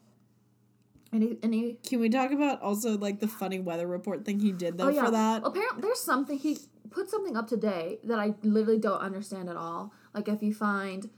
any 1.14 1.38
any. 1.42 1.79
can 1.87 2.00
we 2.00 2.09
talk 2.09 2.33
about 2.33 2.61
also 2.61 2.98
like 2.98 3.20
the 3.20 3.29
funny 3.29 3.61
weather 3.61 3.87
report 3.87 4.24
thing 4.24 4.40
he 4.40 4.53
did 4.53 4.77
though 4.77 4.87
oh 4.87 4.88
yeah. 4.88 5.05
for 5.05 5.11
that? 5.12 5.42
Apparently, 5.44 5.83
there's 5.83 6.00
something 6.00 6.38
he 6.38 6.59
put 6.90 7.09
something 7.09 7.37
up 7.37 7.48
today 7.48 7.98
that 8.05 8.18
I 8.18 8.35
literally 8.42 8.79
don't 8.79 9.00
understand 9.00 9.48
at 9.48 9.57
all. 9.57 9.92
Like 10.12 10.29
if 10.29 10.42
you 10.42 10.53
find 10.53 11.11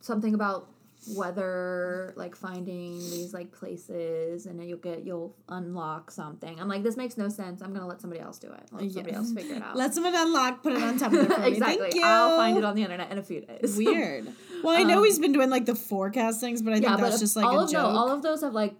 something 0.00 0.34
about 0.34 0.68
weather, 1.14 2.12
like 2.16 2.34
finding 2.36 2.98
these 2.98 3.32
like 3.34 3.52
places, 3.52 4.46
and 4.46 4.58
then 4.58 4.68
you'll 4.68 4.78
get 4.78 5.04
you'll 5.04 5.34
unlock 5.48 6.10
something. 6.10 6.58
I'm 6.60 6.68
like, 6.68 6.82
this 6.82 6.96
makes 6.96 7.16
no 7.16 7.28
sense. 7.28 7.62
I'm 7.62 7.72
gonna 7.72 7.86
let 7.86 8.00
somebody 8.00 8.20
else 8.20 8.38
do 8.38 8.48
it. 8.48 8.60
Let 8.72 8.90
somebody 8.90 9.10
Yeah. 9.10 9.16
else 9.18 9.32
figure 9.32 9.56
it 9.56 9.62
out. 9.64 9.76
Let 9.76 9.94
someone 9.94 10.14
unlock, 10.14 10.62
put 10.62 10.72
it 10.72 10.82
on 10.82 10.98
top 10.98 11.12
of 11.12 11.18
it 11.20 11.28
me. 11.40 11.46
exactly. 11.48 11.78
Thank 11.90 11.94
you. 11.96 12.02
I'll 12.04 12.36
find 12.36 12.56
it 12.58 12.64
on 12.64 12.74
the 12.74 12.82
internet 12.82 13.10
in 13.12 13.18
a 13.18 13.22
few 13.22 13.40
days. 13.40 13.76
Weird. 13.78 14.28
Well, 14.62 14.76
I 14.76 14.82
know 14.84 14.98
Um, 14.98 15.04
he's 15.04 15.18
been 15.18 15.32
doing 15.32 15.50
like 15.50 15.66
the 15.66 15.74
forecast 15.74 16.40
things, 16.40 16.62
but 16.62 16.72
I 16.72 16.76
think 16.80 16.88
yeah, 16.88 16.96
that's 16.96 17.20
just 17.20 17.36
like 17.36 17.44
all 17.46 17.60
a 17.60 17.64
of 17.64 17.70
joke. 17.70 17.82
those, 17.86 17.96
all 17.96 18.10
of 18.12 18.22
those 18.22 18.40
have 18.42 18.52
like 18.54 18.74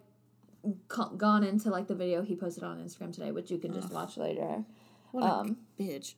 co- 0.89 1.11
gone 1.17 1.45
into 1.45 1.71
like 1.71 1.87
the 1.87 1.95
video 1.95 2.23
he 2.23 2.35
posted 2.35 2.65
on 2.65 2.79
Instagram 2.83 3.13
today, 3.13 3.31
which 3.33 3.51
you 3.51 3.59
can 3.59 3.73
just 3.73 3.93
watch 3.93 4.17
later. 4.17 4.65
what 5.13 5.23
um, 5.25 5.57
bitch. 5.79 6.15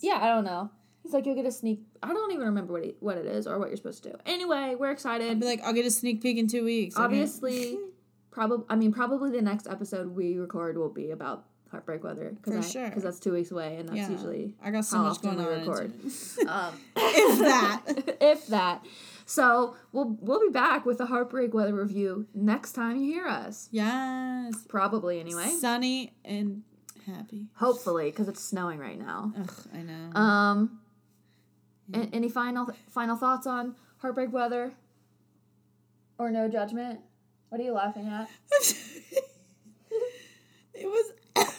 Yeah, 0.00 0.18
I 0.20 0.26
don't 0.28 0.44
know. 0.44 0.70
He's 1.04 1.12
like, 1.12 1.26
you'll 1.26 1.34
get 1.36 1.44
a 1.46 1.52
sneak. 1.52 1.80
I 2.02 2.08
don't 2.12 2.32
even 2.32 2.46
remember 2.46 2.72
what 2.72 2.82
he, 2.84 2.94
what 2.98 3.16
it 3.18 3.26
is 3.26 3.46
or 3.46 3.58
what 3.58 3.68
you're 3.68 3.76
supposed 3.76 4.02
to 4.04 4.10
do. 4.10 4.16
Anyway, 4.26 4.74
we're 4.76 4.88
I'd 4.88 4.92
excited. 4.92 5.38
be 5.38 5.46
like, 5.46 5.60
I'll 5.62 5.72
get 5.74 5.84
a 5.86 5.90
sneak 5.90 6.22
peek 6.22 6.38
in 6.38 6.48
two 6.48 6.64
weeks. 6.64 6.96
Obviously, 6.96 7.78
probably. 8.32 8.64
I 8.70 8.74
mean, 8.76 8.90
probably 8.92 9.30
the 9.30 9.42
next 9.42 9.68
episode 9.68 10.08
we 10.16 10.36
record 10.38 10.76
will 10.78 10.88
be 10.88 11.10
about 11.10 11.44
heartbreak 11.70 12.02
weather 12.04 12.34
For 12.42 12.52
because 12.52 12.70
sure. 12.72 12.88
because 12.88 13.02
that's 13.02 13.18
two 13.20 13.32
weeks 13.34 13.50
away, 13.50 13.76
and 13.76 13.88
that's 13.88 13.98
Yeah. 13.98 14.08
usually 14.10 14.54
I 14.62 14.70
got 14.70 14.84
so 14.86 14.96
how 14.96 15.02
much 15.04 15.20
going 15.20 15.36
we 15.36 15.44
on. 15.44 15.58
record. 15.60 15.92
um, 16.48 16.74
if 16.96 17.38
that. 17.40 17.82
if 18.20 18.46
that. 18.48 18.84
So 19.26 19.76
we'll 19.92 20.16
we'll 20.20 20.40
be 20.40 20.50
back 20.52 20.86
with 20.86 20.98
the 20.98 21.06
heartbreak 21.06 21.52
weather 21.52 21.74
review 21.74 22.26
next 22.34 22.72
time 22.72 22.96
you 22.96 23.12
hear 23.12 23.26
us. 23.26 23.68
Yes. 23.72 24.54
Probably 24.68 25.20
anyway. 25.20 25.48
Sunny 25.60 26.14
and 26.24 26.62
happy. 27.06 27.46
Hopefully, 27.56 28.06
because 28.10 28.28
it's 28.28 28.42
snowing 28.42 28.78
right 28.78 28.98
now. 28.98 29.32
Ugh, 29.38 29.52
I 29.74 29.82
know. 29.82 30.18
Um. 30.18 30.80
A- 31.92 32.08
any 32.12 32.28
final 32.28 32.68
final 32.90 33.16
thoughts 33.16 33.46
on 33.46 33.74
heartbreak 33.98 34.32
weather? 34.32 34.72
Or 36.18 36.30
no 36.30 36.48
judgment? 36.48 37.00
What 37.48 37.60
are 37.60 37.64
you 37.64 37.72
laughing 37.72 38.06
at? 38.08 38.28
it 40.74 40.86
was. 40.86 41.12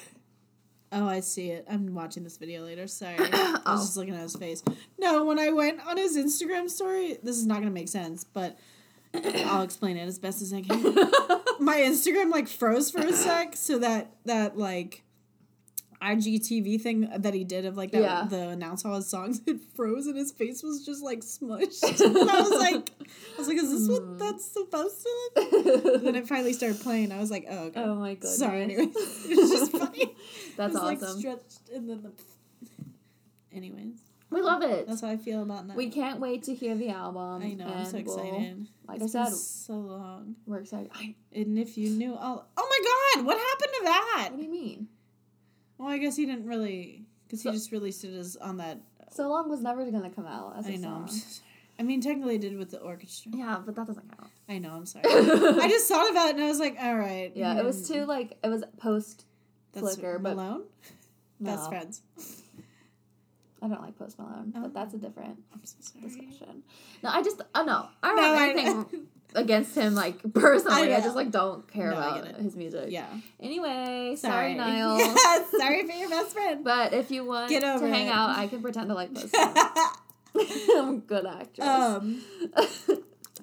oh, 0.91 1.07
I 1.07 1.19
see 1.19 1.49
it. 1.51 1.65
I'm 1.69 1.93
watching 1.93 2.23
this 2.23 2.38
video 2.38 2.63
later. 2.63 2.88
Sorry. 2.88 3.15
I 3.19 3.61
Oh. 3.65 3.73
was 3.73 3.85
just 3.85 3.97
looking 3.97 4.13
at 4.15 4.21
his 4.21 4.35
face. 4.35 4.63
No, 4.99 5.25
when 5.25 5.39
I 5.39 5.49
went 5.51 5.85
on 5.85 5.97
his 5.97 6.15
Instagram 6.17 6.69
story, 6.69 7.17
this 7.23 7.38
is 7.38 7.45
not 7.45 7.55
going 7.55 7.67
to 7.67 7.73
make 7.73 7.88
sense, 7.89 8.23
but 8.23 8.57
I'll 9.45 9.63
explain 9.63 9.97
it 9.97 10.05
as 10.05 10.19
best 10.19 10.41
as 10.41 10.53
I 10.53 10.61
can. 10.61 10.83
My 11.59 11.77
Instagram 11.77 12.31
like 12.31 12.47
froze 12.47 12.91
for 12.91 12.99
a 13.01 13.13
sec, 13.13 13.55
so 13.55 13.79
that 13.79 14.11
that 14.25 14.57
like 14.57 15.03
IGTV 16.06 16.80
thing 16.82 17.10
that 17.18 17.34
he 17.34 17.44
did 17.44 17.65
of 17.65 17.76
like 17.78 17.91
that 17.91 18.02
Yeah. 18.02 18.28
the 18.30 18.50
announce 18.50 18.86
all 18.86 18.96
his 18.96 19.08
songs 19.08 19.41
it 19.48 19.58
froze 19.76 20.06
and 20.08 20.15
his 20.15 20.32
face 20.32 20.62
was 20.62 20.86
just 20.86 21.04
like 21.04 21.20
smushed. 21.22 21.84
and 22.06 22.18
I 22.30 22.41
was 22.41 22.52
like 22.52 22.91
I 23.00 23.38
was 23.39 23.48
like, 23.48 23.58
is 23.58 23.72
this 23.72 23.89
what 23.89 24.04
mm. 24.04 24.20
that's 24.20 24.46
supposed 24.46 25.04
to 25.04 25.10
look? 25.36 25.86
And 25.96 26.06
then 26.08 26.15
it 26.15 26.28
finally 26.28 26.54
started 26.54 26.80
playing. 26.82 27.12
I 27.12 27.20
was 27.20 27.32
like, 27.32 27.46
oh 27.50 27.65
okay. 27.65 27.82
oh 27.82 27.96
my 27.96 28.13
god, 28.15 28.30
Sorry, 28.32 28.62
anyways. 28.68 28.96
It's 28.96 29.52
just 29.52 29.72
funny. 29.72 30.15
That's 30.58 30.76
it 30.76 30.82
was, 30.82 30.84
awesome. 30.84 30.86
Like 30.86 31.20
stretched 31.20 31.70
and 31.74 31.89
then 31.89 32.04
the. 32.04 32.12
Anyways, 33.56 33.96
we 34.30 34.41
love 34.41 34.62
it. 34.63 34.86
that's 34.88 35.02
how 35.02 35.08
I 35.10 35.18
feel 35.18 35.41
about 35.41 35.68
that. 35.68 35.78
We 35.78 35.89
can't 35.89 36.20
wait 36.20 36.44
to 36.44 36.54
hear 36.54 36.76
the 36.76 36.89
album. 36.89 37.41
I 37.41 37.54
know. 37.54 37.65
I'm 37.68 37.86
so 37.86 37.98
and 37.98 38.06
we'll- 38.06 38.18
excited. 38.20 38.68
like 38.88 39.02
It's 39.02 39.15
I 39.15 39.26
said, 39.26 39.34
so 39.34 39.74
long. 39.74 40.36
we're 40.46 40.60
excited. 40.60 40.91
I, 40.94 41.15
And 41.34 41.58
if 41.58 41.78
you 41.78 41.89
knew 41.91 42.15
all, 42.15 42.48
oh 42.58 42.68
my 42.70 43.15
god, 43.15 43.26
what 43.26 43.38
happened 43.38 43.72
to 43.80 43.84
that? 43.86 44.28
what 44.32 44.38
do 44.38 44.44
you 44.44 44.52
mean? 44.52 44.88
Well, 45.77 45.89
I 45.89 45.97
guess 45.97 46.15
he 46.15 46.25
didn't 46.25 46.45
really, 46.45 47.03
because 47.25 47.41
he 47.43 47.51
just 47.51 47.71
released 47.71 48.03
it 48.03 48.13
as 48.15 48.35
on 48.38 48.57
that. 48.57 48.79
So 49.11 49.27
long 49.29 49.49
was 49.49 49.61
never 49.61 49.89
gonna 49.89 50.09
come 50.09 50.25
out 50.27 50.55
as 50.57 50.67
I 50.67 50.75
know. 50.75 50.89
I'm 50.95 51.07
so 51.07 51.17
sorry. 51.17 51.41
I 51.77 51.83
mean, 51.83 51.99
technically, 52.01 52.35
I 52.35 52.38
did 52.38 52.57
with 52.57 52.71
the 52.71 52.79
orchestra. 52.79 53.31
Yeah, 53.35 53.59
but 53.65 53.75
that 53.75 53.85
doesn't 53.88 54.17
count. 54.17 54.31
I 54.47 54.59
know. 54.59 54.71
I'm 54.71 54.85
sorry. 54.85 55.03
I 55.07 55.67
just 55.69 55.89
thought 55.89 56.09
about 56.09 56.29
it 56.29 56.35
and 56.35 56.43
I 56.45 56.47
was 56.47 56.59
like, 56.59 56.77
all 56.81 56.95
right. 56.95 57.31
Yeah, 57.35 57.57
it 57.59 57.65
was 57.65 57.89
mm, 57.89 57.93
too 57.93 58.05
like 58.05 58.38
it 58.43 58.47
was 58.47 58.63
post 58.77 59.25
that's 59.73 59.95
Flicker, 59.95 60.17
but 60.19 60.35
Malone. 60.38 60.63
no, 61.41 61.51
Best 61.55 61.67
friends. 61.69 62.01
I 63.61 63.67
don't 63.67 63.81
like 63.81 63.97
Post 63.97 64.19
Malone, 64.19 64.53
Oh. 64.55 64.61
but 64.61 64.73
that's 64.73 64.93
a 64.93 64.97
different 64.97 65.39
so 65.65 65.99
discussion. 65.99 66.63
No, 67.03 67.09
I 67.09 67.21
just 67.23 67.41
oh 67.55 67.63
no, 67.63 67.88
I 68.03 68.07
don't 68.07 68.15
No, 68.15 68.21
have 68.23 68.38
I- 68.38 68.49
anything 68.51 69.07
against 69.36 69.76
him 69.76 69.95
like 69.95 70.21
personally. 70.34 70.84
I, 70.93 70.98
know. 70.98 71.02
just 71.02 71.15
like 71.15 71.32
don't 71.32 71.67
care 71.71 71.91
No, 71.91 71.98
about 71.98 72.36
his 72.38 72.56
music. 72.56 72.86
Yeah. 72.89 73.08
Anyway, 73.39 74.15
sorry, 74.17 74.17
Sorry, 74.17 74.54
Niall. 74.56 75.00
Yeah, 75.00 75.43
sorry 75.58 75.86
for 75.86 75.93
your 75.93 76.10
best 76.10 76.34
friend. 76.34 76.63
But 76.63 76.93
if 76.93 77.12
you 77.12 77.26
want 77.26 77.50
Get 77.50 77.62
to 77.62 77.74
over 77.74 77.88
hang 77.88 78.10
out, 78.10 78.32
I 78.38 78.48
can 78.48 78.62
pretend 78.62 78.89
to 78.89 78.95
like 78.95 79.12
Malone. 79.12 79.30
I'm 80.78 80.89
a 80.89 80.98
good 81.06 81.26
actress. 81.26 81.67
um. 81.67 82.21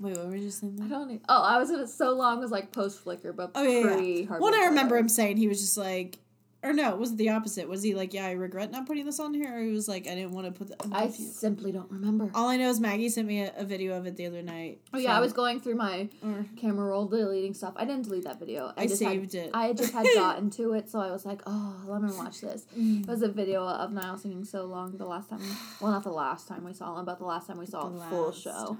Wait, 0.01 0.17
what 0.17 0.27
were 0.27 0.35
you 0.35 0.47
just 0.47 0.61
saying? 0.61 0.81
I 0.83 0.89
don't. 0.89 1.11
Even, 1.11 1.21
oh, 1.29 1.43
I 1.43 1.59
was 1.59 1.71
gonna. 1.71 1.87
So 1.87 2.13
long 2.13 2.41
was 2.41 2.51
like 2.51 2.73
post 2.73 3.01
Flicker, 3.01 3.33
but 3.33 3.53
Oh 3.55 3.63
yeah, 3.63 3.83
pre 3.95 4.23
yeah. 4.23 4.39
Well, 4.39 4.55
I 4.55 4.67
remember 4.67 4.97
him 4.97 5.09
saying 5.09 5.37
he 5.37 5.49
was 5.49 5.61
just 5.61 5.77
like, 5.79 6.19
or 6.63 6.73
no, 6.73 6.91
it 6.91 6.99
was 6.99 7.17
the 7.17 7.31
opposite. 7.31 7.69
Was 7.69 7.83
he 7.83 7.95
like, 7.95 8.15
yeah, 8.15 8.27
I 8.27 8.33
regret 8.33 8.71
not 8.71 8.87
putting 8.87 9.05
this 9.05 9.19
on 9.19 9.35
here, 9.35 9.57
or 9.59 9.63
he 9.63 9.73
was 9.73 9.89
like, 9.89 10.07
I 10.07 10.15
didn't 10.15 10.31
want 10.33 10.47
to 10.47 10.53
put 10.53 10.69
that. 10.69 10.85
I'm 10.93 11.09
confused. 11.09 11.35
simply 11.35 11.73
don't 11.73 11.91
remember. 11.91 12.31
All 12.35 12.49
I 12.49 12.57
know 12.57 12.71
is 12.71 12.79
Maggie 12.81 13.09
sent 13.09 13.27
me 13.27 13.43
a, 13.43 13.53
a 13.57 13.65
video 13.65 13.97
of 13.97 14.07
it 14.07 14.17
the 14.17 14.27
other 14.27 14.43
night. 14.43 14.81
Oh 14.95 14.99
yeah, 14.99 15.17
I 15.17 15.21
was 15.21 15.33
going 15.33 15.61
through 15.61 15.75
my 15.77 16.09
Or, 16.25 16.47
camera 16.57 16.87
roll 16.87 17.07
deleting 17.07 17.55
stuff. 17.55 17.75
I 17.77 17.85
didn't 17.85 18.03
delete 18.05 18.25
that 18.25 18.39
video. 18.39 18.73
I, 18.77 18.83
I 18.83 18.87
just 18.87 18.99
saved 19.01 19.33
had, 19.33 19.47
it. 19.47 19.51
I 19.55 19.73
just 19.73 19.93
had 19.93 20.07
gotten 20.15 20.51
to 20.51 20.73
it, 20.75 20.89
so 20.89 21.01
I 21.01 21.11
was 21.11 21.27
like, 21.27 21.43
oh, 21.47 21.77
let 21.87 22.01
me 22.03 22.13
watch 22.17 22.41
this. 22.41 22.65
Mm. 22.79 23.03
It 23.03 23.09
was 23.09 23.23
a 23.23 23.29
video 23.29 23.67
of 23.67 23.91
Niall 23.93 24.17
singing 24.19 24.45
so 24.45 24.65
long. 24.65 24.97
The 24.97 25.07
last 25.07 25.31
time, 25.31 25.41
well, 25.81 25.91
not 25.93 26.05
the 26.05 26.11
last 26.13 26.47
time 26.49 26.65
we 26.65 26.75
saw 26.75 26.99
him, 26.99 27.05
but 27.05 27.19
the 27.19 27.25
last 27.25 27.47
time 27.49 27.59
we 27.59 27.67
saw 27.67 27.89
the 27.89 27.99
a 28.01 28.09
full 28.09 28.33
show. 28.33 28.77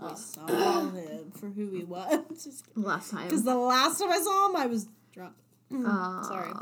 We 0.00 0.06
Oh. 0.08 0.14
saw 0.14 0.90
him 0.90 1.32
for 1.32 1.48
who 1.48 1.70
he 1.70 1.82
was. 1.82 2.62
Last 2.76 3.10
time. 3.10 3.24
Because 3.24 3.42
the 3.42 3.56
last 3.56 3.98
time 3.98 4.12
I 4.12 4.20
saw 4.20 4.48
him, 4.48 4.54
I 4.54 4.66
was 4.66 4.86
drunk. 5.12 5.34
Oh, 5.72 6.22
Sorry. 6.28 6.52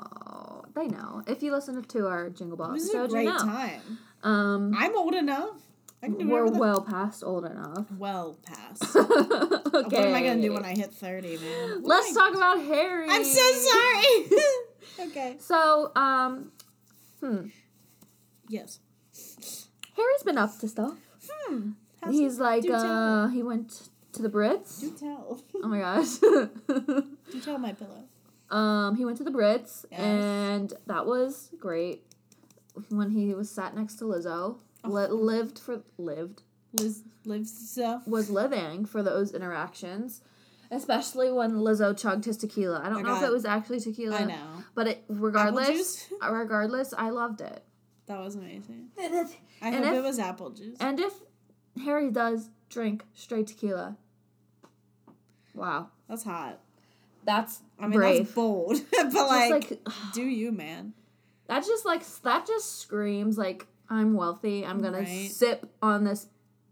They 0.76 0.88
know. 0.88 1.22
If 1.26 1.42
you 1.42 1.52
listen 1.52 1.82
to 1.82 2.06
our 2.06 2.28
Jingle 2.28 2.58
Ball 2.58 2.72
was 2.72 2.84
episode, 2.84 3.04
a 3.04 3.08
great 3.08 3.24
you 3.24 3.32
know. 3.32 3.38
time. 3.38 3.98
Um, 4.22 4.74
I'm 4.76 4.94
old 4.94 5.14
enough. 5.14 5.56
I 6.02 6.06
can 6.08 6.18
do 6.18 6.28
We're 6.28 6.50
the 6.50 6.58
well 6.58 6.82
past 6.82 7.24
old 7.24 7.46
enough. 7.46 7.86
well 7.98 8.38
past. 8.44 8.94
okay. 8.94 9.00
What 9.72 9.94
am 9.94 10.14
I 10.14 10.22
gonna 10.22 10.42
do 10.42 10.52
when 10.52 10.66
I 10.66 10.74
hit 10.76 10.92
thirty, 10.92 11.38
man? 11.38 11.82
What 11.82 11.88
Let's 11.88 12.14
talk 12.14 12.34
about 12.34 12.58
Harry. 12.60 13.06
I'm 13.08 13.24
so 13.24 13.52
sorry. 13.52 15.08
okay. 15.08 15.36
So, 15.38 15.92
um, 15.96 16.52
hmm, 17.20 17.46
Yes. 18.48 18.78
Harry's 19.96 20.22
been 20.24 20.36
up 20.36 20.58
to 20.58 20.68
stuff. 20.68 20.98
Hmm. 21.26 21.70
How's 22.02 22.14
He's 22.14 22.38
like, 22.38 22.64
uh, 22.70 23.28
he 23.28 23.42
went 23.42 23.88
to 24.12 24.20
the 24.22 24.28
Brits. 24.28 24.80
Do 24.80 24.90
tell. 24.90 25.40
Oh 25.62 25.68
my 25.68 25.78
gosh. 25.78 26.18
Do 26.18 27.40
tell 27.42 27.58
my 27.58 27.72
pillow. 27.72 28.04
Um, 28.50 28.96
he 28.96 29.04
went 29.04 29.16
to 29.18 29.24
the 29.24 29.30
Brits, 29.30 29.85
Yes. 29.90 30.00
and 30.00 30.72
that 30.87 31.06
was 31.06 31.50
great. 31.59 32.02
When 32.90 33.11
he 33.11 33.35
was 33.35 33.50
sat 33.50 33.74
next 33.74 33.94
to 33.96 34.04
Lizzo, 34.04 34.59
Oh. 34.85 34.88
li- 34.88 35.09
lived 35.09 35.59
for 35.59 35.82
lived 35.98 36.42
Liz 36.78 37.02
lives 37.24 37.70
so. 37.70 38.02
was 38.06 38.28
living 38.30 38.85
for 38.85 39.02
those 39.02 39.32
interactions, 39.32 40.20
especially 40.70 41.32
when 41.32 41.52
Lizzo 41.54 41.96
chugged 41.96 42.24
his 42.26 42.37
tequila. 42.37 42.80
I 42.85 42.88
don't 42.90 42.98
I 42.98 43.02
know 43.09 43.16
if 43.16 43.22
it 43.22 43.32
was 43.32 43.44
actually 43.46 43.80
tequila. 43.80 44.16
I 44.16 44.24
know. 44.24 44.62
but 44.74 44.87
it 44.88 45.04
regardless, 45.09 46.06
regardless, 46.30 46.92
I 46.96 47.11
loved 47.11 47.40
it. 47.40 47.64
That 48.06 48.20
was 48.20 48.35
amazing. 48.37 48.90
I 48.98 49.24
And 49.62 49.74
hope 49.76 49.85
if- 49.87 49.94
it 49.94 50.02
was 50.02 50.18
apple 50.18 50.50
juice. 50.50 50.76
And 50.78 51.00
if 51.00 51.12
Harry 51.82 52.11
does 52.11 52.50
drink 52.68 53.04
straight 53.14 53.46
tequila, 53.48 53.96
wow, 55.54 55.88
That's 56.09 56.24
hot. 56.24 56.61
That's 57.26 57.60
I 57.78 57.82
mean, 57.88 57.98
brave. 57.98 58.18
that's 58.24 58.34
bold, 58.34 58.80
but 58.90 59.12
like, 59.14 59.50
like 59.50 59.78
do 60.14 60.22
you, 60.22 60.52
man? 60.52 60.94
that 61.48 61.64
just 61.64 61.84
like 61.84 62.02
that 62.22 62.46
just 62.46 62.80
screams 62.80 63.36
like 63.38 63.66
I'm 63.88 64.14
wealthy. 64.14 64.64
I'm 64.64 64.80
gonna 64.80 65.00
Right. 65.00 65.30
sip 65.30 65.68
on 65.82 66.04
this 66.04 66.26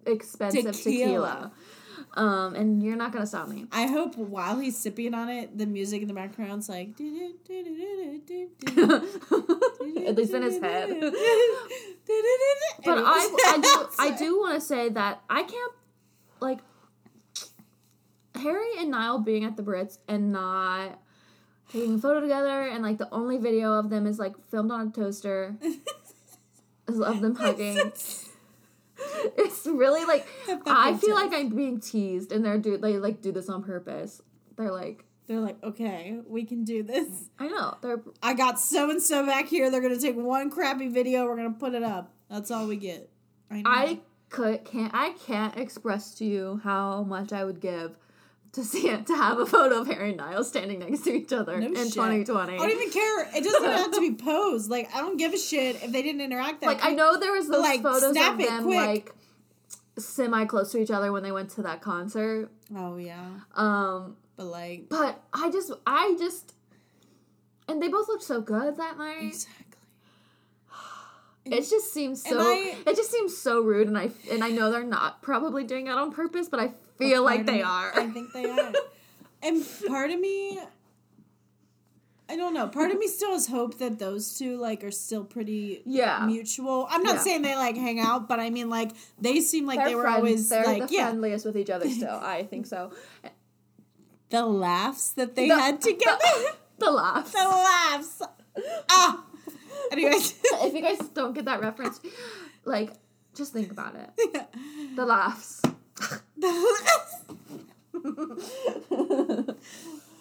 expensive 0.06 0.72
tequila. 0.72 0.82
Tequila. 0.82 1.52
Um, 2.16 2.54
and 2.54 2.82
you're 2.82 2.96
not 2.96 3.12
gonna 3.12 3.26
stop 3.26 3.48
me. 3.48 3.66
I 3.72 3.86
hope 3.86 4.16
while 4.16 4.58
he's 4.58 4.76
sipping 4.76 5.14
on 5.14 5.28
it, 5.28 5.56
the 5.56 5.66
music 5.66 6.02
in 6.02 6.08
the 6.08 6.14
background's 6.14 6.68
like. 6.68 6.90
At 6.90 7.00
least 10.16 10.34
in 10.34 10.42
his 10.42 10.60
head. 10.60 10.90
But 12.84 12.98
I, 12.98 13.30
I 13.46 13.58
do, 13.62 13.88
I 13.98 14.10
do 14.16 14.38
want 14.38 14.54
to 14.56 14.60
say 14.60 14.88
that 14.90 15.22
I 15.30 15.42
can't, 15.42 15.72
like, 16.40 16.58
Harry 18.34 18.78
and 18.78 18.90
Niall 18.90 19.20
being 19.20 19.44
at 19.44 19.56
the 19.56 19.62
Brits 19.62 19.98
and 20.08 20.32
not 20.32 20.98
taking 21.70 21.94
a 21.94 21.98
photo 21.98 22.20
together, 22.20 22.62
and 22.62 22.82
like 22.82 22.98
the 22.98 23.08
only 23.12 23.38
video 23.38 23.72
of 23.72 23.90
them 23.90 24.06
is 24.06 24.18
like 24.18 24.34
filmed 24.50 24.70
on 24.70 24.88
a 24.88 24.90
toaster 24.90 25.56
of 26.88 27.20
them 27.20 27.34
hugging. 27.34 27.92
It's 29.36 29.66
really 29.66 30.04
like 30.04 30.26
I 30.66 30.96
feel 30.96 31.14
like. 31.14 31.32
I'm 31.32 31.48
being 31.48 31.80
teased, 31.80 32.30
and 32.30 32.44
they're 32.44 32.58
do 32.58 32.78
they 32.78 32.96
like 32.98 33.20
do 33.20 33.32
this 33.32 33.48
on 33.48 33.62
purpose. 33.62 34.22
They're 34.56 34.70
like, 34.70 35.04
They're 35.26 35.40
like, 35.40 35.62
okay, 35.64 36.20
we 36.28 36.44
can 36.44 36.64
do 36.64 36.84
this. 36.84 37.28
I 37.38 37.48
know 37.48 37.76
they're 37.82 38.02
I 38.22 38.34
got 38.34 38.60
so 38.60 38.90
and 38.90 39.02
so 39.02 39.26
back 39.26 39.48
here. 39.48 39.70
They're 39.70 39.80
gonna 39.80 39.98
take 39.98 40.16
one 40.16 40.48
crappy 40.48 40.88
video. 40.88 41.24
We're 41.26 41.36
gonna 41.36 41.50
put 41.50 41.74
it 41.74 41.82
up. 41.82 42.12
That's 42.30 42.52
all 42.52 42.68
we 42.68 42.76
get. 42.76 43.10
I 43.50 43.62
know. 43.62 43.70
I 43.70 44.00
could 44.30 44.64
can't 44.64 44.92
I 44.94 45.14
can't 45.26 45.56
express 45.58 46.14
to 46.16 46.24
you 46.24 46.60
how 46.62 47.02
much 47.02 47.32
I 47.32 47.44
would 47.44 47.60
give 47.60 47.96
to 48.54 48.64
see 48.64 48.88
it 48.88 49.06
to 49.06 49.14
have 49.16 49.38
a 49.38 49.46
photo 49.46 49.80
of 49.80 49.86
Harry 49.88 50.08
and 50.10 50.16
Niall 50.18 50.42
standing 50.44 50.78
next 50.80 51.00
to 51.02 51.12
each 51.12 51.32
other 51.32 51.58
No 51.60 51.66
in 51.66 51.74
shit. 51.74 51.92
2020. 51.94 52.54
I 52.54 52.56
don't 52.56 52.70
even 52.70 52.90
care. 52.90 53.28
It 53.36 53.44
doesn't 53.44 53.64
have 53.64 53.90
to 53.92 54.00
be 54.00 54.14
posed. 54.24 54.70
Like 54.70 54.94
I 54.94 54.98
don't 55.00 55.16
give 55.16 55.32
a 55.34 55.38
shit 55.38 55.82
if 55.82 55.92
they 55.92 56.02
didn't 56.02 56.20
interact 56.20 56.60
that. 56.62 56.66
like 56.66 56.84
I 56.84 56.90
know 56.92 57.18
there 57.18 57.32
was 57.32 57.48
those 57.48 57.60
like, 57.62 57.82
photos 57.82 58.02
of 58.10 58.14
them 58.14 58.64
quick. 58.64 58.76
like 58.76 59.14
semi 59.98 60.44
close 60.46 60.72
to 60.72 60.78
each 60.78 60.90
other 60.90 61.12
when 61.12 61.22
they 61.22 61.32
went 61.32 61.50
to 61.50 61.62
that 61.62 61.80
concert. 61.82 62.50
Oh 62.76 62.96
yeah, 62.96 63.26
Um, 63.54 64.16
but 64.36 64.46
like 64.46 64.86
but 64.88 65.22
I 65.32 65.50
just 65.50 65.70
I 65.86 66.16
just 66.18 66.54
and 67.68 67.80
they 67.82 67.88
both 67.88 68.08
looked 68.08 68.22
so 68.24 68.40
good 68.40 68.76
that 68.76 68.98
night. 68.98 69.22
exactly. 69.24 69.60
It 71.46 71.68
just 71.68 71.92
seems 71.92 72.22
so. 72.22 72.40
I- 72.40 72.74
it 72.86 72.96
just 72.96 73.10
seems 73.10 73.36
so 73.36 73.60
rude, 73.60 73.86
and 73.88 73.98
I 73.98 74.10
and 74.30 74.42
I 74.42 74.48
know 74.50 74.70
they're 74.70 74.82
not 74.82 75.20
probably 75.22 75.64
doing 75.64 75.88
it 75.88 75.90
on 75.90 76.10
purpose, 76.10 76.48
but 76.48 76.58
I 76.58 76.72
feel 76.98 77.22
Part 77.24 77.36
like 77.36 77.46
they 77.46 77.52
me- 77.58 77.62
are. 77.62 77.92
I 77.94 78.06
think 78.08 78.32
they 78.32 78.44
are. 78.48 78.72
and 79.42 79.64
part 79.86 80.10
of 80.10 80.18
me, 80.20 80.58
I 82.28 82.36
don't 82.36 82.54
know. 82.54 82.68
Part 82.68 82.90
of 82.90 82.98
me 82.98 83.06
still 83.06 83.32
has 83.32 83.46
hope 83.48 83.78
that 83.78 83.98
those 83.98 84.38
two 84.38 84.56
like 84.56 84.82
are 84.82 84.90
still 84.90 85.24
pretty 85.24 85.82
Yeah. 85.84 86.24
mutual. 86.26 86.86
I'm 86.90 87.02
not 87.02 87.16
Yeah. 87.16 87.20
saying 87.20 87.42
they 87.42 87.54
like 87.56 87.76
hang 87.76 88.00
out, 88.00 88.28
but 88.28 88.40
I 88.40 88.48
mean 88.50 88.70
like 88.70 88.92
they 89.20 89.40
seem 89.40 89.66
like 89.66 89.78
They're 89.78 89.88
they 89.88 89.94
were 89.94 90.02
friends. 90.02 90.16
always 90.18 90.48
they're 90.48 90.64
like 90.64 90.88
the 90.88 90.94
yeah. 90.94 91.08
friendliest 91.08 91.44
with 91.44 91.56
each 91.56 91.70
other 91.70 91.88
still. 91.98 92.18
I 92.22 92.44
think 92.44 92.66
so. 92.66 92.92
The 94.30 94.44
laughs 94.46 95.10
that 95.12 95.34
they 95.36 95.48
The- 95.48 95.56
had 95.60 95.80
together. 95.90 96.18
The 96.78 96.90
laughs. 96.90 97.30
the 97.30 97.38
laughs. 97.38 98.22
Ah. 98.90 99.24
Anyways. 99.92 100.34
if 100.42 100.74
you 100.74 100.80
guys 100.82 100.98
don't 101.14 101.32
get 101.32 101.44
that 101.44 101.60
reference, 101.60 102.00
like 102.64 102.90
just 103.34 103.52
think 103.52 103.70
about 103.70 103.94
it. 103.94 104.46
The 104.96 105.04
laughs. 105.06 105.62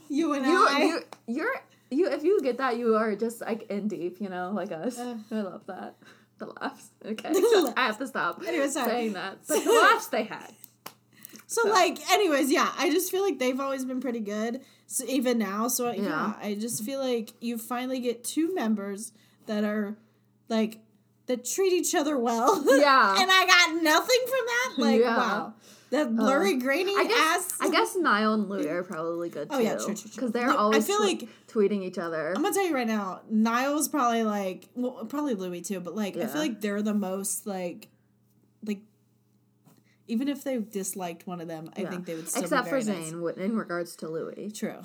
you 0.09 0.33
and 0.33 0.45
You, 0.45 0.67
I. 0.69 0.77
you, 0.83 0.99
you're, 1.27 1.55
you. 1.89 2.09
If 2.09 2.23
you 2.23 2.39
get 2.41 2.57
that, 2.57 2.77
you 2.77 2.95
are 2.95 3.15
just 3.15 3.41
like 3.41 3.69
in 3.69 3.88
deep, 3.88 4.17
you 4.19 4.29
know, 4.29 4.51
like 4.53 4.71
us. 4.71 4.97
Ugh. 4.99 5.19
I 5.31 5.41
love 5.41 5.65
that. 5.67 5.95
The 6.39 6.45
laughs. 6.47 6.89
Okay, 7.05 7.29
The 7.33 7.41
so 7.51 7.62
laughs. 7.63 7.73
I 7.77 7.86
have 7.86 7.97
to 7.99 8.07
stop 8.07 8.41
Anyway, 8.45 8.67
sorry. 8.67 8.89
saying 8.89 9.13
that. 9.13 9.39
But 9.47 9.63
the 9.63 9.71
laughs 9.71 10.07
they 10.07 10.23
had. 10.23 10.51
So 11.47 11.67
like, 11.69 11.99
anyways, 12.12 12.51
yeah, 12.51 12.71
I 12.77 12.89
just 12.89 13.12
feel 13.12 13.21
like 13.23 13.38
they've 13.39 13.59
always 13.59 13.86
been 13.86 14.01
pretty 14.01 14.21
good. 14.21 14.62
So 14.88 15.05
even 15.07 15.38
now, 15.38 15.67
so 15.67 15.91
yeah. 15.91 16.01
Yeah. 16.03 16.33
I 16.41 16.55
just 16.55 16.83
feel 16.83 16.99
like 16.99 17.33
you 17.41 17.57
finally 17.57 17.99
get 17.99 18.23
two 18.23 18.53
members 18.55 19.12
that 19.45 19.63
are 19.63 19.95
like 20.49 20.79
that 21.27 21.45
treat 21.45 21.73
each 21.73 21.93
other 21.95 22.17
well. 22.17 22.63
Yeah. 22.67 23.15
and 23.21 23.29
I 23.31 23.45
got 23.45 23.83
nothing 23.83 24.19
from 24.27 24.45
that. 24.47 24.73
Like 24.77 25.01
Yeah. 25.01 25.17
wow, 25.17 25.53
that 25.93 26.15
blurry, 26.15 26.58
grainy 26.58 26.93
I 26.97 27.03
guess, 27.06 27.45
ass. 27.51 27.58
I 27.62 27.69
guess 27.71 27.95
Niall 27.99 28.34
and 28.34 28.49
Louis 28.49 28.67
are 28.67 28.84
probably 28.84 29.29
good 29.29 29.49
too. 29.49 29.56
Oh, 29.56 29.60
yeah, 29.60 29.75
true, 29.75 29.95
true. 29.95 30.10
Because 30.13 30.32
they're 30.32 30.47
Look, 30.51 30.75
I 30.75 30.82
feel 30.82 30.97
twe- 30.99 31.03
like- 31.06 31.29
tweeting 31.47 31.84
each 31.84 31.97
other. 31.97 32.34
I'm 32.36 32.41
gonna 32.41 32.53
tell 32.53 32.65
you 32.67 32.73
right 32.75 32.88
now, 32.88 33.21
Niall's 33.29 33.88
probably 33.88 34.23
like, 34.23 34.67
well, 34.75 35.06
probably 35.06 35.36
Louis 35.36 35.62
too, 35.62 35.79
but 35.79 35.95
like, 35.95 36.17
I 36.17 36.25
feel 36.27 36.41
like 36.41 36.62
they're 36.62 36.82
the 36.82 36.93
most 36.93 37.45
like, 37.47 37.89
like, 38.65 38.82
even 40.08 40.27
if 40.27 40.43
they 40.43 40.58
disliked 40.60 41.25
one 41.27 41.39
of 41.41 41.47
them, 41.47 41.69
I 41.77 41.82
Yeah. 41.82 41.89
think 41.89 42.06
they 42.06 42.15
would 42.15 42.27
still 42.27 42.43
Except 42.43 42.65
be 42.65 42.69
for 42.69 42.75
nice. 42.77 43.12
Zayn, 43.12 43.38
in 43.38 43.56
regards 43.56 43.95
to 43.97 44.08
Louis, 44.10 44.51
True, 44.51 44.82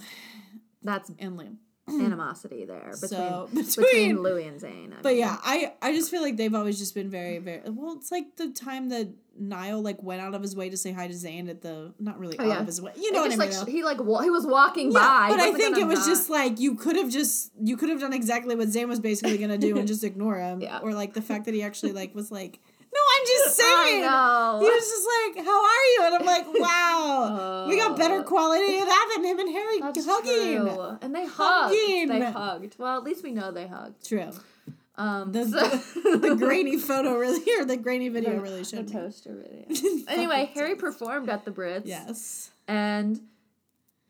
that's 0.82 1.10
and 1.18 1.38
Liam. 1.38 1.56
animosity 1.88 2.66
there 2.66 2.90
between 3.00 3.08
So, 3.08 3.48
between, 3.54 3.64
between- 3.64 4.22
Louis 4.22 4.46
and 4.46 4.60
Zayn. 4.60 4.92
I 4.92 4.96
But 5.02 5.08
mean. 5.10 5.18
yeah, 5.20 5.38
I 5.42 5.72
I 5.80 5.92
just 5.94 6.10
feel 6.10 6.20
like 6.20 6.36
they've 6.36 6.54
always 6.54 6.78
just 6.78 6.94
been 6.94 7.08
very 7.08 7.38
very 7.38 7.62
well. 7.70 7.94
It's 7.96 8.12
like 8.12 8.36
the 8.36 8.50
time 8.50 8.90
that 8.90 9.08
Niall 9.38 9.80
like 9.82 10.02
went 10.02 10.20
out 10.20 10.34
of 10.34 10.42
his 10.42 10.54
way 10.56 10.68
to 10.70 10.76
say 10.76 10.92
hi 10.92 11.06
to 11.06 11.14
Zayn 11.14 11.48
at 11.48 11.62
the 11.62 11.92
not 11.98 12.18
really 12.18 12.38
Oh, 12.38 12.42
out 12.44 12.48
yeah. 12.48 12.60
of 12.60 12.66
his 12.66 12.80
way. 12.80 12.92
You 12.96 13.12
know 13.12 13.20
what 13.22 13.32
I 13.32 13.36
mean? 13.36 13.50
like, 13.50 13.68
he 13.68 13.82
like 13.84 14.02
wa- 14.02 14.20
he 14.20 14.30
was 14.30 14.46
walking 14.46 14.92
yeah, 14.92 14.98
by, 15.00 15.28
but 15.30 15.40
I 15.40 15.52
think 15.52 15.78
it 15.78 15.86
was 15.86 16.00
not- 16.00 16.08
just 16.08 16.28
like 16.30 16.58
you 16.60 16.74
could 16.74 16.96
have 16.96 17.10
just 17.10 17.52
you 17.62 17.76
could 17.76 17.88
have 17.88 18.00
done 18.00 18.12
exactly 18.12 18.54
what 18.56 18.68
Zayn 18.68 18.88
was 18.88 19.00
basically 19.00 19.38
gonna 19.38 19.58
do 19.58 19.76
and 19.78 19.86
just 19.94 20.04
ignore 20.04 20.36
him, 20.38 20.60
Yeah. 20.60 20.80
or 20.82 20.92
like 20.92 21.14
the 21.14 21.22
fact 21.22 21.44
that 21.46 21.54
he 21.54 21.62
actually 21.62 21.92
like 21.92 22.14
was 22.14 22.30
like, 22.30 22.60
no, 22.92 23.00
I'm 23.14 23.26
just 23.44 23.56
saying. 23.56 24.02
He 24.02 24.70
was 24.70 24.88
just 24.88 25.36
like, 25.36 25.44
"How 25.44 25.62
are 25.64 25.84
you?" 25.92 26.00
And 26.04 26.14
I'm 26.16 26.24
like, 26.24 26.46
"Wow, 26.60 27.66
we 27.68 27.76
got 27.76 27.96
better 27.98 28.20
Oh. 28.20 28.22
quality 28.22 28.78
of 28.78 28.86
that 28.86 29.12
than 29.14 29.24
him 29.26 29.38
and 29.38 29.50
Harry 29.50 29.78
That's 29.80 30.06
hugging." 30.06 30.56
true. 30.64 30.98
And 31.02 31.14
they 31.14 31.26
hugged. 31.26 31.74
Hugging. 31.76 32.08
They 32.08 32.24
hugged. 32.30 32.76
Well, 32.78 32.96
at 32.96 33.04
least 33.04 33.22
we 33.22 33.30
know 33.32 33.52
they 33.52 33.66
hugged. 33.66 34.08
True. 34.08 34.30
Um, 34.98 35.32
The, 35.32 35.44
so- 35.46 36.10
the, 36.10 36.18
the 36.28 36.34
grainy 36.36 36.76
photo 36.76 37.16
really, 37.16 37.40
or 37.58 37.64
the 37.64 37.76
grainy 37.76 38.08
video 38.10 38.34
The- 38.36 38.40
really 38.40 38.62
the 38.62 38.68
showed 38.68 38.86
me. 38.86 38.92
toaster 38.92 39.34
video. 39.34 40.02
anyway, 40.08 40.50
Harry 40.54 40.74
performed 40.74 41.28
at 41.30 41.44
the 41.44 41.50
Brits. 41.52 41.82
Yes. 41.86 42.50
and 42.66 43.20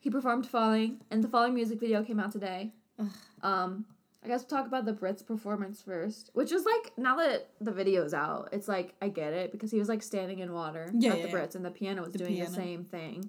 he 0.01 0.11
performed 0.11 0.47
"Falling," 0.47 1.01
and 1.11 1.23
the 1.23 1.29
"Falling" 1.29 1.55
music 1.55 1.79
video 1.81 2.03
came 2.03 2.19
out 2.21 2.33
today. 2.33 2.73
Ugh. 2.99 3.07
Um, 3.43 3.85
I 4.25 4.27
guess 4.29 4.41
we'll 4.43 4.59
talk 4.59 4.67
about 4.67 4.85
the 4.85 4.93
Brits' 4.93 5.25
performance 5.25 5.81
first, 5.83 6.31
which 6.33 6.51
is 6.53 6.65
like 6.65 6.93
now 6.97 7.17
that 7.17 7.49
the 7.61 7.71
video's 7.71 8.13
out, 8.15 8.49
it's 8.53 8.67
like 8.69 8.95
I 9.03 9.09
get 9.09 9.33
it 9.33 9.53
because 9.53 9.71
he 9.71 9.79
was 9.79 9.89
like 9.89 10.03
standing 10.03 10.39
in 10.41 10.53
water 10.53 10.91
Yeah, 10.95 11.13
at 11.13 11.19
yeah, 11.19 11.27
the. 11.27 11.33
Brits, 11.33 11.55
and 11.55 11.65
the 11.65 11.71
piano 11.71 12.03
was 12.03 12.13
The 12.13 12.19
doing 12.19 12.39
the 12.41 12.47
same 12.47 12.85
thing, 12.85 13.29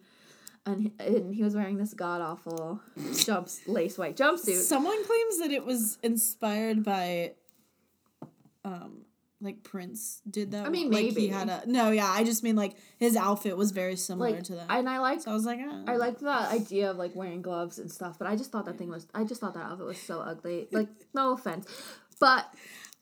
and 0.65 0.81
he, 0.81 0.91
and 0.99 1.33
he 1.35 1.43
was 1.43 1.55
wearing 1.55 1.77
this 1.77 1.93
god 1.93 2.21
awful 2.21 2.79
jumps 3.17 3.61
lace 3.67 3.97
white 3.97 4.15
jumpsuit. 4.15 4.61
Someone 4.61 5.03
claims 5.05 5.39
that 5.39 5.51
it 5.51 5.65
was 5.65 5.97
inspired 6.03 6.83
by, 6.83 7.33
um, 8.73 9.05
like 9.41 9.63
Prince 9.63 10.21
did 10.29 10.51
that. 10.51 10.65
I 10.65 10.69
mean, 10.69 10.91
like 10.91 11.05
he 11.05 11.11
maybe. 11.11 11.27
had 11.27 11.49
a 11.49 11.63
no. 11.65 11.91
Yeah, 11.91 12.07
I 12.07 12.23
just 12.23 12.43
mean 12.43 12.55
like 12.55 12.75
his 12.97 13.15
outfit 13.15 13.55
was 13.55 13.71
very 13.71 13.95
similar 13.95 14.31
like, 14.31 14.43
to 14.43 14.55
that. 14.55 14.65
and 14.69 14.89
I 14.89 14.99
like 14.99 15.21
so 15.21 15.31
I 15.31 15.33
was 15.33 15.45
like, 15.45 15.59
ah. 15.61 15.83
I 15.87 15.95
like 15.95 16.19
the 16.19 16.29
idea 16.29 16.91
of 16.91 16.97
like 16.97 17.15
wearing 17.15 17.41
gloves 17.41 17.79
and 17.79 17.91
stuff, 17.91 18.19
but 18.19 18.27
I 18.27 18.35
just 18.35 18.51
thought 18.51 18.65
that 18.65 18.77
thing 18.77 18.89
was 18.89 19.07
I 19.13 19.23
just 19.23 19.39
thought 19.39 19.53
that 19.53 19.63
outfit 19.63 19.85
was 19.85 19.99
so 19.99 20.19
ugly. 20.19 20.67
Like, 20.71 20.89
no 21.13 21.33
offense. 21.33 21.67
But 22.19 22.53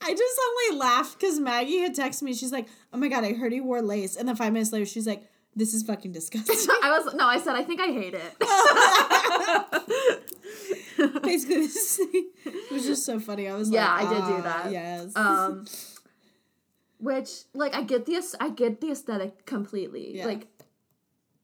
I 0.02 0.12
just 0.14 0.40
only 0.70 0.80
laughed 0.80 1.20
because 1.20 1.40
Maggie 1.40 1.80
had 1.80 1.96
texted 1.96 2.22
me. 2.22 2.36
She's 2.36 2.52
like, 2.52 2.68
"Oh 2.94 2.98
my 2.98 3.08
god, 3.08 3.24
I 3.24 3.34
heard 3.34 3.52
he 3.52 3.62
wore 3.62 3.82
lace," 3.82 4.16
and 4.16 4.28
then 4.28 4.36
five 4.36 4.54
minutes 4.54 4.72
later, 4.72 4.86
she's 4.86 5.08
like, 5.08 5.24
"This 5.56 5.74
is 5.74 5.82
fucking 5.84 6.12
disgusting." 6.20 6.56
I 6.84 6.92
was 7.00 7.16
no, 7.16 7.26
I 7.26 7.40
said 7.40 7.56
I 7.56 7.64
think 7.64 7.82
I 7.82 7.88
hate 7.88 8.14
it. 8.14 8.36
Basically, 11.24 11.66
it 12.46 12.72
was 12.72 12.86
just 12.86 13.06
so 13.06 13.20
funny. 13.20 13.48
I 13.48 13.56
was 13.56 13.70
Yeah, 13.70 13.94
like, 13.94 14.04
yeah, 14.04 14.10
I 14.10 14.14
did 14.14 14.26
do 14.28 14.34
"Ah, 14.34 14.42
that." 14.64 14.72
Yes. 14.72 15.16
um, 15.16 15.66
which 17.00 17.30
like 17.54 17.76
I 17.76 17.84
get 17.84 18.06
the 18.06 18.22
I 18.40 18.50
get 18.50 18.82
the 18.82 18.92
aesthetic 18.92 19.46
completely. 19.46 20.18
Yeah. 20.18 20.26
Like, 20.26 20.48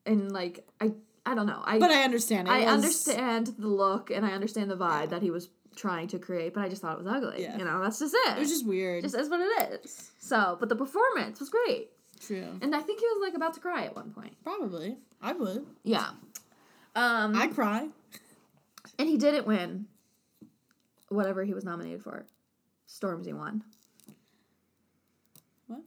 and 0.05 0.31
like 0.31 0.65
I 0.81 0.91
I 1.25 1.35
don't 1.35 1.45
know. 1.47 1.61
I 1.63 1.79
but 1.79 1.91
I 1.91 2.03
understand. 2.03 2.47
It 2.47 2.51
I 2.51 2.59
was- 2.65 2.67
understand 2.73 3.47
the 3.57 3.67
look 3.67 4.09
and 4.11 4.25
I 4.25 4.31
understand 4.31 4.69
the 4.71 4.77
vibe 4.77 5.09
that 5.09 5.21
he 5.21 5.31
was 5.31 5.49
trying 5.75 6.07
to 6.07 6.19
create, 6.19 6.53
but 6.53 6.61
I 6.63 6.69
just 6.69 6.81
thought 6.81 6.99
it 6.99 7.03
was 7.03 7.07
ugly. 7.13 7.41
Yeah. 7.43 7.57
You 7.57 7.65
know, 7.65 7.81
that's 7.81 7.99
just 7.99 8.13
it. 8.13 8.37
It 8.37 8.39
was 8.39 8.49
just 8.49 8.65
weird. 8.65 9.03
just 9.03 9.15
is 9.15 9.29
what 9.29 9.39
it 9.41 9.81
is. 9.83 10.11
So, 10.19 10.57
but 10.59 10.69
the 10.69 10.75
performance 10.75 11.39
was 11.39 11.49
great, 11.49 11.89
True. 12.19 12.45
and 12.61 12.75
I 12.75 12.79
think 12.81 12.99
he 12.99 13.05
was 13.07 13.27
like 13.27 13.35
about 13.35 13.53
to 13.55 13.59
cry 13.59 13.85
at 13.85 13.95
one 13.95 14.11
point. 14.11 14.33
Probably. 14.43 14.97
I 15.21 15.33
would. 15.33 15.65
Yeah. 15.83 16.09
Um, 16.95 17.35
I 17.35 17.47
cry. 17.47 17.87
and 18.99 19.07
he 19.09 19.17
didn't 19.17 19.45
win 19.47 19.85
whatever 21.09 21.43
he 21.43 21.53
was 21.53 21.63
nominated 21.63 22.01
for. 22.03 22.25
Stormzy 22.87 23.33
won. 23.33 23.63
What? 25.67 25.81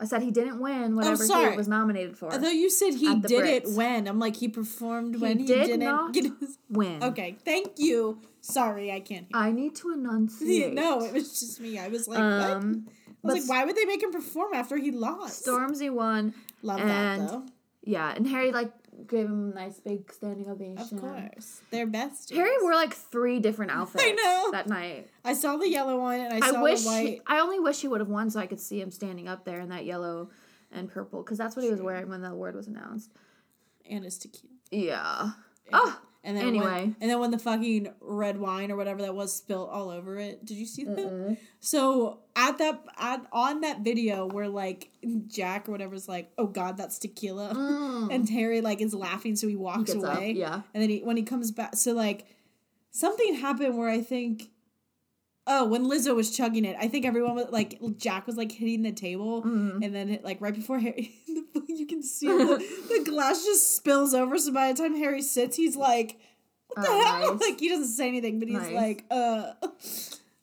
I 0.00 0.04
said 0.04 0.22
he 0.22 0.30
didn't 0.30 0.60
win 0.60 0.94
whatever 0.96 1.24
he 1.24 1.56
was 1.56 1.68
nominated 1.68 2.16
for. 2.16 2.32
I 2.32 2.38
thought 2.38 2.54
you 2.54 2.70
said 2.70 2.94
he 2.94 3.14
did 3.20 3.44
it 3.44 3.64
Brits. 3.64 3.76
when. 3.76 4.06
I'm 4.06 4.18
like, 4.18 4.36
he 4.36 4.48
performed 4.48 5.16
He 5.16 5.20
when 5.20 5.38
he 5.40 5.46
did 5.46 5.64
didn't 5.66 5.80
not 5.80 6.12
get 6.12 6.24
his. 6.24 6.58
win. 6.70 7.02
Okay, 7.02 7.36
thank 7.44 7.78
you. 7.78 8.20
Sorry, 8.40 8.92
I 8.92 9.00
can't 9.00 9.26
hear. 9.28 9.36
I 9.42 9.50
need 9.52 9.74
to 9.76 9.92
enunciate. 9.92 10.72
no, 10.74 11.02
it 11.02 11.12
was 11.12 11.38
just 11.40 11.60
me. 11.60 11.78
I 11.78 11.88
was 11.88 12.06
like, 12.08 12.18
Um, 12.18 12.86
what? 13.20 13.32
I 13.32 13.34
was 13.34 13.48
like, 13.48 13.50
why 13.58 13.64
would 13.64 13.76
they 13.76 13.84
make 13.84 14.02
him 14.02 14.12
perform 14.12 14.54
after 14.54 14.76
he 14.76 14.90
lost? 14.90 15.44
Stormzy 15.46 15.90
won. 15.90 16.34
Love 16.62 16.80
and- 16.80 16.88
that 16.88 17.28
though. 17.28 17.46
Yeah, 17.84 18.12
and 18.14 18.26
Harry 18.26 18.52
like 18.52 18.70
gave 19.08 19.26
him 19.26 19.52
a 19.52 19.54
nice 19.54 19.80
big 19.80 20.12
standing 20.12 20.48
ovation. 20.48 20.98
Of 20.98 21.00
course, 21.00 21.60
they're 21.70 21.86
best. 21.86 22.30
Harry 22.30 22.50
wore 22.62 22.74
like 22.74 22.94
three 22.94 23.40
different 23.40 23.72
outfits 23.72 24.04
I 24.04 24.12
know. 24.12 24.50
that 24.52 24.68
night. 24.68 25.08
I 25.24 25.32
saw 25.32 25.56
the 25.56 25.68
yellow 25.68 25.98
one 25.98 26.20
and 26.20 26.32
I 26.44 26.46
I, 26.46 26.50
saw 26.52 26.62
wish 26.62 26.82
the 26.82 26.88
white. 26.88 27.20
I 27.26 27.40
only 27.40 27.58
wish 27.60 27.80
he 27.80 27.88
would 27.88 28.00
have 28.00 28.08
won 28.08 28.30
so 28.30 28.38
I 28.40 28.46
could 28.46 28.60
see 28.60 28.80
him 28.80 28.90
standing 28.90 29.26
up 29.28 29.44
there 29.44 29.60
in 29.60 29.68
that 29.70 29.84
yellow 29.84 30.30
and 30.70 30.88
purple 30.90 31.22
because 31.22 31.38
that's 31.38 31.56
what 31.56 31.64
he 31.64 31.70
was 31.70 31.80
wearing 31.80 32.08
when 32.08 32.20
the 32.22 32.30
award 32.30 32.54
was 32.54 32.66
announced. 32.68 33.10
and 33.88 34.04
his 34.04 34.18
tequila. 34.18 34.52
Yeah. 34.70 35.30
Oh, 35.72 36.00
And 36.28 36.36
then 36.36 36.46
Anyway. 36.48 36.64
when, 36.64 36.96
and 37.00 37.10
then 37.10 37.18
when 37.20 37.30
the 37.30 37.38
fucking 37.38 37.88
red 38.02 38.38
wine 38.38 38.70
or 38.70 38.76
whatever 38.76 39.00
that 39.00 39.14
was 39.14 39.32
spilled 39.34 39.70
all 39.70 39.88
over 39.88 40.18
it, 40.18 40.44
did 40.44 40.58
you 40.58 40.66
see 40.66 40.84
that? 40.84 41.38
So 41.60 42.18
at 42.36 42.58
that 42.58 42.84
at 42.98 43.24
on 43.32 43.62
that 43.62 43.80
video 43.80 44.26
where 44.26 44.46
like 44.48 44.90
Jack 45.26 45.68
or 45.68 45.72
whatever's 45.72 46.06
like, 46.06 46.30
oh 46.36 46.46
god, 46.46 46.76
that's 46.76 46.98
tequila, 46.98 48.08
and 48.12 48.28
Terry 48.28 48.60
like 48.60 48.82
is 48.82 48.92
laughing, 48.94 49.36
so 49.36 49.48
he 49.48 49.56
walks 49.56 49.78
Mm. 49.90 49.94
Gets 49.94 50.04
up, 50.04 50.16
away. 50.18 50.32
yeah. 50.32 50.60
and 50.74 50.82
then 50.82 50.90
he 50.90 50.98
when 51.00 51.16
he 51.16 51.22
comes 51.22 51.50
back, 51.50 51.76
so 51.76 51.92
like 51.94 52.26
something 52.90 53.34
happened 53.36 53.78
where 53.78 53.88
I 53.88 54.00
think. 54.02 54.50
Oh, 55.50 55.64
when 55.64 55.86
Lizzo 55.86 56.14
was 56.14 56.36
chugging 56.36 56.64
it, 56.66 56.76
I 56.78 56.88
think 56.88 57.06
everyone 57.06 57.34
was 57.34 57.46
like 57.50 57.80
Jack 57.96 58.26
was 58.26 58.36
like 58.36 58.52
hitting 58.52 58.82
the 58.82 58.92
table, 58.92 59.42
Mm-hmm. 59.42 59.82
and 59.82 59.94
then 59.94 60.10
it, 60.10 60.22
like 60.24 60.40
right 60.40 60.54
before 60.54 60.78
Harry, 60.78 61.14
you 61.68 61.86
can 61.86 62.02
see 62.02 62.26
the, 62.26 62.58
the 62.88 63.10
glass 63.10 63.44
just 63.44 63.74
spills 63.76 64.12
over. 64.14 64.36
So 64.38 64.52
by 64.52 64.72
the 64.72 64.78
time 64.82 64.94
Harry 64.96 65.22
sits, 65.22 65.56
he's 65.56 65.74
like, 65.76 66.18
"What 66.68 66.84
the 66.84 66.90
Oh, 66.92 67.04
hell?" 67.04 67.32
nice. 67.34 67.40
Like 67.48 67.58
he 67.60 67.68
doesn't 67.70 67.86
say 67.86 68.08
anything, 68.08 68.38
but 68.38 68.48
he's 68.48 68.58
Nice. 68.60 68.72
like, 68.74 69.04
"Uh," 69.10 69.52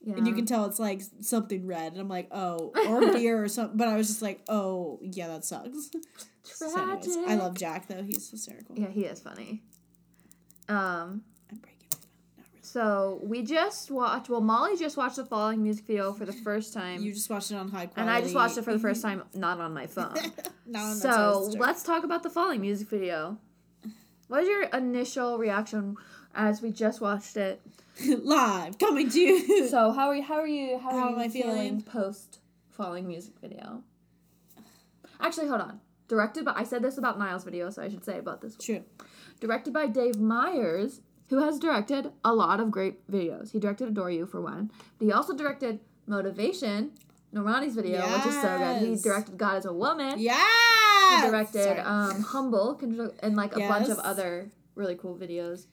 yeah. 0.02 0.16
and 0.18 0.28
you 0.28 0.34
can 0.34 0.46
tell 0.46 0.66
it's 0.66 0.80
like 0.80 1.02
something 1.22 1.68
red, 1.68 1.92
and 1.92 2.02
I'm 2.02 2.10
like, 2.10 2.28
"Oh," 2.32 2.72
or 2.88 3.02
beer 3.14 3.44
or 3.44 3.48
something. 3.48 3.78
But 3.78 3.88
I 3.88 3.96
was 3.98 4.08
just 4.08 4.22
like, 4.24 4.42
"Oh, 4.50 5.00
yeah, 5.04 5.28
that 5.28 5.46
sucks." 5.46 5.92
So 6.48 6.68
anyways, 6.80 7.18
I 7.28 7.36
love 7.36 7.56
Jack 7.58 7.88
though; 7.88 8.04
he's 8.04 8.30
hysterical. 8.30 8.76
Yeah, 8.78 8.90
he 8.90 9.06
is 9.06 9.20
funny. 9.20 9.64
Um. 10.70 11.24
I'm 11.52 11.58
breaking 11.58 11.88
my 11.92 11.98
phone. 11.98 12.10
Not 12.38 12.46
really. 12.54 12.65
So 12.76 13.22
we 13.24 13.42
just 13.42 13.90
watched. 13.90 14.28
Well, 14.28 14.42
Molly 14.42 14.76
just 14.76 14.98
watched 14.98 15.16
the 15.16 15.24
Falling 15.24 15.64
music 15.64 15.86
video 15.86 16.12
for 16.12 16.26
the 16.26 16.34
first 16.34 16.74
time, 16.74 17.02
You 17.02 17.14
just 17.14 17.30
watched 17.30 17.50
it 17.50 17.56
on 17.56 17.70
high 17.70 17.86
quality, 17.86 18.02
and 18.02 18.10
I 18.10 18.20
just 18.20 18.36
watched 18.36 18.58
it 18.58 18.66
for 18.66 18.74
the 18.74 18.80
first 18.80 19.02
time, 19.02 19.24
not 19.34 19.62
on 19.62 19.74
my 19.74 19.88
phone. 19.88 20.14
Not 20.68 20.84
on 20.84 20.96
so 20.98 21.54
let's 21.58 21.84
talk 21.84 22.04
about 22.04 22.24
the 22.24 22.30
Falling 22.30 22.60
music 22.60 22.90
video. 22.90 23.38
What 24.28 24.42
was 24.42 24.50
your 24.50 24.64
initial 24.64 25.38
reaction 25.38 25.96
as 26.34 26.62
we 26.62 26.72
just 26.72 27.00
watched 27.00 27.38
it? 27.38 27.62
live 28.06 28.78
coming 28.78 29.10
to 29.10 29.20
you. 29.22 29.70
So 29.70 29.94
how 29.94 30.10
are 30.10 30.16
you? 30.16 30.24
How 30.24 30.40
are 30.42 30.48
you? 30.48 30.78
How, 30.78 30.90
are 30.90 31.00
How 31.00 31.10
you 31.12 31.16
am 31.16 31.22
I 31.22 31.30
feeling, 31.30 31.56
feeling? 31.56 31.82
post 31.82 32.40
Falling 32.72 33.08
music 33.08 33.36
video? 33.40 33.84
Actually, 35.22 35.48
hold 35.48 35.62
on. 35.62 35.80
Directed 36.10 36.44
by 36.44 36.52
I 36.58 36.66
said 36.66 36.82
this 36.82 36.98
about 36.98 37.18
Niall's 37.18 37.46
video, 37.46 37.70
so 37.70 37.82
I 37.82 37.88
should 37.88 38.04
say 38.04 38.18
about 38.18 38.42
this. 38.42 38.52
one. 38.52 38.60
True. 38.60 38.84
Directed 39.40 39.72
by 39.72 39.88
Dave 39.88 40.20
Meyers, 40.20 41.00
who 41.30 41.42
has 41.42 41.60
directed 41.60 42.12
a 42.24 42.34
lot 42.34 42.60
of 42.60 42.72
great 42.72 43.10
videos. 43.12 43.52
He 43.52 43.60
directed 43.60 43.88
Adore 43.88 44.12
You 44.12 44.26
for 44.26 44.42
one, 44.42 44.72
but 44.98 45.06
he 45.06 45.12
also 45.12 45.36
directed 45.36 45.80
Motivation, 46.08 46.92
Normani's 47.34 47.76
video, 47.76 48.02
which 48.02 48.26
is 48.28 48.42
so 48.42 48.58
good. 48.58 48.82
He 48.88 48.96
directed 48.96 49.38
God 49.38 49.58
is 49.58 49.66
a 49.66 49.74
Woman. 49.74 50.20
Yeah. 50.20 50.36
He 51.22 51.30
directed 51.30 51.80
um, 51.80 52.22
Humble 52.22 52.80
and 53.22 53.36
like 53.36 53.56
a 53.56 53.60
bunch 53.60 53.90
of 53.90 53.98
other 54.00 54.50
really 54.76 54.96
cool 54.96 55.16
videos. 55.16 55.66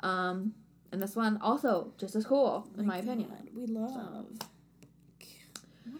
Um, 0.00 0.54
and 0.92 1.00
this 1.00 1.16
one 1.16 1.38
also 1.40 1.92
just 1.98 2.14
as 2.14 2.26
cool, 2.26 2.68
in 2.78 2.86
my 2.86 2.98
opinion. 2.98 3.30
We 3.54 3.66
love. 3.66 4.26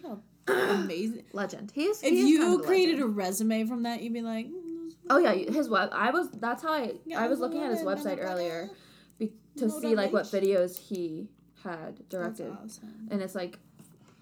What 0.01 0.19
a 0.47 0.73
amazing. 0.73 1.23
Legend. 1.33 1.71
He 1.73 1.85
is. 1.85 2.03
If 2.03 2.09
he 2.09 2.21
is 2.21 2.29
you 2.29 2.39
kind 2.39 2.59
of 2.59 2.65
created 2.65 2.95
legend. 2.95 3.11
a 3.11 3.13
resume 3.13 3.65
from 3.65 3.83
that, 3.83 4.01
you'd 4.01 4.13
be 4.13 4.21
like, 4.21 4.47
mm, 4.47 4.91
oh 5.09 5.17
yeah, 5.17 5.33
his 5.33 5.69
web. 5.69 5.89
I 5.93 6.11
was. 6.11 6.29
That's 6.31 6.63
how 6.63 6.73
I. 6.73 6.93
Yeah, 7.05 7.23
I 7.23 7.27
was 7.27 7.39
looking 7.39 7.61
at 7.61 7.71
his 7.71 7.81
website 7.81 8.17
earlier 8.19 8.69
to 9.57 9.65
Motivation. 9.67 9.89
see 9.89 9.95
like 9.95 10.13
what 10.13 10.25
videos 10.25 10.77
he 10.77 11.29
had 11.63 12.07
directed, 12.09 12.51
awesome. 12.63 13.07
and 13.11 13.21
it's 13.21 13.35
like, 13.35 13.57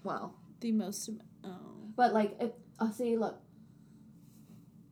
wow. 0.04 0.32
The 0.60 0.72
most. 0.72 1.08
Oh, 1.44 1.48
But 1.96 2.12
like, 2.12 2.36
if, 2.40 2.50
uh, 2.78 2.90
see, 2.90 3.16
look, 3.16 3.38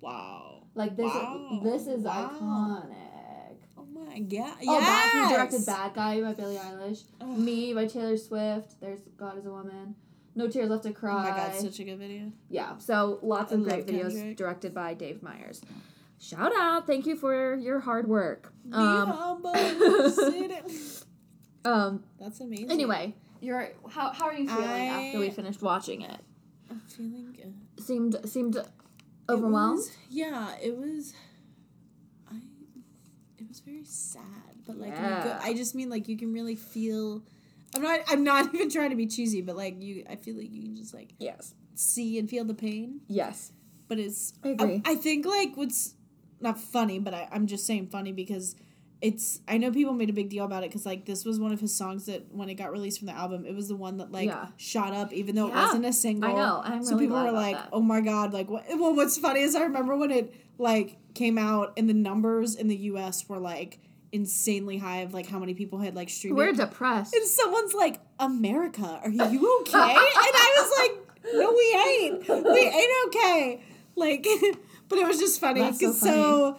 wow. 0.01 0.63
like 0.75 0.97
this. 0.97 1.07
Wow. 1.13 1.61
This 1.63 1.87
is 1.87 2.03
Wow. 2.05 2.31
iconic. 2.41 3.57
Oh 3.77 3.85
my 3.93 4.19
god. 4.21 4.57
Oh, 4.67 4.81
Bad, 4.81 5.29
he 5.29 5.35
directed 5.35 5.67
Bad 5.67 5.95
Guy 5.95 6.21
by 6.23 6.33
Billie 6.35 6.57
Eilish. 6.57 7.05
Ugh. 7.21 7.29
Me 7.39 7.75
by 7.75 7.87
Taylor 7.87 8.17
Swift. 8.17 8.81
There's 8.81 9.01
God 9.17 9.39
is 9.39 9.47
a 9.47 9.51
Woman. 9.51 9.95
No 10.35 10.47
Tears 10.49 10.71
Left 10.71 10.85
to 10.85 10.93
Cry. 10.93 11.13
Oh 11.27 11.31
my 11.31 11.37
god, 11.37 11.55
such 11.57 11.81
a 11.81 11.85
good 11.85 11.99
video. 11.99 12.31
yeah, 12.49 12.79
so 12.79 13.19
lots 13.23 13.51
I 13.53 13.57
of 13.57 13.65
great 13.65 13.87
videos 13.87 14.13
Kendrick. 14.15 14.37
directed 14.37 14.73
by 14.73 14.95
Dave 14.95 15.21
Meyers. 15.23 15.61
Shout 16.21 16.53
out. 16.57 16.87
Thank 16.87 17.07
you 17.07 17.17
for 17.17 17.55
your 17.57 17.81
hard 17.81 18.09
work. 18.09 18.53
Be 18.67 18.75
Um, 18.75 19.09
humble. 19.09 19.55
um 21.65 22.03
That's 22.21 22.41
amazing. 22.41 22.71
anyway, 22.71 23.15
you're 23.41 23.69
how, 23.91 24.11
how 24.13 24.27
are 24.27 24.35
you 24.35 24.49
feeling 24.49 24.69
I- 24.69 25.07
after 25.07 25.19
we 25.21 25.31
finished 25.31 25.63
watching 25.63 26.03
it? 26.03 26.21
I'm 26.71 26.81
feeling 26.81 27.33
good. 27.33 27.55
Seemed 27.85 28.17
seemed 28.29 28.57
It 28.57 28.67
overwhelmed. 29.29 29.79
was- 29.79 29.91
yeah, 30.11 30.55
it 30.63 30.77
was. 30.77 31.15
I. 32.31 32.37
It 33.39 33.49
was 33.49 33.61
very 33.61 33.85
sad, 33.85 34.23
but 34.67 34.77
like 34.79 34.97
a 34.99 35.21
good, 35.23 35.37
I 35.49 35.55
just 35.55 35.75
mean 35.75 35.89
like 35.89 36.09
you 36.09 36.17
can 36.19 36.33
really 36.33 36.57
feel. 36.57 37.23
I'm 37.77 37.83
not. 37.83 38.01
I'm 38.09 38.25
not 38.25 38.47
even 38.55 38.69
trying 38.71 38.91
to 38.91 38.97
be 38.97 39.07
cheesy, 39.07 39.41
but 39.43 39.57
like 39.57 39.81
you, 39.83 40.05
I 40.11 40.17
feel 40.17 40.37
like 40.37 40.53
you 40.53 40.63
can 40.63 40.77
just 40.77 40.93
like 40.93 41.15
Yes. 41.19 41.55
see 41.75 42.19
and 42.19 42.29
feel 42.29 42.45
the 42.45 42.55
pain. 42.55 43.01
Yes. 43.09 43.53
But 43.87 43.99
it's. 43.99 44.35
I 44.45 44.49
agree. 44.51 44.83
I, 44.85 44.97
think 44.97 45.25
like 45.25 45.57
what's 45.57 45.95
not 46.41 46.59
funny, 46.61 46.99
but 46.99 47.15
I, 47.15 47.29
I'm 47.33 47.47
just 47.47 47.67
saying 47.67 47.89
funny 47.89 48.13
because 48.13 48.55
it's. 49.01 49.41
I 49.47 49.59
know 49.59 49.71
people 49.71 49.93
made 49.93 50.11
a 50.11 50.13
big 50.13 50.29
deal 50.29 50.45
about 50.45 50.65
it 50.65 50.71
because 50.71 50.85
like 50.87 51.05
this 51.05 51.25
was 51.25 51.39
one 51.39 51.53
of 51.53 51.61
his 51.61 51.75
songs 51.75 52.07
that 52.07 52.33
when 52.35 52.49
it 52.49 52.55
got 52.55 52.73
released 52.73 52.99
from 52.99 53.07
the 53.07 53.13
album, 53.15 53.47
it 53.47 53.55
was 53.55 53.69
the 53.69 53.77
one 53.77 53.99
that 53.99 54.11
like 54.13 54.27
Yeah. 54.27 54.49
shot 54.57 54.93
up, 54.93 55.13
even 55.13 55.35
though 55.37 55.49
Yeah. 55.49 55.61
it 55.61 55.65
wasn't 55.67 55.85
a 55.87 55.93
single. 55.93 56.31
I 56.31 56.35
know. 56.35 56.61
I'm 56.65 56.83
so 56.85 56.93
really 56.95 57.07
people 57.07 57.23
were 57.23 57.31
like, 57.33 57.57
that. 57.57 57.69
"Oh 57.73 57.81
my 57.81 58.01
god!" 58.01 58.33
Like, 58.33 58.51
what? 58.51 58.65
Well, 58.69 58.95
what's 58.95 59.17
funny 59.19 59.41
is 59.41 59.55
I 59.55 59.63
remember 59.63 59.97
when 59.97 60.11
it 60.11 60.35
like 60.59 60.97
came 61.15 61.39
out 61.39 61.73
and 61.77 61.89
the 61.89 61.95
numbers 61.95 62.55
in 62.57 62.67
the 62.69 62.77
U.S. 62.77 63.29
were 63.29 63.39
like 63.39 63.79
insanely 64.11 64.79
high 64.79 64.99
of 65.03 65.13
like 65.13 65.27
how 65.27 65.39
many 65.39 65.53
people 65.55 65.79
had 65.79 65.95
like 65.95 66.09
streamed 66.09 66.37
We're 66.37 66.49
it. 66.49 66.57
depressed. 66.57 67.15
and 67.15 67.25
someone's 67.27 67.75
like, 67.75 68.01
"America, 68.19 69.01
are 69.05 69.11
you 69.11 69.61
okay?" 69.61 69.79
and 69.79 69.97
I 69.97 70.55
was 70.57 70.79
like, 70.81 71.35
"No, 71.35 71.53
we 71.53 71.93
ain't. 71.93 72.29
We 72.53 72.61
ain't 72.67 73.07
okay." 73.09 73.63
Like, 73.97 74.27
but 74.89 74.99
it 74.99 75.07
was 75.07 75.19
just 75.19 75.41
funny. 75.41 75.61
That's 75.61 75.79
so 75.81 75.87
'cause 75.87 76.01
so, 76.01 76.57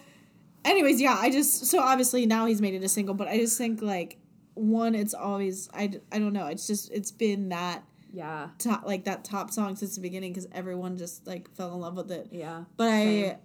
anyways, 0.64 1.00
yeah, 1.00 1.16
I 1.18 1.30
just 1.30 1.66
so 1.66 1.80
obviously 1.80 2.26
now 2.26 2.46
he's 2.46 2.60
made 2.60 2.74
it 2.74 2.82
a 2.84 2.88
single, 2.88 3.14
but 3.14 3.28
I 3.28 3.38
just 3.38 3.56
think 3.58 3.82
like 3.82 4.18
one, 4.54 4.94
it's 4.94 5.14
always 5.14 5.68
I 5.74 5.90
I 6.12 6.18
don't 6.18 6.32
know. 6.32 6.46
It's 6.46 6.66
just 6.66 6.90
it's 6.92 7.10
been 7.10 7.48
that 7.50 7.84
Yeah. 8.12 8.48
top 8.58 8.84
like 8.86 9.04
that 9.04 9.24
top 9.24 9.50
song 9.50 9.76
since 9.76 9.94
the 9.94 10.00
beginning 10.00 10.32
because 10.32 10.48
everyone 10.52 10.96
just 10.98 11.26
like 11.26 11.50
fell 11.54 11.72
in 11.74 11.80
love 11.80 11.96
with 11.96 12.10
it. 12.10 12.28
Yeah. 12.32 12.64
But 12.76 12.88
Same. 12.90 13.30
I, 13.30 13.36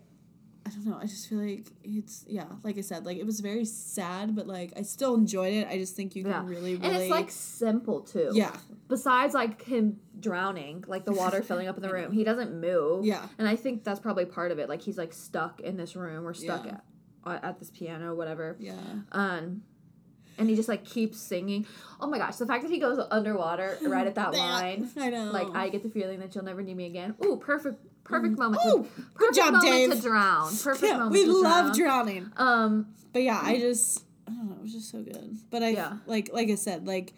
I 0.65 0.69
don't 0.71 0.85
know. 0.87 0.97
I 0.99 1.05
just 1.05 1.29
feel 1.29 1.37
like 1.37 1.67
it's 1.83 2.25
yeah, 2.27 2.45
like 2.63 2.77
I 2.77 2.81
said, 2.81 3.05
like 3.05 3.17
it 3.17 3.25
was 3.25 3.39
very 3.39 3.65
sad, 3.65 4.35
but 4.35 4.47
like 4.47 4.73
I 4.75 4.81
still 4.81 5.13
enjoyed 5.13 5.53
it. 5.53 5.67
I 5.67 5.77
just 5.77 5.95
think 5.95 6.15
you 6.15 6.23
can 6.23 6.31
Yeah. 6.31 6.41
really, 6.43 6.75
really 6.75 6.79
And 6.87 6.95
it's 6.95 7.09
like 7.11 7.29
simple 7.29 8.01
too. 8.01 8.31
yeah, 8.33 8.51
Besides 8.87 9.35
like 9.35 9.61
him 9.63 9.99
drowning, 10.19 10.83
like 10.87 11.05
the 11.05 11.13
water 11.13 11.43
filling 11.43 11.67
up 11.67 11.75
in 11.77 11.83
the 11.83 11.91
room, 11.93 12.11
he 12.11 12.23
doesn't 12.23 12.59
move. 12.59 13.05
yeah, 13.05 13.27
And 13.37 13.47
I 13.47 13.55
think 13.55 13.83
that's 13.83 13.99
probably 13.99 14.25
part 14.25 14.51
of 14.51 14.57
it. 14.57 14.67
Like 14.67 14.81
he's 14.81 14.97
like 14.97 15.13
stuck 15.13 15.59
in 15.59 15.77
this 15.77 15.95
room 15.95 16.25
or 16.27 16.33
stuck 16.33 16.65
Yeah. 16.65 16.77
at, 17.27 17.43
at 17.43 17.59
this 17.59 17.69
piano, 17.69 18.15
whatever. 18.15 18.55
yeah. 18.59 18.73
Um, 19.11 19.61
and 20.37 20.49
he 20.49 20.55
just 20.55 20.67
like 20.67 20.83
keeps 20.83 21.17
singing. 21.19 21.65
Oh 22.01 22.07
my 22.07 22.17
gosh, 22.17 22.37
the 22.37 22.45
fact 22.47 22.63
that 22.63 22.71
he 22.71 22.79
goes 22.79 22.99
underwater 23.11 23.77
right 23.85 24.05
at 24.07 24.15
that 24.15 24.33
line, 24.37 24.89
I 24.97 25.09
know. 25.11 25.31
like 25.31 25.47
I 25.53 25.69
get 25.69 25.83
the 25.83 25.89
feeling 25.89 26.19
that 26.21 26.33
you'll 26.35 26.43
never 26.43 26.61
need 26.63 26.75
me 26.75 26.87
again. 26.87 27.15
Ooh, 27.23 27.37
perfect, 27.37 27.85
perfect 28.05 28.37
moment. 28.39 28.61
Oh, 28.65 28.83
to, 28.83 29.01
perfect 29.15 29.35
job, 29.35 29.53
moment 29.53 29.65
Dave. 29.65 29.91
to 29.91 30.01
drown. 30.01 30.55
Perfect 30.63 30.83
yeah, 30.91 30.97
moment. 30.97 31.11
we 31.11 31.25
love 31.25 31.75
drown. 31.75 32.05
drowning. 32.05 32.31
Um, 32.37 32.87
But 33.11 33.23
yeah, 33.23 33.39
I 33.43 33.59
just 33.59 34.03
I 34.27 34.31
don't 34.31 34.49
know, 34.49 34.55
it 34.55 34.61
was 34.63 34.71
just 34.73 34.89
so 34.89 35.01
good. 35.03 35.37
But 35.51 35.61
I 35.63 35.69
Yeah. 35.69 35.97
like 36.05 36.29
like 36.33 36.49
I 36.49 36.55
said, 36.55 36.87
like 36.87 37.13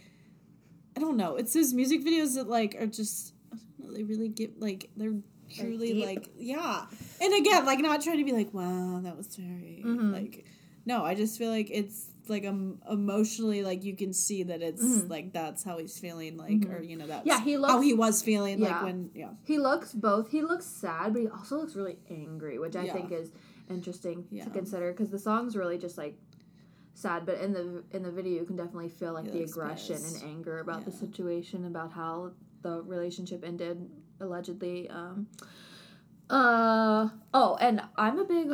I 0.96 1.00
don't 1.00 1.18
know. 1.18 1.36
It's 1.36 1.54
those 1.54 1.74
music 1.74 2.04
videos 2.04 2.36
that 2.36 2.48
like 2.50 2.76
are 2.82 2.88
just 2.88 3.34
know, 3.80 3.94
they 3.94 4.04
really 4.04 4.30
get 4.30 4.60
like 4.60 4.90
they're 4.98 5.16
truly 5.56 6.04
like 6.06 6.30
yeah. 6.38 6.86
And 7.22 7.34
again, 7.34 7.66
like 7.66 7.80
not 7.80 8.02
trying 8.02 8.18
to 8.18 8.24
be 8.26 8.32
like, 8.34 8.54
wow, 8.54 9.00
that 9.04 9.16
was 9.16 9.28
very 9.36 9.84
Mhm. 9.86 10.12
like 10.14 10.46
no, 10.86 11.04
I 11.04 11.16
just 11.16 11.38
feel 11.38 11.50
like 11.52 11.70
it's 11.70 12.08
like 12.30 12.46
um, 12.46 12.80
emotionally 12.90 13.64
like 13.64 13.84
you 13.84 13.96
can 13.96 14.14
see 14.14 14.44
that 14.44 14.62
it's 14.62 14.84
Mhm. 14.84 15.10
like 15.10 15.34
that's 15.34 15.64
how 15.64 15.78
he's 15.78 15.98
feeling 16.00 16.38
like 16.38 16.66
or 16.70 16.82
you 16.82 16.96
know 16.98 17.08
that's 17.08 17.26
Yeah, 17.26 17.42
he 17.42 17.54
how 17.54 17.80
he 17.82 17.94
was 17.94 18.22
feeling 18.22 18.60
Yeah. 18.60 18.74
like 18.76 18.82
when 18.84 19.12
yeah 19.14 19.32
he 19.44 19.58
looks 19.58 19.94
both. 19.94 20.30
He 20.30 20.42
looks 20.42 20.66
sad, 20.66 21.14
but 21.14 21.22
he 21.22 21.28
also 21.28 21.58
looks 21.58 21.76
really 21.76 21.98
angry, 22.10 22.60
which 22.60 22.76
I 22.76 22.84
Yeah. 22.86 22.94
think 22.94 23.12
is 23.12 23.32
interesting 23.70 24.26
Yeah. 24.32 24.44
to 24.46 24.50
consider 24.50 24.92
because 24.92 25.10
the 25.10 25.20
song's 25.20 25.56
really 25.56 25.78
just 25.78 25.98
like 25.98 26.18
sad, 26.94 27.26
but 27.26 27.40
in 27.40 27.54
the 27.54 27.84
in 27.92 28.04
the 28.04 28.12
video 28.12 28.40
you 28.42 28.46
can 28.46 28.56
definitely 28.56 28.90
feel 28.90 29.14
like 29.14 29.26
He 29.26 29.32
the 29.40 29.44
aggression 29.44 29.96
pissed. 29.98 30.24
and 30.24 30.32
anger 30.34 30.60
about 30.60 30.86
the 30.86 30.92
situation, 30.92 31.66
about 31.66 31.92
how 31.92 32.32
the 32.62 32.82
relationship 32.84 33.44
ended 33.46 33.90
allegedly. 34.20 34.90
Um, 34.90 35.28
uh 36.30 37.10
oh, 37.34 37.56
and 37.62 37.82
I'm 37.96 38.20
a 38.20 38.26
big 38.26 38.52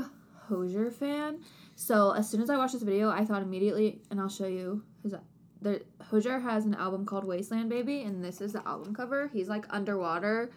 Hozier 0.47 0.91
fan, 0.91 1.39
so 1.87 2.11
as 2.11 2.29
soon 2.29 2.41
as 2.41 2.49
I 2.49 2.57
watched 2.57 2.73
this 2.73 2.83
video, 2.83 3.09
I 3.09 3.23
thought 3.25 3.41
immediately, 3.41 3.87
and 4.09 4.19
I'll 4.21 4.29
show 4.39 4.47
you 4.47 4.83
his. 5.03 5.13
The 5.61 5.81
Hozier 6.09 6.39
has 6.39 6.65
an 6.65 6.75
album 6.75 7.05
called 7.05 7.23
Wasteland 7.25 7.69
Baby, 7.69 8.03
and 8.03 8.23
this 8.23 8.41
is 8.41 8.51
the 8.53 8.61
album 8.67 8.93
cover. 8.93 9.29
He's 9.33 9.47
like 9.47 9.65
underwater, 9.69 10.51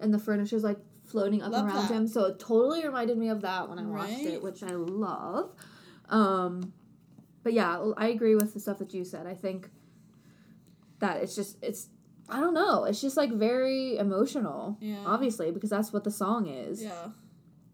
and 0.00 0.14
the 0.14 0.18
furniture's 0.18 0.62
like 0.64 0.78
floating 1.04 1.42
up 1.42 1.50
Love 1.52 1.66
around 1.66 1.88
that. 1.88 1.94
him. 1.94 2.06
So 2.06 2.26
it 2.26 2.38
totally 2.38 2.84
reminded 2.84 3.18
me 3.18 3.28
of 3.28 3.40
that 3.42 3.68
when 3.68 3.78
I 3.78 3.82
watched 3.84 4.12
Right? 4.12 4.34
it, 4.34 4.42
which 4.42 4.62
I 4.62 4.70
love. 4.72 5.50
Um, 6.08 6.72
but 7.42 7.52
yeah, 7.54 7.90
I 7.96 8.08
agree 8.08 8.34
with 8.36 8.54
the 8.54 8.60
stuff 8.60 8.78
that 8.78 8.94
you 8.94 9.04
said. 9.04 9.26
I 9.26 9.34
think 9.34 9.68
that 11.00 11.22
it's 11.22 11.34
just 11.34 11.56
it's 11.62 11.88
I 12.28 12.38
don't 12.38 12.54
know. 12.54 12.84
It's 12.84 13.00
just 13.00 13.16
like 13.16 13.32
very 13.32 13.96
emotional. 13.98 14.78
Yeah. 14.80 15.02
Obviously, 15.04 15.50
because 15.50 15.70
that's 15.70 15.92
what 15.92 16.04
the 16.04 16.10
song 16.12 16.46
is. 16.48 16.82
yeah 16.82 17.08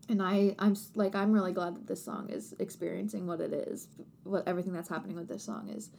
And 0.09 0.23
I 0.23 0.55
I'm 0.59 0.75
like 0.95 1.15
I'm 1.15 1.33
really 1.33 1.53
glad 1.53 1.75
that 1.77 1.87
this 1.87 2.03
song 2.05 2.31
is 2.31 2.55
experiencing 2.59 3.27
what 3.27 3.41
it 3.41 3.53
is. 3.53 3.89
What 4.25 4.47
everything 4.49 4.73
that's 4.73 4.89
happening 4.89 5.17
with 5.17 5.29
this 5.29 5.43
song 5.43 5.69
is 5.69 5.91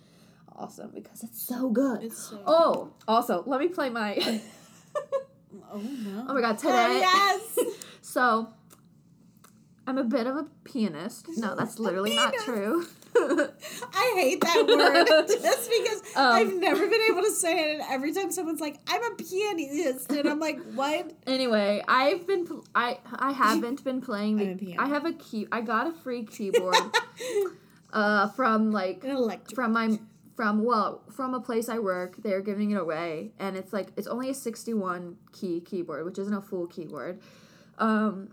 awesome 0.55 0.91
because 0.93 1.23
it's 1.23 1.41
so 1.41 1.69
good. 1.69 2.03
it's 2.03 2.17
so 2.29 2.41
oh, 2.45 2.91
also, 3.07 3.43
let 3.45 3.59
me 3.59 3.67
play 3.67 3.89
my 3.89 4.15
oh 5.71 5.77
no 5.77 6.25
Oh 6.27 6.33
my 6.33 6.41
god, 6.41 6.57
today. 6.57 6.73
oh, 6.73 6.99
yes 7.57 7.75
So, 8.01 8.49
I'm 9.85 9.99
a 9.99 10.03
bit 10.03 10.25
of 10.25 10.35
a 10.35 10.47
pianist. 10.63 11.27
No, 11.37 11.55
that's 11.55 11.77
literally 11.77 12.15
not 12.15 12.33
true. 12.43 12.87
I 13.93 14.13
hate 14.15 14.41
that 14.41 14.65
word 14.67 15.27
just 15.27 15.69
because 15.69 16.01
Um, 16.15 16.31
I've 16.33 16.53
never 16.53 16.87
been 16.87 17.01
able 17.11 17.21
to 17.23 17.31
say 17.31 17.59
it, 17.71 17.79
and 17.79 17.83
every 17.89 18.13
time 18.13 18.31
someone's 18.31 18.61
like, 18.61 18.77
"I'm 18.87 19.03
a 19.03 19.15
pianist," 19.15 20.11
and 20.11 20.27
I'm 20.29 20.39
like, 20.39 20.59
"What?" 20.73 21.11
Anyway, 21.27 21.83
I've 21.87 22.25
been 22.27 22.45
pl- 22.45 22.65
I 22.75 22.99
I 23.13 23.31
haven't 23.31 23.83
been 23.83 24.01
playing 24.01 24.37
the 24.37 24.43
I'm 24.45 24.51
a 24.53 24.55
piano. 24.57 24.81
I 24.83 24.87
have 24.89 25.05
a 25.05 25.13
key 25.13 25.47
I 25.51 25.61
got 25.61 25.87
a 25.87 25.91
free 25.91 26.23
keyboard 26.23 26.75
uh 27.93 28.29
from 28.29 28.71
like 28.71 29.03
An 29.03 29.11
electric. 29.11 29.55
from 29.55 29.73
my 29.73 29.99
from 30.35 30.63
well 30.63 31.01
from 31.11 31.33
a 31.33 31.39
place 31.41 31.67
I 31.69 31.79
work. 31.79 32.15
They're 32.23 32.41
giving 32.41 32.71
it 32.71 32.79
away 32.79 33.31
and 33.39 33.57
it's 33.57 33.73
like 33.73 33.89
it's 33.97 34.07
only 34.07 34.29
a 34.29 34.33
61 34.33 35.17
key 35.33 35.59
keyboard, 35.61 36.05
which 36.05 36.17
isn't 36.19 36.33
a 36.33 36.41
full 36.41 36.67
keyboard. 36.67 37.19
Um 37.77 38.29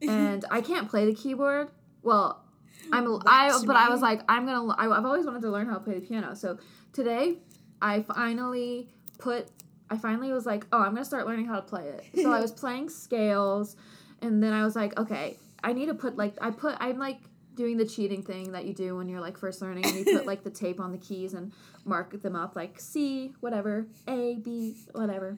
and 0.00 0.44
I 0.50 0.60
can't 0.60 0.88
play 0.88 1.06
the 1.06 1.14
keyboard. 1.14 1.70
Well, 2.02 2.44
I'm 2.92 3.20
I 3.26 3.58
but 3.66 3.76
I 3.76 3.88
was 3.88 4.00
like 4.00 4.22
I'm 4.28 4.46
going 4.46 4.68
to 4.68 4.74
I've 4.78 5.04
always 5.04 5.26
wanted 5.26 5.42
to 5.42 5.50
learn 5.50 5.66
how 5.66 5.74
to 5.74 5.80
play 5.80 5.94
the 5.94 6.06
piano. 6.06 6.34
So 6.34 6.58
today 6.92 7.36
I 7.80 8.02
finally 8.02 8.88
put 9.18 9.48
I 9.90 9.96
finally 9.96 10.32
was 10.32 10.44
like, 10.44 10.66
"Oh, 10.72 10.80
I'm 10.80 10.94
to 10.96 11.04
start 11.04 11.26
learning 11.26 11.46
how 11.46 11.56
to 11.56 11.62
play 11.62 11.88
it." 11.88 12.04
So 12.22 12.30
I 12.30 12.40
was 12.40 12.52
playing 12.62 12.90
scales 12.90 13.76
and 14.20 14.42
then 14.42 14.52
I 14.52 14.64
was 14.64 14.76
like, 14.76 14.98
"Okay, 14.98 15.36
I 15.62 15.72
need 15.72 15.86
to 15.86 15.94
put 15.94 16.16
like 16.16 16.34
I 16.40 16.50
put 16.50 16.76
I'm 16.80 16.98
like 16.98 17.20
doing 17.54 17.76
the 17.76 17.84
cheating 17.84 18.22
thing 18.22 18.52
that 18.52 18.64
you 18.66 18.72
do 18.72 18.96
when 18.96 19.08
you're 19.08 19.20
like 19.20 19.36
first 19.36 19.60
learning 19.60 19.84
and 19.84 19.96
you 19.96 20.04
put 20.04 20.26
like 20.26 20.44
the 20.44 20.50
tape 20.50 20.78
on 20.78 20.92
the 20.92 20.98
keys 20.98 21.34
and 21.34 21.52
mark 21.84 22.22
them 22.22 22.36
up 22.36 22.54
like 22.54 22.78
C, 22.78 23.34
whatever, 23.40 23.86
A, 24.06 24.36
B, 24.36 24.76
whatever. 24.92 25.36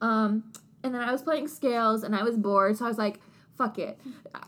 Um, 0.00 0.52
and 0.82 0.94
then 0.94 1.02
I 1.02 1.12
was 1.12 1.22
playing 1.22 1.46
scales 1.46 2.02
and 2.02 2.16
I 2.16 2.24
was 2.24 2.36
bored, 2.36 2.76
so 2.76 2.86
I 2.86 2.88
was 2.88 2.98
like, 2.98 3.20
fuck 3.60 3.78
it. 3.78 4.00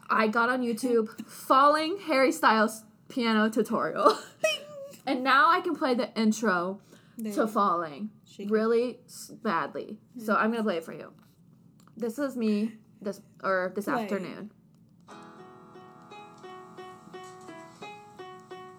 I 0.08 0.26
got 0.26 0.48
on 0.48 0.62
YouTube, 0.62 1.06
falling 1.28 1.98
Harry 2.06 2.32
Styles 2.32 2.84
piano 3.08 3.50
tutorial. 3.50 4.16
and 5.06 5.22
now 5.22 5.50
I 5.50 5.60
can 5.60 5.76
play 5.76 5.92
the 5.94 6.08
intro 6.18 6.80
There. 7.18 7.30
to 7.34 7.46
falling 7.46 8.08
She- 8.24 8.46
really 8.46 9.00
badly. 9.42 9.98
So 10.16 10.34
I'm 10.34 10.50
gonna 10.50 10.62
play 10.62 10.78
it 10.78 10.84
for 10.84 10.94
you. 10.94 11.12
This 11.94 12.18
is 12.18 12.36
me 12.38 12.72
this 13.02 13.20
or 13.44 13.72
this 13.76 13.84
Play. 13.84 14.02
afternoon. 14.04 14.50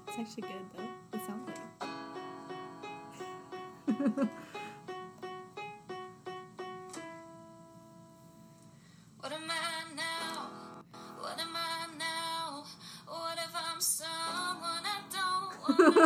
It's 0.07 0.17
actually 0.17 0.41
good 0.43 0.65
though. 0.75 1.17
It 1.17 1.21
sounds 1.27 1.49
like. 4.19 4.29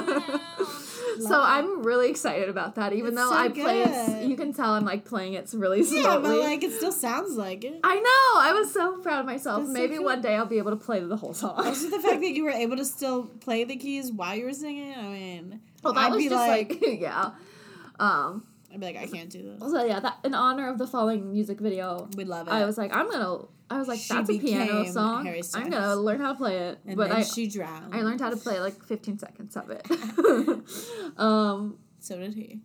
So 1.19 1.41
I'm 1.41 1.83
really 1.83 2.09
excited 2.09 2.47
about 2.47 2.75
that, 2.75 2.93
even 2.93 3.07
It's 3.07 3.15
though 3.15 3.29
so 3.29 3.35
I 3.35 3.49
play 3.49 3.81
it. 3.83 4.27
You 4.27 4.35
can 4.35 4.53
tell 4.53 4.73
I'm 4.73 4.85
like 4.85 5.03
playing 5.05 5.33
it 5.33 5.49
really 5.53 5.83
slowly. 5.83 6.03
Yeah, 6.03 6.19
but 6.19 6.39
like 6.39 6.63
it 6.63 6.73
still 6.73 6.91
sounds 6.91 7.35
like 7.35 7.63
it. 7.63 7.79
I 7.83 7.95
know. 7.95 8.39
I 8.41 8.53
was 8.53 8.71
so 8.71 8.97
proud 8.97 9.21
of 9.21 9.25
myself. 9.25 9.61
That's 9.61 9.69
so 9.69 9.73
Maybe 9.73 9.95
cool. 9.95 10.05
one 10.05 10.21
day 10.21 10.35
I'll 10.35 10.45
be 10.45 10.59
able 10.59 10.71
to 10.71 10.77
play 10.77 10.99
the 10.99 11.17
whole 11.17 11.33
song. 11.33 11.53
Also, 11.57 11.89
the 11.89 11.99
fact 11.99 12.21
that 12.21 12.29
you 12.35 12.43
were 12.43 12.51
able 12.51 12.77
to 12.77 12.85
still 12.85 13.25
play 13.25 13.63
the 13.63 13.75
keys 13.77 14.11
while 14.11 14.35
you 14.35 14.45
were 14.45 14.53
singing. 14.53 14.93
I 14.93 15.01
mean, 15.07 15.59
well, 15.83 15.93
that 15.93 16.05
I'd 16.05 16.11
was 16.11 16.23
be 16.23 16.29
just 16.29 16.47
like, 16.47 16.77
yeah. 16.81 17.31
Um. 17.99 18.45
I'd 18.77 18.79
be 18.81 18.85
like, 18.85 18.97
I 18.97 19.07
can't 19.07 19.29
do 19.29 19.41
this. 19.41 19.71
So 19.71 19.83
yeah, 19.85 19.99
that 19.99 20.19
in 20.23 20.35
honor 20.35 20.69
of 20.69 20.77
the 20.77 20.85
falling 20.85 21.31
music 21.31 21.59
video, 21.59 22.07
We 22.15 22.25
love 22.25 22.47
it. 22.47 22.51
I 22.51 22.63
was 22.65 22.77
like, 22.77 22.95
I'm 22.95 23.09
gonna. 23.09 23.45
I 23.71 23.79
was 23.79 23.87
like, 23.87 23.99
She 23.99 24.13
that's 24.13 24.29
a 24.29 24.37
piano 24.39 24.85
song. 24.85 25.27
I'm 25.55 25.69
gonna 25.71 25.95
learn 25.95 26.19
how 26.21 26.31
to 26.33 26.37
play 26.37 26.57
it. 26.57 26.79
and 26.85 26.95
but 26.95 27.09
then 27.09 27.17
I, 27.17 27.23
she 27.23 27.47
drowned. 27.47 27.93
I 27.93 28.01
learned 28.03 28.21
how 28.21 28.29
to 28.29 28.37
play 28.37 28.59
like 28.59 28.81
15 28.83 29.17
seconds 29.19 29.57
of 29.57 29.71
it. 29.71 29.83
um. 31.17 31.79
So 31.99 32.17
did 32.17 32.35
he. 32.35 32.59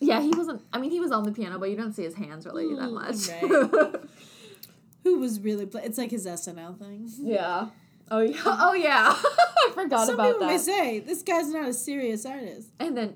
Yeah, 0.00 0.20
he 0.20 0.28
wasn't. 0.30 0.62
I 0.72 0.78
mean, 0.78 0.90
he 0.90 1.00
was 1.00 1.10
on 1.10 1.24
the 1.24 1.32
piano, 1.32 1.58
but 1.58 1.70
you 1.70 1.76
don't 1.76 1.92
see 1.94 2.04
his 2.04 2.14
hands 2.14 2.44
really 2.46 2.74
that 2.74 2.88
Mm, 2.90 3.92
much. 3.92 4.00
Who 5.04 5.18
was 5.18 5.40
really? 5.40 5.64
Play- 5.66 5.84
it's 5.84 5.96
like 5.98 6.10
his 6.10 6.26
SNL 6.26 6.78
thing. 6.78 7.08
yeah. 7.22 7.68
Oh 8.10 8.20
yeah. 8.20 8.40
Oh 8.44 8.74
yeah. 8.74 9.14
I 9.16 9.72
forgot 9.74 10.04
Some 10.06 10.16
about 10.16 10.32
people 10.34 10.46
may 10.48 10.58
say 10.58 10.98
this 11.00 11.22
guy's 11.22 11.48
not 11.50 11.68
a 11.68 11.72
serious 11.72 12.26
artist. 12.26 12.68
And 12.78 12.96
then. 12.96 13.14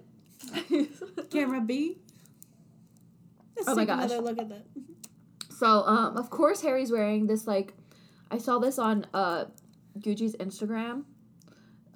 Camera 1.30 1.60
B. 1.60 1.98
Let's 3.56 3.68
Oh 3.68 3.74
my 3.74 3.84
gosh. 3.84 4.04
Another 4.10 4.20
look 4.22 4.38
at 4.38 4.48
that. 4.48 4.66
So, 5.50 5.66
um, 5.86 6.16
of 6.16 6.30
course, 6.30 6.60
Harry's 6.62 6.90
wearing 6.90 7.26
this 7.26 7.46
like, 7.46 7.74
I 8.30 8.38
saw 8.38 8.58
this 8.58 8.78
on 8.78 9.06
uh, 9.14 9.44
Gucci's 9.98 10.34
Instagram. 10.36 11.04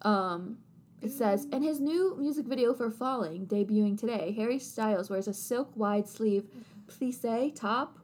Um, 0.03 0.59
it 1.03 1.11
says 1.11 1.47
in 1.53 1.63
his 1.63 1.81
new 1.81 2.17
music 2.19 2.47
video 2.47 2.73
for 2.75 2.91
"Falling" 2.91 3.47
debuting 3.47 3.99
today, 3.99 4.33
Harry 4.37 4.59
Styles 4.59 5.11
wears 5.11 5.27
a 5.29 5.35
silk 5.35 5.71
wide 5.77 6.09
sleeve 6.09 6.45
plissé 6.87 7.55
top. 7.55 7.99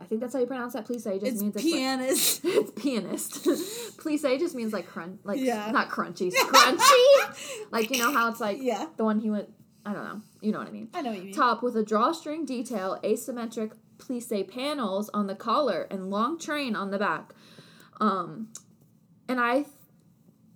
I 0.00 0.04
think 0.04 0.22
that's 0.22 0.32
how 0.32 0.40
you 0.40 0.46
pronounce 0.46 0.72
that. 0.72 0.86
Plissé 0.86 1.20
just 1.20 1.26
It's 1.32 1.42
means 1.42 1.54
it's 1.56 1.64
like- 1.64 1.72
pianist. 1.74 2.40
it's 2.44 2.70
pianist. 2.72 3.44
plissé 3.98 4.38
just 4.38 4.54
means 4.54 4.72
like 4.72 4.86
crunch, 4.86 5.20
like 5.24 5.40
Yeah. 5.40 5.70
not 5.70 5.90
crunchy, 5.90 6.32
scrunchy. 6.34 7.66
like 7.70 7.90
you 7.90 7.98
know 7.98 8.12
how 8.12 8.30
it's 8.30 8.40
like 8.40 8.58
yeah, 8.62 8.86
the 8.96 9.04
one 9.04 9.18
he 9.20 9.30
went. 9.30 9.50
I 9.84 9.92
don't 9.92 10.04
know. 10.04 10.20
You 10.40 10.52
know 10.52 10.58
what 10.58 10.68
I 10.68 10.72
mean 10.72 10.88
I 10.94 11.02
know 11.02 11.10
what 11.10 11.18
you 11.18 11.24
mean. 11.26 11.34
top 11.34 11.62
with 11.62 11.76
a 11.76 11.82
drawstring 11.84 12.44
detail, 12.44 12.98
asymmetric 13.02 13.72
plissé 13.98 14.46
panels 14.48 15.08
on 15.10 15.26
the 15.26 15.34
collar, 15.34 15.86
and 15.90 16.10
long 16.10 16.38
train 16.38 16.74
on 16.76 16.90
the 16.90 16.98
back. 16.98 17.32
Um, 18.00 18.48
And 19.28 19.38
I, 19.40 19.64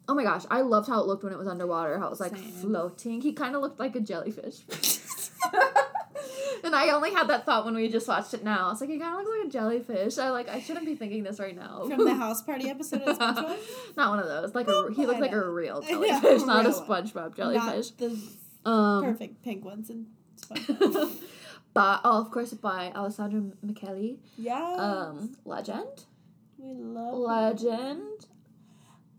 oh 0.08 0.14
my 0.14 0.24
gosh, 0.24 0.44
I 0.50 0.62
loved 0.62 0.88
how 0.88 1.00
it 1.00 1.06
looked 1.06 1.24
when 1.24 1.32
it 1.32 1.38
was 1.38 1.48
underwater. 1.48 1.98
How 1.98 2.06
it 2.06 2.10
was 2.10 2.20
like 2.20 2.36
Same. 2.36 2.50
floating. 2.52 3.20
He 3.20 3.32
kind 3.32 3.54
of 3.54 3.62
looked 3.62 3.78
like 3.78 3.94
a 3.96 4.00
jellyfish. 4.00 4.60
and 6.64 6.74
I 6.74 6.90
only 6.90 7.12
had 7.12 7.28
that 7.28 7.44
thought 7.44 7.64
when 7.66 7.74
we 7.74 7.88
just 7.88 8.08
watched 8.08 8.34
it. 8.34 8.42
Now 8.42 8.70
it's 8.70 8.80
like 8.80 8.90
he 8.90 8.98
kind 8.98 9.12
of 9.12 9.24
looks 9.24 9.36
like 9.38 9.46
a 9.48 9.50
jellyfish. 9.50 10.18
I 10.18 10.30
like 10.30 10.48
I 10.48 10.60
shouldn't 10.60 10.86
be 10.86 10.94
thinking 10.94 11.22
this 11.22 11.38
right 11.38 11.56
now. 11.56 11.84
From 11.86 12.04
the 12.04 12.14
house 12.24 12.42
party 12.42 12.68
episode 12.68 13.02
of 13.02 13.18
SpongeBob. 13.18 13.58
not 13.96 14.10
one 14.10 14.18
of 14.18 14.26
those. 14.26 14.54
Like 14.54 14.68
a, 14.68 14.88
he 14.94 15.06
looked 15.06 15.20
like 15.20 15.32
a 15.32 15.50
real 15.50 15.82
jellyfish, 15.82 16.42
a 16.42 16.46
not 16.46 16.66
a. 16.66 16.70
SpongeBob 16.70 17.36
jellyfish. 17.36 17.90
Not 17.90 17.98
the 17.98 18.18
Um, 18.64 19.04
perfect 19.04 19.42
pink 19.42 19.64
ones 19.64 19.90
in 19.90 20.06
SpongeBob. 20.40 21.16
but 21.74 22.00
oh, 22.04 22.20
of 22.20 22.30
course, 22.30 22.52
by 22.54 22.92
Alessandro 22.94 23.52
Michele. 23.62 24.16
yeah. 24.38 24.74
Um, 24.78 25.36
legend, 25.44 26.04
we 26.58 26.72
love 26.74 27.14
legend. 27.14 28.26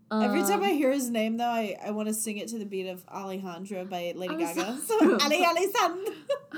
Every 0.08 0.42
time 0.42 0.60
Um, 0.60 0.62
I 0.62 0.68
hear 0.70 0.92
his 0.92 1.10
name, 1.10 1.36
though, 1.36 1.44
I, 1.44 1.76
I 1.84 1.90
want 1.90 2.06
to 2.06 2.14
sing 2.14 2.36
it 2.38 2.46
to 2.48 2.58
the 2.58 2.64
beat 2.64 2.86
of 2.86 3.04
Alejandro 3.08 3.84
by 3.86 4.12
Lady 4.14 4.36
Gaga. 4.36 4.60
Alessandro. 4.68 5.18
So, 5.18 5.18
Ale 5.32 5.44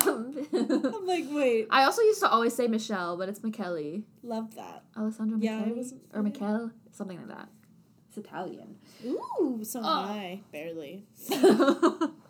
Alessandro. 0.04 0.92
I'm 0.98 1.06
like, 1.06 1.24
wait, 1.30 1.66
I 1.70 1.84
also 1.84 2.02
used 2.02 2.20
to 2.20 2.28
always 2.28 2.54
say 2.54 2.66
Michelle, 2.68 3.16
but 3.16 3.30
it's 3.30 3.42
Michele. 3.42 4.02
love 4.22 4.54
that. 4.56 4.82
Alessandro 4.98 5.38
Yeah, 5.40 5.60
Michele? 5.60 5.76
wasn't- 5.76 6.02
or 6.12 6.22
Michele, 6.22 6.72
something 6.92 7.16
like 7.16 7.28
that. 7.28 7.48
It's 8.08 8.18
Italian. 8.18 8.76
Ooh, 9.06 9.60
so 9.62 9.78
am 9.78 9.84
Oh. 9.86 9.88
I. 9.88 10.40
Barely. 10.52 11.04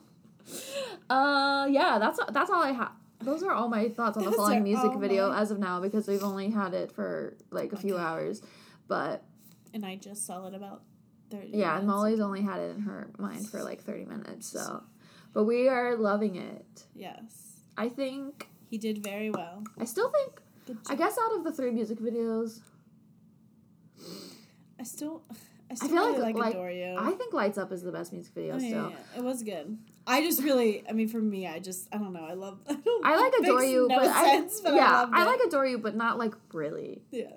uh, 1.11 1.67
yeah, 1.71 1.99
that's 1.99 2.19
that's 2.33 2.51
all 2.51 2.63
I 2.63 2.73
have. 2.73 2.93
Those 3.21 3.43
are 3.43 3.53
all 3.53 3.69
my 3.69 3.89
thoughts 3.89 4.17
on 4.17 4.25
the 4.25 4.33
Falling 4.33 4.63
music 4.63 4.93
video 4.95 5.31
mine. 5.31 5.43
as 5.43 5.51
of 5.51 5.59
now 5.59 5.81
because 5.81 6.07
we've 6.07 6.23
only 6.23 6.51
had 6.51 6.73
it 6.73 6.93
for 6.93 7.37
like 7.51 7.73
a 7.73 7.77
few 7.77 7.97
hours. 7.99 8.43
But 8.87 9.25
And 9.75 9.85
I 9.85 9.97
just 9.97 10.25
saw 10.25 10.47
it 10.47 10.55
about 10.55 10.83
30 11.31 11.49
yeah, 11.53 11.77
and 11.77 11.87
minutes 11.87 11.87
Molly's 11.87 12.21
only 12.21 12.43
had 12.43 12.61
it 12.61 12.77
in 12.77 12.83
her 12.83 13.11
mind 13.19 13.49
for 13.49 13.63
like 13.63 13.83
30 13.83 14.05
minutes. 14.07 14.47
So, 14.49 14.83
but 15.35 15.45
we 15.45 15.69
are 15.69 15.97
loving 15.97 16.37
it. 16.37 16.85
Yes. 16.95 17.61
I 17.77 17.89
think, 17.89 18.49
He 18.71 18.79
did 18.79 19.03
very 19.05 19.31
well. 19.31 19.63
I 19.79 19.85
still 19.85 20.11
think, 20.11 20.79
I 20.89 20.95
guess 20.95 21.19
out 21.19 21.37
of 21.37 21.45
the 21.45 21.53
three 21.53 21.71
music 21.73 21.99
videos, 21.99 22.61
I 24.81 24.85
still, 24.85 25.23
I 25.71 25.75
still 25.75 25.89
feel 25.89 26.07
really 26.07 26.33
like- 26.33 26.37
like, 26.37 26.57
I 26.57 27.11
think 27.13 27.33
Lights 27.35 27.59
Up 27.59 27.73
is 27.73 27.83
the 27.83 27.93
best 27.93 28.13
music 28.13 28.33
video 28.35 28.55
Oh, 28.55 28.59
yeah, 28.59 28.69
still. 28.69 28.91
yeah. 28.91 29.19
It 29.19 29.25
was 29.25 29.43
good. 29.43 29.79
I 30.09 30.23
just 30.23 30.43
really, 30.43 30.83
I 30.89 30.93
mean, 30.93 31.07
for 31.09 31.21
me, 31.21 31.47
I 31.47 31.59
just, 31.59 31.87
I 31.93 31.99
don't 31.99 32.13
know. 32.13 32.25
I 32.25 32.33
love. 32.35 32.59
I, 32.69 32.75
don't, 32.75 33.07
I 33.07 33.17
like 33.17 33.33
Adore 33.41 33.63
You, 33.63 33.87
no 33.89 33.97
but 33.99 34.13
sense, 34.25 34.61
I, 34.61 34.65
but 34.65 34.75
yeah, 34.75 35.07
I, 35.13 35.23
I 35.23 35.27
like 35.27 35.41
Adore 35.47 35.67
You, 35.67 35.79
but 35.79 35.95
not 35.95 36.19
like 36.19 36.35
really. 36.53 37.03
Yeah. 37.11 37.29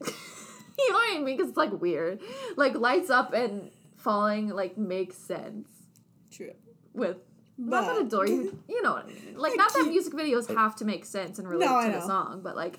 you 0.06 0.92
know 0.92 0.94
what 0.98 1.16
I 1.16 1.20
mean? 1.20 1.36
Because 1.36 1.48
it's 1.50 1.56
like 1.56 1.72
weird. 1.80 2.20
Like 2.56 2.74
Lights 2.76 3.08
Up 3.10 3.32
and 3.32 3.70
Falling 3.96 4.48
like 4.50 4.76
makes 4.78 5.16
sense 5.16 5.68
True. 6.30 6.52
with. 6.94 7.16
not 7.56 7.82
that 7.86 7.94
But- 7.94 8.06
Adore 8.06 8.26
You, 8.26 8.58
you 8.68 8.82
know 8.82 8.92
what 8.94 9.04
I 9.04 9.08
mean. 9.08 9.34
Like 9.36 9.56
not 9.56 9.72
that 9.74 9.86
music 9.88 10.12
videos 10.12 10.52
have 10.54 10.76
to 10.76 10.84
make 10.84 11.04
sense 11.04 11.38
and 11.38 11.48
relate 11.48 11.66
No, 11.66 11.82
to 11.84 11.90
the 11.92 12.06
song, 12.06 12.40
but 12.42 12.56
like 12.56 12.78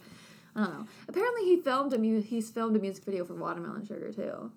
I 0.55 0.61
don't 0.63 0.73
know. 0.79 0.85
Apparently 1.07 1.43
he 1.45 1.61
filmed 1.61 1.93
a 1.93 1.97
mu- 1.97 2.21
he's 2.21 2.49
filmed 2.49 2.75
a 2.75 2.79
music 2.79 3.03
video 3.05 3.23
for 3.25 3.35
Watermelon 3.35 3.85
Sugar 3.85 4.11
too, 4.11 4.51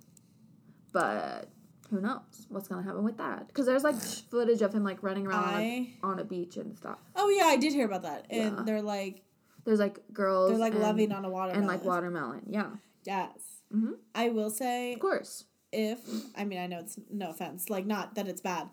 but 0.93 1.49
who 1.93 2.01
knows 2.01 2.47
what's 2.49 2.66
gonna 2.68 2.82
happen 2.82 3.05
with 3.05 3.18
that? 3.18 3.47
Because 3.47 3.66
there's 3.66 3.84
like 3.84 3.95
footage 4.30 4.62
of 4.62 4.74
him 4.74 4.82
like 4.82 5.03
running 5.03 5.26
around 5.26 5.45
on, 5.45 5.55
a, 5.61 5.62
I. 5.62 5.95
on 6.03 6.18
a 6.18 6.24
beach 6.24 6.57
and 6.57 6.76
stuff. 6.76 6.99
Oh 7.14 7.28
yeah, 7.28 7.45
I 7.45 7.57
did 7.57 7.72
hear 7.72 7.84
about 7.86 8.03
that, 8.03 8.26
and 8.30 8.57
Yeah. 8.57 8.62
they're 8.64 8.82
like, 8.82 9.22
There's 9.64 9.78
like 9.78 9.99
girls. 10.12 10.51
they're 10.51 10.59
like 10.59 10.72
and, 10.72 10.82
loving 10.82 11.12
on 11.12 11.24
a 11.24 11.30
watermelon. 11.30 11.59
and 11.59 11.66
like 11.68 11.84
watermelon. 11.84 12.43
Yeah, 12.49 12.70
Yes. 13.05 13.38
Mhm. 13.72 13.93
I 14.14 14.30
will 14.30 14.51
say, 14.51 14.95
of 14.95 15.01
course. 15.01 15.45
if 15.70 16.01
I 16.36 16.45
mean, 16.45 16.59
I 16.59 16.66
know 16.66 16.80
it's 16.80 16.99
no 17.11 17.30
offense, 17.30 17.68
like 17.70 17.86
not 17.86 18.14
that 18.16 18.26
it's 18.26 18.40
bad. 18.40 18.68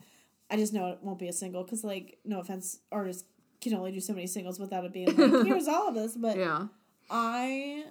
I 0.50 0.56
just 0.56 0.74
know 0.74 0.88
it 0.88 1.00
won't 1.04 1.20
be 1.20 1.28
a 1.28 1.34
single 1.34 1.64
because, 1.64 1.84
like, 1.84 2.18
no 2.26 2.40
offense, 2.40 2.80
artists 2.92 3.24
can 3.62 3.74
only 3.76 3.92
do 3.92 4.00
so 4.00 4.14
many 4.14 4.26
singles 4.26 4.58
without 4.60 4.84
it 4.84 4.92
being 4.92 5.16
like, 5.16 5.46
here's 5.46 5.68
all 5.68 5.90
of 5.90 5.94
this. 5.94 6.16
But 6.18 6.38
Yeah, 6.38 6.68
I 7.10 7.84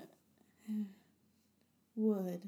would 1.96 2.42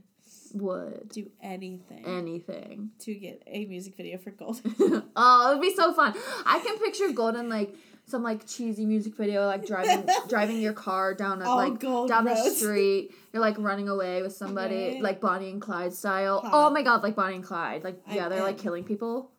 would 0.54 1.08
do 1.10 1.30
anything 1.42 2.04
anything. 2.06 2.90
to 3.00 3.14
get 3.14 3.42
a 3.46 3.64
music 3.66 3.96
video 3.96 4.18
for 4.18 4.30
Gold. 4.30 4.60
oh, 5.16 5.50
it'd 5.50 5.62
be 5.62 5.74
so 5.74 5.92
fun. 5.92 6.14
I 6.46 6.58
can 6.60 6.78
picture 6.78 7.10
Golden 7.12 7.48
like 7.48 7.74
some 8.06 8.22
like 8.22 8.46
cheesy 8.46 8.84
music 8.86 9.14
video, 9.16 9.46
like 9.46 9.64
driving 9.66 10.06
driving 10.28 10.58
your 10.60 10.72
car 10.72 11.14
down 11.14 11.40
a, 11.42 11.48
All 11.48 11.56
like 11.56 11.78
gold 11.78 12.08
down 12.08 12.24
the 12.24 12.36
street. 12.36 13.12
You're 13.32 13.40
like 13.42 13.56
running 13.58 13.88
away 13.88 14.22
with 14.22 14.32
somebody, 14.34 14.94
Right. 14.94 15.02
like 15.02 15.20
Bonnie 15.20 15.50
and 15.50 15.60
Clyde 15.62 15.92
style. 15.92 16.40
Oh 16.44 16.70
my 16.70 16.82
god, 16.82 17.02
like 17.02 17.14
Bonnie 17.14 17.36
and 17.36 17.44
Clyde. 17.44 17.84
Like 17.84 18.00
yeah, 18.10 18.24
I'm 18.24 18.30
they're 18.30 18.42
like 18.42 18.58
killing 18.58 18.84
people. 18.84 19.30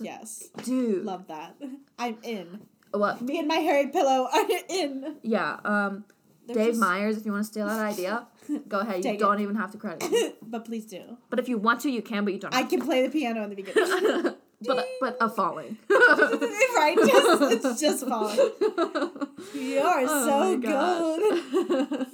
yes, 0.00 0.48
Dude, 0.64 1.04
love 1.04 1.26
that. 1.28 1.56
I'm 1.98 2.18
in. 2.22 2.60
what? 2.92 3.22
Me 3.22 3.38
and 3.38 3.48
my 3.48 3.56
hairy 3.56 3.88
pillow 3.88 4.28
are 4.32 4.46
in. 4.68 5.16
Yeah. 5.22 5.58
Um, 5.64 6.04
They're 6.54 6.64
Dave 6.64 6.72
just- 6.72 6.80
Meyers. 6.80 7.16
If 7.16 7.24
you 7.26 7.32
want 7.32 7.44
to 7.44 7.50
steal 7.50 7.66
that 7.66 7.78
idea, 7.80 8.26
go 8.68 8.80
ahead. 8.80 9.04
You 9.04 9.16
don't 9.18 9.40
even 9.40 9.56
have 9.56 9.72
to 9.72 9.78
credit 9.78 10.10
me. 10.10 10.32
but 10.42 10.64
please 10.64 10.86
do. 10.86 11.18
But 11.30 11.38
if 11.38 11.48
you 11.48 11.58
want 11.58 11.80
to, 11.82 11.90
you 11.90 12.02
can. 12.02 12.24
But 12.24 12.34
you 12.34 12.40
don't. 12.40 12.54
I 12.54 12.62
can 12.64 12.80
play 12.80 13.06
the 13.06 13.10
piano 13.10 13.42
in 13.44 13.50
the 13.50 13.56
beginning. 13.56 14.34
but 14.66 14.86
but 15.00 15.16
a 15.20 15.28
falling. 15.28 15.78
right? 15.88 16.96
Just, 16.98 17.42
it's 17.66 17.80
just 17.80 18.06
falling. 18.06 18.36
You 19.54 19.80
are 19.80 20.04
Oh 20.06 20.26
so 20.26 20.58
good. 20.58 22.06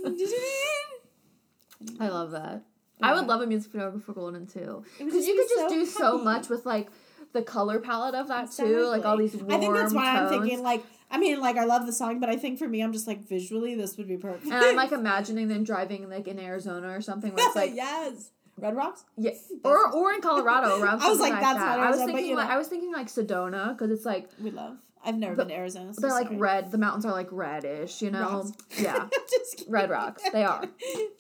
I 2.01 2.09
love 2.09 2.31
that. 2.33 2.63
I 3.03 3.15
would 3.15 3.27
love 3.27 3.43
a 3.43 3.47
music 3.47 3.73
video 3.73 3.99
for 3.99 4.13
Golden 4.15 4.47
too, 4.47 4.83
because 4.99 5.27
you 5.27 5.35
could 5.37 5.49
just 5.49 5.69
so 5.69 5.69
do 5.69 5.85
so 5.87 6.19
much 6.19 6.49
with 6.49 6.65
like 6.65 6.89
the 7.33 7.43
color 7.43 7.79
palette 7.79 8.15
of 8.15 8.29
that 8.29 8.51
too, 8.53 8.87
like 8.87 9.05
all 9.05 9.19
these 9.19 9.35
warm 9.37 9.51
I 9.53 9.59
think 9.59 9.75
that's 9.75 9.93
why 9.93 10.17
I'm 10.17 10.29
tones. 10.31 10.41
thinking 10.43 10.63
like 10.63 10.83
I 11.11 11.19
mean 11.19 11.41
like 11.41 11.57
I 11.57 11.65
love 11.65 11.87
the 11.87 11.93
song, 11.93 12.21
but 12.21 12.29
I 12.29 12.37
think 12.37 12.59
for 12.59 12.69
me 12.69 12.81
I'm 12.83 12.93
just 12.93 13.07
like 13.07 13.27
visually 13.27 13.75
this 13.75 13.97
would 13.97 14.09
be 14.09 14.17
perfect. 14.17 14.45
and 14.47 14.55
I'm 14.55 14.77
like 14.77 14.93
imagining 15.05 15.49
them 15.49 15.65
driving 15.65 16.09
like 16.09 16.29
in 16.29 16.39
Arizona 16.39 16.91
or 16.91 17.01
something 17.01 17.35
where 17.35 17.47
it's 17.47 17.57
like 17.57 17.75
yes, 17.75 18.31
Red 18.59 18.75
Rocks. 18.77 19.05
yeah, 19.17 19.33
or 19.65 19.91
or 19.93 20.13
in 20.13 20.21
Colorado. 20.21 20.81
Around 20.81 20.85
I 21.03 21.09
was 21.09 21.19
something 21.19 21.33
like, 21.33 21.43
that's 21.43 21.59
that. 21.59 21.79
I 21.79 21.91
was 21.91 21.99
thinking 21.99 22.37
like 22.37 22.49
know. 22.49 22.55
I 22.55 22.59
was 22.59 22.69
thinking 22.69 22.93
like 22.93 23.07
Sedona 23.09 23.77
because 23.77 23.91
it's 23.91 24.05
like 24.05 24.31
We 24.41 24.51
love. 24.51 24.79
I've 25.05 25.17
never 25.17 25.37
been 25.37 25.49
to 25.49 25.55
Arizona. 25.55 25.95
So 25.95 26.01
they're 26.01 26.11
like 26.11 26.27
sorry. 26.27 26.39
red. 26.39 26.73
The 26.73 26.79
mountains 26.79 27.07
are 27.07 27.13
like 27.13 27.29
reddish, 27.31 28.03
you 28.03 28.11
know. 28.11 28.21
Rocks. 28.21 28.53
Yeah, 28.81 29.07
red 29.69 29.89
rocks. 29.89 30.23
They 30.33 30.43
are. 30.43 30.65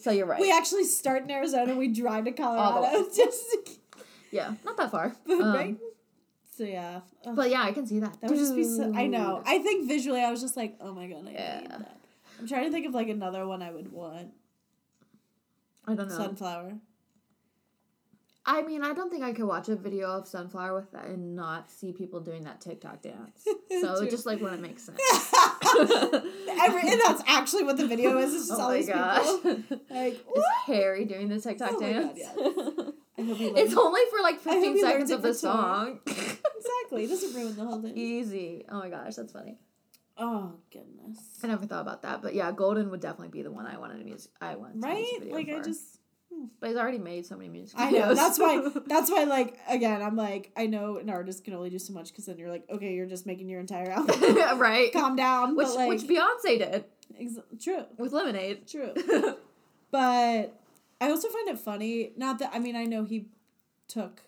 So 0.00 0.10
you're 0.10 0.26
right. 0.26 0.40
We 0.40 0.50
actually 0.50 0.84
start 0.84 1.22
in 1.22 1.30
Arizona. 1.30 1.76
We 1.76 1.88
drive 1.88 2.24
to 2.24 2.32
Colorado. 2.32 3.06
just 3.14 3.44
yeah, 4.32 4.54
not 4.64 4.76
that 4.78 4.90
far. 4.90 5.14
right. 5.28 5.68
Um, 5.68 5.78
So 6.56 6.64
yeah. 6.64 7.00
Ugh. 7.26 7.36
but 7.36 7.50
yeah, 7.50 7.62
I 7.62 7.72
can 7.72 7.86
see 7.86 7.98
that. 8.00 8.20
That 8.20 8.30
would 8.30 8.38
just 8.38 8.54
be 8.56 8.64
so. 8.64 8.92
I 8.94 9.06
know. 9.06 9.42
I 9.44 9.58
think 9.58 9.86
visually, 9.88 10.20
I 10.22 10.30
was 10.30 10.40
just 10.40 10.56
like, 10.56 10.76
oh 10.80 10.92
my 10.94 11.06
god, 11.06 11.26
I 11.28 11.32
Yeah. 11.32 11.60
need 11.60 11.70
that. 11.70 11.96
I'm 12.40 12.46
trying 12.48 12.64
to 12.64 12.70
think 12.70 12.86
of 12.86 12.94
like 12.94 13.08
another 13.08 13.46
one 13.46 13.62
I 13.62 13.70
would 13.70 13.92
want. 13.92 14.28
I 15.86 15.94
don't 15.94 16.08
know. 16.08 16.16
Sunflower. 16.16 16.74
I 18.48 18.62
mean, 18.62 18.84
I 18.84 18.92
don't 18.92 19.10
think 19.10 19.24
I 19.24 19.32
could 19.32 19.44
watch 19.46 19.68
a 19.68 19.74
video 19.74 20.08
of 20.08 20.28
sunflower 20.28 20.72
with 20.74 20.92
that 20.92 21.06
and 21.06 21.34
not 21.34 21.68
see 21.68 21.92
people 21.92 22.20
doing 22.20 22.44
that 22.44 22.60
TikTok 22.60 23.02
dance. 23.02 23.44
So 23.80 23.94
it 24.02 24.10
just 24.10 24.24
like 24.24 24.40
wouldn't 24.40 24.62
make 24.62 24.78
sense. 24.78 24.98
Every, 25.78 26.80
and 26.88 27.00
that's 27.04 27.22
actually 27.26 27.64
what 27.64 27.76
the 27.76 27.86
video 27.86 28.16
is. 28.18 28.32
It's 28.34 28.50
oh 28.50 28.56
just 28.56 28.60
oh 28.60 28.62
all 28.62 28.68
my 28.70 28.76
these 28.76 28.88
gosh. 28.88 29.26
people. 29.42 29.78
Like, 29.90 30.12
Is 30.14 30.20
what? 30.24 30.44
Harry 30.66 31.04
doing 31.04 31.28
the 31.28 31.40
TikTok 31.40 31.72
Oh 31.74 31.80
my 31.80 31.92
God, 31.92 32.16
dance? 32.16 32.18
yes. 32.18 32.92
I 33.18 33.22
it's 33.26 33.76
only 33.76 34.00
for 34.10 34.20
like 34.22 34.40
15 34.40 34.78
seconds 34.80 35.10
of 35.10 35.22
the 35.22 35.32
song. 35.34 36.00
exactly. 36.06 37.04
It 37.04 37.08
doesn't 37.08 37.34
ruin 37.34 37.56
the 37.56 37.64
whole 37.64 37.80
thing. 37.80 37.96
Easy. 37.96 38.64
Oh 38.70 38.78
my 38.78 38.88
gosh, 38.90 39.14
that's 39.14 39.32
funny. 39.32 39.56
Oh 40.18 40.52
goodness. 40.72 41.18
I 41.42 41.46
never 41.48 41.66
thought 41.66 41.82
about 41.82 42.02
that, 42.02 42.22
but 42.22 42.34
yeah, 42.34 42.50
Golden 42.52 42.90
would 42.90 43.00
definitely 43.00 43.28
be 43.28 43.42
the 43.42 43.50
one 43.50 43.66
I 43.66 43.78
wanted 43.78 43.98
to 43.98 44.04
music. 44.04 44.30
I 44.40 44.54
want 44.56 44.74
to 44.74 44.80
Right? 44.80 45.30
Like 45.30 45.48
I 45.48 45.58
for. 45.58 45.64
just. 45.64 45.98
Hmm. 46.32 46.46
but 46.58 46.70
he's 46.70 46.76
already 46.76 46.98
made 46.98 47.24
so 47.24 47.36
many 47.36 47.48
music 47.48 47.78
videos. 47.78 47.86
I 47.86 47.90
know. 47.90 48.14
That's 48.14 48.38
why. 48.38 48.68
That's 48.86 49.10
why. 49.10 49.24
Like 49.24 49.58
again, 49.68 50.02
I'm 50.02 50.16
like, 50.16 50.50
I 50.56 50.66
know 50.66 50.96
an 50.96 51.08
artist 51.08 51.44
can 51.44 51.54
only 51.54 51.70
do 51.70 51.78
so 51.78 51.92
much 51.92 52.08
because 52.08 52.26
then 52.26 52.36
you're 52.38 52.50
like, 52.50 52.64
okay, 52.68 52.94
you're 52.94 53.06
just 53.06 53.26
making 53.26 53.48
your 53.48 53.60
entire 53.60 53.90
album. 53.90 54.58
right. 54.58 54.92
Calm 54.92 55.16
down. 55.16 55.54
Which 55.54 55.68
like, 55.68 55.88
which 55.88 56.02
Beyonce 56.02 56.58
did 56.58 56.84
ex- 57.18 57.38
true. 57.62 57.84
with 57.96 58.12
Lemonade. 58.12 58.66
True. 58.66 58.92
But 59.90 60.58
I 61.00 61.10
also 61.10 61.28
find 61.28 61.48
it 61.48 61.58
funny. 61.58 62.12
Not 62.16 62.38
that 62.38 62.50
I 62.54 62.58
mean 62.58 62.76
I 62.76 62.84
know 62.84 63.04
he 63.04 63.26
took 63.88 64.22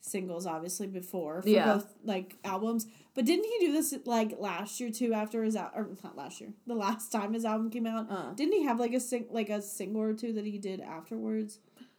singles 0.00 0.46
obviously 0.46 0.86
before 0.86 1.42
for 1.42 1.48
Yeah. 1.48 1.74
both 1.74 1.94
like 2.04 2.36
albums, 2.44 2.86
but 3.14 3.24
didn't 3.26 3.44
he 3.44 3.66
do 3.66 3.72
this 3.72 3.94
like 4.06 4.38
last 4.40 4.80
year 4.80 4.90
too? 4.90 5.12
After 5.12 5.42
his 5.44 5.54
al- 5.56 5.72
or 5.74 5.88
not 6.02 6.16
last 6.16 6.40
year, 6.40 6.54
the 6.66 6.74
last 6.74 7.10
time 7.12 7.34
his 7.34 7.44
album 7.44 7.68
came 7.70 7.86
out, 7.86 8.10
Uh. 8.10 8.32
didn't 8.32 8.54
he 8.54 8.62
have 8.64 8.80
like 8.80 8.94
a 8.94 9.00
sing 9.00 9.26
like 9.30 9.50
a 9.50 9.60
single 9.60 10.00
or 10.02 10.14
two 10.14 10.32
that 10.32 10.46
he 10.46 10.58
did 10.58 10.80
afterwards? 10.80 11.58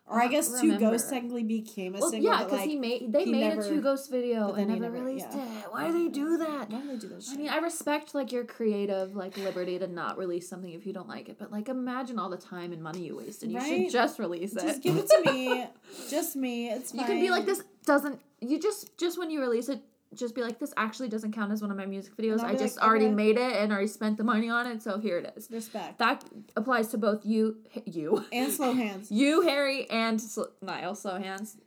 Or 0.10 0.20
I 0.20 0.28
guess 0.28 0.60
Two. 0.60 0.78
Ghosts 0.80 1.08
technically 1.10 1.44
became 1.44 1.94
a 1.96 2.00
Well, 2.00 2.10
single. 2.10 2.32
yeah, 2.32 2.44
because 2.44 2.60
like, 2.62 2.70
he 2.70 2.76
made 2.78 3.14
they 3.14 3.26
he 3.26 3.32
made 3.32 3.42
never- 3.50 3.62
a 3.62 3.70
two 3.70 3.80
ghost 3.80 4.10
video 4.10 4.54
and 4.54 4.68
never, 4.68 4.82
never- 4.82 5.06
released 5.06 5.28
yeah. 5.32 5.44
it. 5.60 5.66
Why 5.72 5.88
do 5.88 5.94
they 5.94 6.10
do 6.10 6.38
that? 6.38 6.70
Why 6.72 6.82
do 6.82 6.88
they 6.88 6.98
do 6.98 7.10
that 7.10 7.24
I 7.32 7.36
mean, 7.38 7.50
I 7.50 7.58
respect 7.60 8.16
like 8.16 8.32
your 8.32 8.44
creative 8.44 9.16
like 9.16 9.38
liberty 9.38 9.78
to 9.78 9.88
not 9.88 10.18
release 10.18 10.50
something 10.50 10.74
if 10.74 10.88
you 10.88 10.94
don't 10.94 11.08
like 11.08 11.30
it, 11.30 11.38
but 11.38 11.52
like 11.52 11.70
imagine 11.70 12.18
all 12.18 12.30
the 12.30 12.38
time 12.38 12.74
and 12.74 12.82
money 12.82 13.06
you 13.06 13.18
wasted. 13.18 13.52
You 13.52 13.58
Right? 13.60 13.84
should 13.84 13.92
just 13.92 14.18
release 14.18 14.54
it. 14.56 14.62
Just 14.64 14.82
give 14.82 14.98
it 14.98 15.08
to 15.08 15.32
me. 15.32 15.68
Just 16.10 16.36
me. 16.36 16.70
It's 16.70 16.92
fine. 16.92 17.02
you 17.02 17.06
can 17.06 17.20
be 17.22 17.30
like 17.30 17.46
this 17.46 17.64
doesn't 17.86 18.20
you 18.42 18.60
just 18.60 18.96
just 18.98 19.18
when 19.20 19.30
you 19.30 19.42
release 19.42 19.68
it 19.70 19.82
just 20.16 20.34
be 20.34 20.42
like 20.42 20.60
this 20.60 20.74
actually 20.76 21.10
doesn't 21.10 21.34
count 21.34 21.52
as 21.52 21.62
one 21.62 21.72
of 21.72 21.78
my 21.78 21.86
music 21.86 22.16
videos. 22.18 22.42
I 22.42 22.56
just 22.56 22.78
like, 22.78 22.86
already 22.86 23.06
okay. 23.06 23.14
made 23.14 23.38
it 23.38 23.56
and 23.56 23.72
already 23.72 23.88
spent 23.88 24.18
the 24.18 24.24
money 24.24 24.50
on 24.50 24.68
it, 24.68 24.82
so 24.82 24.98
here 24.98 25.20
it 25.20 25.34
is. 25.36 25.50
Respect. 25.52 26.00
That 26.00 26.24
applies 26.56 26.88
to 26.90 26.98
both 26.98 27.26
you 27.26 27.58
you 27.86 28.26
and 28.32 28.52
slow 28.52 28.74
hands. 28.74 29.12
you 29.12 29.42
Harry 29.42 29.90
and 29.90 30.20
Sl- 30.20 30.44
Niall 30.62 30.96
Slow 30.96 31.18
Hands. 31.20 31.58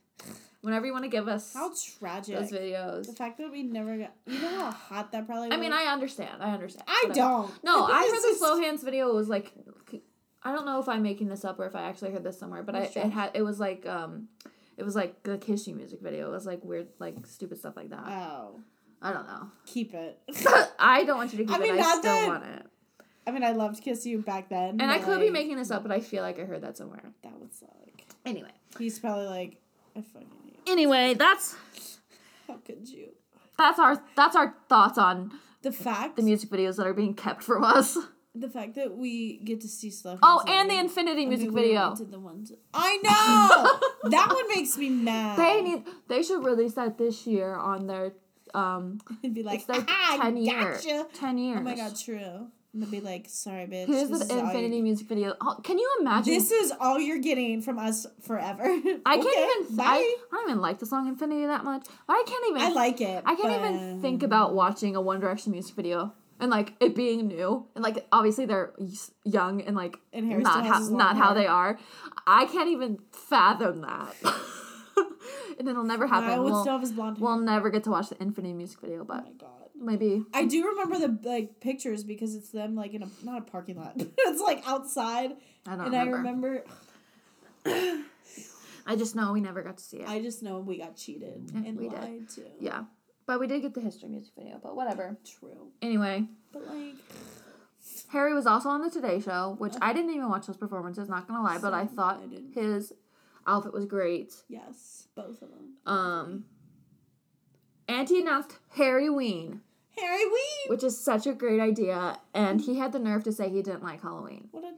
Whenever 0.63 0.87
you 0.87 0.93
want 0.93 1.05
to 1.05 1.11
give 1.11 1.27
us 1.27 1.55
How 1.55 1.73
tragic. 1.99 2.37
those 2.37 2.53
videos. 2.53 3.07
The 3.07 3.15
fact 3.15 3.39
that 3.39 3.51
we 3.51 3.65
never 3.65 3.99
got. 3.99 4.13
You 4.27 4.41
know 4.41 4.61
how 4.61 4.71
hot 4.71 5.11
that 5.11 5.27
probably 5.27 5.49
was? 5.49 5.57
I 5.57 5.61
mean, 5.61 5.73
I 5.73 5.87
understand. 5.87 6.41
I 6.41 6.53
understand. 6.53 6.85
I 6.87 7.11
don't. 7.13 7.53
No, 7.65 7.85
I 7.87 8.03
heard 8.03 8.33
the 8.33 8.39
slow 8.39 8.61
hands 8.61 8.85
video 8.85 9.13
was 9.13 9.29
like, 9.29 9.53
I 10.45 10.53
don't 10.53 10.65
know 10.65 10.81
if 10.81 10.89
I'm 10.89 11.03
making 11.03 11.29
this 11.29 11.45
up 11.45 11.59
or 11.59 11.67
if 11.67 11.75
I 11.75 11.83
actually 11.83 12.13
heard 12.13 12.23
this 12.23 12.39
somewhere, 12.39 12.63
but 12.63 12.77
I 12.77 12.83
it 12.83 13.11
had 13.11 13.33
it 13.35 13.43
was 13.43 13.59
like 13.59 13.87
um, 13.87 14.29
it 14.77 14.85
was 14.85 14.95
like 14.95 15.23
the 15.23 15.39
Kiss 15.39 15.67
You 15.67 15.75
music 15.75 16.01
video. 16.01 16.29
It 16.29 16.33
was 16.33 16.47
like 16.47 16.65
weird, 16.65 16.89
like 16.99 17.27
stupid 17.27 17.59
stuff 17.59 17.77
like 17.77 17.91
that. 17.91 18.05
Oh. 18.07 18.61
I 19.01 19.13
don't 19.13 19.27
know. 19.27 19.51
Keep 19.67 19.95
it. 19.95 20.19
I 20.79 21.05
don't 21.05 21.17
want 21.17 21.33
you 21.33 21.39
to 21.39 21.45
keep 21.45 21.55
I 21.55 21.59
mean, 21.59 21.75
it. 21.75 21.81
I 21.81 21.99
still 21.99 22.03
that- 22.03 22.29
want 22.29 22.45
it. 22.45 22.67
I 23.27 23.31
mean, 23.31 23.45
I 23.45 23.53
loved 23.53 23.83
Kiss 23.83 24.05
You 24.05 24.19
back 24.19 24.49
then. 24.49 24.81
And 24.81 24.91
I 24.91 24.99
could 24.99 25.21
be 25.21 25.31
making 25.31 25.57
this 25.57 25.71
up, 25.71 25.83
but 25.85 25.93
I 25.93 26.01
feel 26.01 26.23
like 26.25 26.41
I 26.41 26.45
heard 26.45 26.63
that 26.63 26.77
somewhere. 26.77 27.13
That 27.23 27.39
would 27.39 27.55
suck. 27.55 27.69
Anyway. 28.27 28.51
He's 28.79 28.99
probably 28.99 29.27
like, 29.27 29.61
I 29.97 30.01
fucking 30.03 30.29
hate. 30.45 30.59
Anyway, 30.67 31.15
that's 31.15 31.55
How 32.49 32.57
could 32.65 32.89
you? 32.89 33.11
that's 33.59 33.79
our 33.79 34.03
that's 34.17 34.35
our 34.35 34.55
thoughts 34.69 34.99
on 34.99 35.31
The 35.63 35.71
fact, 35.71 36.17
the 36.17 36.23
music 36.23 36.51
videos 36.51 36.77
that 36.77 36.87
are 36.87 36.95
being 36.95 37.15
kept 37.15 37.43
from 37.45 37.63
us. 37.65 37.97
the 38.35 38.49
fact 38.49 38.75
that 38.77 38.97
we 38.97 39.39
get 39.39 39.61
to 39.61 39.69
see 39.69 39.91
stuff. 39.91 40.19
Oh, 40.23 40.43
and 40.47 40.71
the 40.71 40.79
Infinity 40.79 41.27
music 41.27 41.51
video. 41.51 41.95
The 41.95 42.19
ones 42.19 42.53
I 42.73 42.97
know 42.97 44.11
that 44.11 44.33
one 44.33 44.49
makes 44.49 44.77
me 44.79 44.89
mad. 44.89 45.39
They 45.39 45.63
need 45.63 45.85
they 46.09 46.23
should 46.23 46.45
release 46.45 46.75
that 46.75 46.99
this 46.99 47.27
year 47.27 47.55
on 47.55 47.87
their 47.87 48.13
um 48.55 49.01
It'd 49.23 49.35
be 49.35 49.43
like, 49.43 49.67
their 49.67 49.85
ah, 49.87 50.19
ten 50.21 50.37
year 50.37 50.73
gotcha. 50.73 51.07
ten 51.15 51.39
years. 51.39 51.59
Oh 51.61 51.63
my 51.63 51.77
god, 51.77 51.97
true. 51.99 52.49
I'm 52.75 52.81
gonna 52.81 52.91
be 52.91 53.01
like, 53.01 53.27
sorry, 53.29 53.67
bitch. 53.67 53.87
Here's 53.87 54.09
this 54.09 54.29
the 54.29 54.39
Infinity 54.39 54.81
music 54.81 55.07
video. 55.07 55.35
Oh, 55.43 55.61
can 55.63 55.79
you 55.79 55.91
imagine? 56.01 56.33
This 56.33 56.51
is 56.51 56.73
all 56.81 56.99
you're 56.99 57.19
getting 57.19 57.61
from 57.61 57.79
us 57.79 58.07
forever. 58.23 58.63
I 59.05 59.19
can't 59.19 59.61
even. 59.67 59.77
Bye. 59.77 59.85
I, 59.85 60.17
I 60.33 60.37
don't 60.37 60.49
even 60.49 60.63
like 60.63 60.79
the 60.79 60.87
song 60.87 61.07
Infinity 61.07 61.45
that 61.45 61.65
much. 61.65 61.85
I 62.09 62.25
can't 62.27 62.45
even. 62.49 62.63
I 62.63 62.71
like 62.71 63.03
it. 63.03 63.25
I 63.27 63.35
can't 63.35 63.61
but- 63.61 63.73
even 63.75 64.01
think 64.01 64.23
about 64.23 64.55
watching 64.55 64.97
a 64.97 65.03
One 65.03 65.21
Direction 65.21 65.53
music 65.53 65.77
video 65.77 66.15
and 66.43 66.51
like 66.51 66.75
it 66.81 66.95
being 66.95 67.29
new 67.29 67.67
and 67.75 67.83
like 67.83 68.05
obviously 68.13 68.45
they're 68.45 68.73
young 69.25 69.63
and 69.63 69.77
like 69.77 69.97
And 70.13 70.29
not 70.43 70.67
how 70.67 70.81
not 70.81 70.91
long 70.91 71.17
how 71.17 71.35
they 71.35 71.47
are. 71.47 71.79
I 72.27 72.47
can't 72.47 72.69
even 72.69 72.99
fathom 73.13 73.83
that. 73.83 74.15
and 75.59 75.69
it'll 75.69 75.85
never 75.85 76.07
happen. 76.07 76.29
I 76.29 76.39
would 76.39 76.51
we'll, 76.51 76.61
still 76.63 76.73
have 76.75 76.83
his 76.83 76.93
blonde 76.93 77.19
hair. 77.19 77.25
we'll 77.25 77.39
never 77.39 77.71
get 77.71 77.85
to 77.85 77.91
watch 77.91 78.09
the 78.09 78.21
Infinity 78.21 78.55
music 78.55 78.81
video, 78.81 79.03
oh 79.03 79.05
but 79.05 79.25
my 79.25 79.31
god. 79.39 79.69
maybe. 79.81 80.25
I 80.35 80.45
do 80.45 80.67
remember 80.67 80.99
the 80.99 81.29
like 81.29 81.61
pictures 81.61 82.03
because 82.05 82.35
it's 82.35 82.51
them 82.51 82.75
like 82.75 82.93
in 82.93 83.03
a 83.05 83.09
not 83.25 83.39
a 83.39 83.45
parking 83.51 83.77
lot. 83.77 83.95
it's 83.97 84.43
like 84.43 84.63
outside. 84.67 85.37
I 85.67 85.77
don't 85.77 85.95
and 85.95 86.13
remember. 86.13 86.65
I 87.65 87.71
remember 87.71 88.05
I 88.85 88.97
just 88.97 89.15
know 89.15 89.33
we 89.33 89.41
never 89.41 89.63
got 89.63 89.79
to 89.79 89.85
see 89.85 89.99
it. 89.99 90.09
I 90.09 90.21
just 90.21 90.43
know 90.43 90.59
we 90.59 90.79
got 90.79 90.97
cheated 90.97 91.51
Yeah, 91.55 91.63
and 91.69 91.79
we 91.79 91.89
did. 91.89 92.01
lied 92.01 92.29
to. 92.31 92.43
yeah, 92.59 92.83
but 93.27 93.41
we 93.41 93.47
did 93.47 93.63
get 93.63 93.75
the 93.75 93.81
history 93.81 94.09
music 94.09 94.33
video. 94.37 94.59
But 94.63 94.77
whatever. 94.77 95.17
True. 95.25 95.69
Anyway, 95.81 96.25
But 96.53 96.67
like 96.67 96.95
Harry 98.09 98.35
was 98.35 98.47
also 98.47 98.69
on 98.69 98.83
the 98.83 98.91
Today 98.91 99.21
Show, 99.21 99.57
which 99.59 99.75
I 99.81 99.93
didn't 99.93 100.11
even 100.11 100.29
watch 100.29 100.47
those 100.47 100.57
performances. 100.57 101.09
Not 101.09 101.27
gonna 101.27 101.43
lie, 101.43 101.59
but 101.59 101.73
I 101.75 101.87
thought 101.87 102.21
I 102.23 102.59
his 102.61 102.93
outfit 103.47 103.73
was 103.73 103.87
great. 103.87 104.33
yes, 104.49 105.09
both 105.15 105.43
of 105.43 105.49
them. 105.51 105.75
Um, 105.87 106.45
and 107.89 108.09
he 108.09 108.21
announced 108.21 108.57
Harryween, 108.77 109.61
Harry 109.99 110.25
Ween. 110.25 110.69
which 110.69 110.85
is 110.85 110.99
such 110.99 111.27
a 111.27 111.33
great 111.33 111.61
idea. 111.61 112.19
And 112.35 112.61
he 112.61 112.77
had 112.79 112.93
the 112.93 112.99
nerve 112.99 113.25
to 113.25 113.33
say 113.33 113.49
he 113.51 113.63
didn't 113.63 113.83
like 113.83 114.03
Halloween. 114.03 114.49
What 114.53 114.65
a 114.65 114.75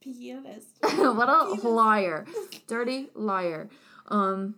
pianist. 0.00 0.68
what 0.82 1.28
a 1.28 1.66
liar, 1.68 2.26
dirty 2.66 3.08
liar. 3.14 3.68
Um, 4.08 4.56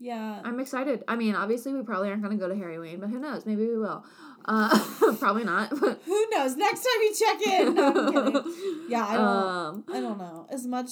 yeah. 0.00 0.40
I'm 0.44 0.58
excited. 0.58 1.04
I 1.06 1.14
mean, 1.16 1.34
obviously, 1.36 1.72
we 1.72 1.82
probably 1.82 2.08
aren't 2.08 2.22
gonna 2.22 2.36
go 2.36 2.48
to 2.48 2.54
Harryween, 2.54 2.98
but 3.00 3.10
who 3.10 3.18
knows? 3.20 3.46
Maybe 3.46 3.66
we 3.66 3.76
will. 3.78 4.04
Uh, 4.46 5.14
probably 5.18 5.44
not. 5.44 5.70
But 5.80 6.00
Who 6.06 6.26
knows? 6.32 6.56
Next 6.56 6.80
time 6.80 7.02
you 7.02 7.14
check 7.14 7.46
in. 7.46 7.74
No, 7.74 7.92
I'm. 7.92 8.86
Yeah, 8.88 9.06
I 9.06 9.14
don't. 9.16 9.26
um, 9.26 9.84
I 9.92 10.00
don't 10.00 10.18
know 10.18 10.46
as 10.50 10.66
much. 10.66 10.90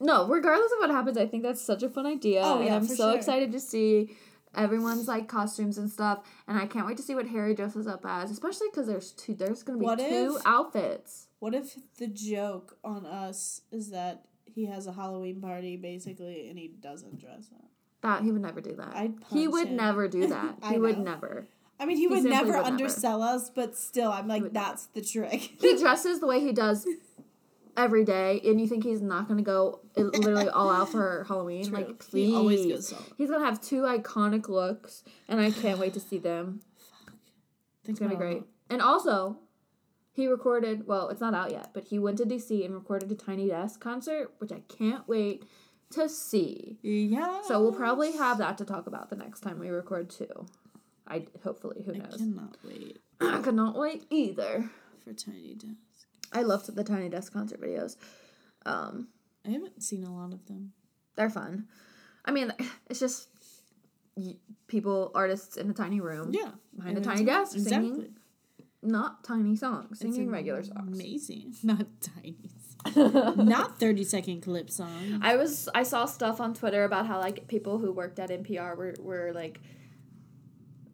no, 0.00 0.26
regardless 0.26 0.72
of 0.72 0.78
what 0.80 0.90
happens, 0.90 1.16
I 1.16 1.26
think 1.26 1.42
that's 1.44 1.60
such 1.62 1.82
a 1.82 1.88
fun 1.88 2.06
idea. 2.06 2.42
Oh, 2.44 2.56
and 2.56 2.66
yeah, 2.66 2.76
I'm 2.76 2.82
for 2.86 2.94
so 2.96 3.10
sure. 3.10 3.16
excited 3.16 3.52
to 3.52 3.60
see 3.60 4.16
everyone's 4.54 5.06
like 5.06 5.28
costumes 5.28 5.78
and 5.78 5.88
stuff. 5.90 6.26
And 6.48 6.58
I 6.58 6.66
can't 6.66 6.86
wait 6.86 6.96
to 6.96 7.02
see 7.02 7.14
what 7.14 7.28
Harry 7.28 7.54
dresses 7.54 7.86
up 7.86 8.04
as, 8.04 8.30
especially 8.30 8.66
because 8.72 8.86
there's 8.88 9.12
two. 9.12 9.34
There's 9.34 9.62
gonna 9.62 9.78
be 9.78 9.84
What 9.84 9.98
two 10.00 10.36
if- 10.38 10.42
outfits. 10.46 11.26
What 11.38 11.54
if 11.54 11.76
the 11.98 12.08
joke 12.08 12.76
on 12.82 13.06
us 13.06 13.60
is 13.70 13.90
that 13.90 14.24
he 14.44 14.66
has 14.66 14.88
a 14.88 14.92
Halloween 14.92 15.40
party 15.40 15.76
basically 15.76 16.48
and 16.48 16.58
he 16.58 16.66
doesn't 16.66 17.20
dress 17.20 17.48
up? 17.54 17.70
That 18.02 18.22
he 18.22 18.30
would 18.30 18.42
never 18.42 18.60
do 18.60 18.74
that. 18.76 18.94
I'd 18.94 19.14
he 19.32 19.48
would 19.48 19.68
him. 19.68 19.76
never 19.76 20.08
do 20.08 20.26
that. 20.34 20.56
He 20.70 20.78
would 20.78 20.98
never. 20.98 21.46
I 21.80 21.84
mean, 21.86 21.96
he, 21.96 22.04
He 22.04 22.08
would 22.08 22.24
never 22.24 22.46
would 22.46 22.52
never. 22.54 22.66
undersell 22.66 23.22
us, 23.22 23.50
but 23.50 23.76
still, 23.76 24.10
I'm 24.10 24.26
like, 24.28 24.42
would 24.42 24.52
never. 24.52 24.66
that's 24.66 24.86
the 24.86 25.00
trick. 25.02 25.52
He 25.60 25.76
dresses 25.80 26.20
the 26.20 26.26
way 26.26 26.40
he 26.40 26.52
does 26.52 26.86
every 27.76 28.04
day, 28.04 28.40
and 28.44 28.60
you 28.60 28.66
think 28.66 28.82
he's 28.84 29.00
not 29.02 29.28
gonna 29.28 29.42
go 29.42 29.80
uh, 29.96 30.02
literally 30.02 30.48
all 30.48 30.70
out 30.70 30.90
for 30.90 31.24
Halloween? 31.28 31.64
True. 31.66 31.76
Like, 31.78 31.98
please. 31.98 32.28
He 32.30 32.34
always 32.36 32.66
goes 32.66 32.92
all- 32.92 32.98
He's 33.16 33.30
gonna 33.30 33.44
have 33.44 33.60
two 33.60 33.82
iconic 33.82 34.48
looks, 34.48 35.04
and 35.28 35.40
I 35.40 35.50
can't 35.50 35.78
wait 35.78 35.94
to 35.94 36.00
see 36.00 36.18
them. 36.18 36.60
Fuck. 37.04 37.14
It's 37.86 37.98
gonna 37.98 38.10
be 38.10 38.16
great. 38.16 38.42
And 38.70 38.82
also, 38.82 39.38
he 40.12 40.26
recorded. 40.26 40.86
Well, 40.86 41.08
it's 41.10 41.20
not 41.20 41.34
out 41.34 41.52
yet, 41.52 41.70
but 41.72 41.84
he 41.84 41.98
went 42.00 42.18
to 42.18 42.24
DC 42.24 42.64
and 42.64 42.74
recorded 42.74 43.10
a 43.12 43.14
Tiny 43.14 43.46
Desk 43.48 43.78
concert, 43.80 44.32
which 44.38 44.50
I 44.52 44.62
can't 44.68 45.06
wait 45.08 45.44
to 45.90 46.08
see. 46.08 46.78
Yeah. 46.82 47.40
So 47.46 47.60
we'll 47.62 47.72
probably 47.72 48.12
have 48.12 48.38
that 48.38 48.58
to 48.58 48.64
talk 48.64 48.86
about 48.86 49.10
the 49.10 49.16
next 49.16 49.40
time 49.40 49.58
we 49.58 49.68
record 49.70 50.10
too. 50.10 50.46
I 51.06 51.26
hopefully 51.42 51.82
who 51.86 51.92
knows. 51.92 52.14
I 52.14 52.18
cannot 52.18 52.56
wait 52.64 52.98
I 53.20 53.40
cannot 53.40 53.76
wait 53.78 54.04
either. 54.10 54.70
for 55.04 55.12
Tiny 55.14 55.54
Desk. 55.54 55.74
I 56.32 56.42
loved 56.42 56.74
the 56.74 56.84
Tiny 56.84 57.08
Desk 57.08 57.32
concert 57.32 57.60
videos. 57.60 57.96
Um, 58.66 59.08
I 59.46 59.50
haven't 59.50 59.82
seen 59.82 60.04
a 60.04 60.14
lot 60.14 60.32
of 60.34 60.44
them. 60.46 60.72
they're 61.16 61.30
fun. 61.30 61.66
I 62.24 62.30
mean, 62.32 62.52
it's 62.90 63.00
just 63.00 63.28
people, 64.66 65.10
artists 65.14 65.56
in 65.56 65.70
a 65.70 65.72
tiny 65.72 66.00
room, 66.00 66.30
Yeah. 66.34 66.50
behind 66.76 66.98
a 66.98 67.00
tiny 67.00 67.24
desk, 67.24 67.56
singing 67.58 68.16
not 68.82 69.24
tiny 69.24 69.56
songs, 69.56 69.98
singing 70.00 70.30
regular 70.30 70.62
songs. 70.62 70.94
Amazing. 71.00 71.54
Not 71.64 71.86
tiny. 72.00 72.36
Not 72.96 73.78
30 73.78 74.04
second 74.04 74.40
clip 74.42 74.70
song. 74.70 75.20
I 75.22 75.36
was 75.36 75.68
I 75.74 75.82
saw 75.82 76.04
stuff 76.06 76.40
on 76.40 76.54
Twitter 76.54 76.84
about 76.84 77.06
how 77.06 77.18
like 77.18 77.48
people 77.48 77.78
who 77.78 77.92
worked 77.92 78.18
at 78.18 78.30
NPR 78.30 78.76
were 78.76 78.94
were 79.00 79.32
like 79.34 79.60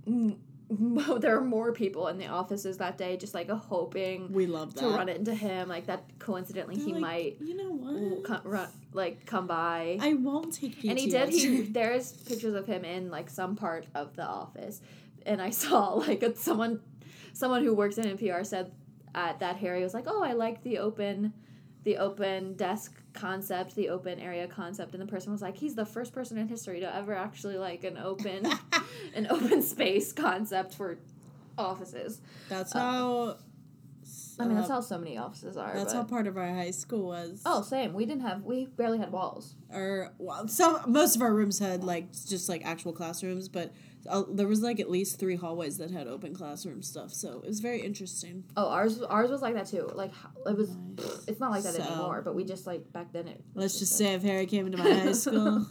mm, 0.08 0.36
there 1.20 1.36
are 1.36 1.40
more 1.44 1.72
people 1.72 2.08
in 2.08 2.18
the 2.18 2.26
offices 2.26 2.78
that 2.78 2.96
day 2.96 3.16
just 3.16 3.34
like 3.34 3.50
hoping 3.50 4.32
We 4.32 4.46
love 4.46 4.74
that. 4.74 4.80
to 4.80 4.88
run 4.88 5.08
into 5.08 5.34
him 5.34 5.68
like 5.68 5.86
that 5.86 6.04
coincidentally 6.18 6.76
They're 6.76 6.86
he 6.86 6.92
like, 6.94 7.00
might 7.02 7.36
You 7.40 7.56
know 7.56 7.72
what? 7.72 8.24
come, 8.24 8.40
run, 8.44 8.68
like 8.92 9.26
come 9.26 9.46
by 9.46 9.98
I 10.00 10.14
won't 10.14 10.52
take 10.54 10.80
PTO. 10.80 10.90
and 10.90 10.98
he 10.98 11.08
did 11.10 11.28
he 11.28 11.62
there's 11.62 12.12
pictures 12.12 12.54
of 12.54 12.66
him 12.66 12.84
in 12.84 13.10
like 13.10 13.28
some 13.28 13.56
part 13.56 13.86
of 13.94 14.16
the 14.16 14.24
office 14.26 14.80
and 15.26 15.40
i 15.40 15.50
saw 15.62 15.94
like 15.94 16.22
a, 16.22 16.34
someone 16.34 16.80
someone 17.34 17.62
who 17.62 17.74
works 17.74 17.98
in 17.98 18.16
npr 18.16 18.44
said 18.44 18.72
at 19.14 19.38
that 19.40 19.56
harry 19.56 19.82
was 19.82 19.92
like 19.94 20.04
oh 20.06 20.22
i 20.22 20.32
like 20.32 20.62
the 20.64 20.78
open 20.78 21.32
the 21.84 21.96
open 21.98 22.54
desk 22.54 23.00
concept 23.12 23.74
the 23.76 23.88
open 23.88 24.18
area 24.18 24.46
concept 24.48 24.92
and 24.94 25.02
the 25.02 25.06
person 25.06 25.30
was 25.32 25.40
like 25.42 25.56
he's 25.56 25.74
the 25.74 25.84
first 25.86 26.12
person 26.12 26.36
in 26.38 26.48
history 26.48 26.80
to 26.80 26.94
ever 26.96 27.14
actually 27.14 27.56
like 27.56 27.84
an 27.84 27.96
open 27.98 28.46
an 29.14 29.26
open 29.30 29.62
space 29.62 30.12
concept 30.12 30.74
for 30.74 30.98
offices 31.56 32.20
That's 32.48 32.72
how. 32.72 33.36
i 34.40 34.44
mean 34.46 34.56
that's 34.56 34.68
uh, 34.68 34.74
how 34.74 34.80
so 34.80 34.98
many 34.98 35.16
offices 35.16 35.56
are 35.56 35.72
That's 35.74 35.92
but- 35.92 36.00
how 36.00 36.04
part 36.04 36.26
of 36.26 36.36
our 36.36 36.48
high 36.52 36.72
school 36.72 37.06
was. 37.06 37.42
oh 37.46 37.62
same 37.62 37.92
we 37.94 38.04
didn't 38.06 38.22
have 38.22 38.42
we 38.42 38.66
barely 38.66 38.98
had 38.98 39.12
walls 39.12 39.54
or 39.72 40.12
well, 40.18 40.48
some 40.48 40.80
most 40.86 41.14
of 41.16 41.22
our 41.22 41.32
rooms 41.32 41.58
had 41.58 41.84
like 41.84 42.10
just 42.12 42.48
like 42.48 42.64
actual 42.64 42.92
classrooms, 42.92 43.48
but 43.48 43.72
uh, 44.08 44.22
there 44.30 44.46
was 44.46 44.60
like 44.62 44.80
at 44.80 44.90
least 44.90 45.18
three 45.18 45.36
hallways 45.36 45.78
that 45.78 45.90
had 45.90 46.06
open 46.06 46.34
classroom 46.34 46.82
stuff, 46.82 47.12
so 47.12 47.40
it 47.42 47.46
was 47.46 47.60
very 47.60 47.80
interesting. 47.82 48.44
Oh, 48.56 48.68
ours 48.68 49.00
ours 49.02 49.30
was 49.30 49.42
like 49.42 49.54
that 49.54 49.66
too. 49.66 49.90
Like 49.94 50.12
it 50.46 50.56
was. 50.56 50.70
Nice. 50.70 51.24
It's 51.28 51.40
not 51.40 51.50
like 51.50 51.62
that 51.64 51.74
So- 51.74 51.82
anymore. 51.82 52.22
But 52.22 52.34
we 52.34 52.44
just 52.44 52.66
like 52.66 52.92
back 52.92 53.12
then 53.12 53.28
it. 53.28 53.42
Let's 53.54 53.78
just 53.78 53.92
like- 54.00 54.08
say 54.08 54.14
if 54.14 54.22
Harry 54.22 54.46
came 54.46 54.70
to 54.70 54.76
my 54.78 54.90
high 54.92 55.12
school 55.24 55.66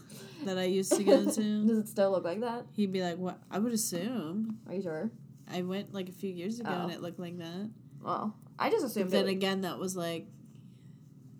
that 0.45 0.57
I 0.57 0.63
used 0.65 0.91
to 0.93 1.03
go 1.03 1.23
to, 1.23 1.65
Does 1.67 1.77
it 1.77 1.87
still 1.87 2.11
look 2.11 2.23
like 2.25 2.41
that? 2.41 2.65
he'd 2.75 2.91
be 2.91 3.01
like, 3.01 3.17
"What?" 3.17 3.39
I 3.51 3.59
would 3.59 3.73
assume. 3.73 4.57
Are 4.67 4.73
you 4.73 4.81
sure? 4.81 5.11
I 5.51 5.61
went 5.61 5.93
like 5.93 6.09
a 6.09 6.13
few 6.13 6.29
years 6.31 6.59
ago 6.59 6.69
Oh. 6.73 6.83
and 6.83 6.91
it 6.91 7.01
looked 7.01 7.19
like 7.19 7.37
that. 7.37 7.69
Well, 8.01 8.35
I 8.59 8.69
just 8.69 8.81
But 8.83 8.87
assumed. 8.91 9.11
then 9.11 9.21
it 9.21 9.23
would- 9.25 9.31
again, 9.33 9.61
that 9.61 9.77
was 9.79 9.95
like 9.95 10.27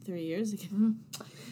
three 0.05 0.23
years 0.25 0.53
ago. 0.53 0.93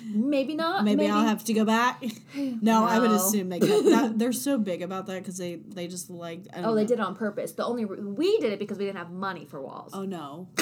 Maybe 0.06 0.56
not. 0.56 0.84
Maybe, 0.84 1.08
I'll 1.08 1.26
have 1.26 1.44
to 1.46 1.54
go 1.54 1.66
back. 1.66 2.04
no, 2.36 2.86
I 2.86 3.00
would 3.00 3.12
assume 3.12 3.50
they 3.50 3.60
could. 3.60 3.86
That, 3.86 4.18
they're 4.20 4.32
so 4.34 4.58
big 4.58 4.82
about 4.82 5.08
that 5.08 5.20
because 5.20 5.38
they 5.38 5.56
they 5.56 5.88
just 5.88 6.10
like. 6.10 6.42
Oh, 6.56 6.76
they 6.76 6.86
did 6.86 7.00
it 7.00 7.00
on 7.00 7.16
purpose. 7.16 7.52
The 7.54 7.66
only 7.66 7.86
we 7.86 8.38
did 8.40 8.54
it 8.54 8.60
because 8.60 8.78
we 8.78 8.86
didn't 8.86 8.98
have 9.00 9.12
money 9.12 9.46
for 9.46 9.62
walls. 9.62 9.92
Oh 9.94 10.04
no, 10.04 10.48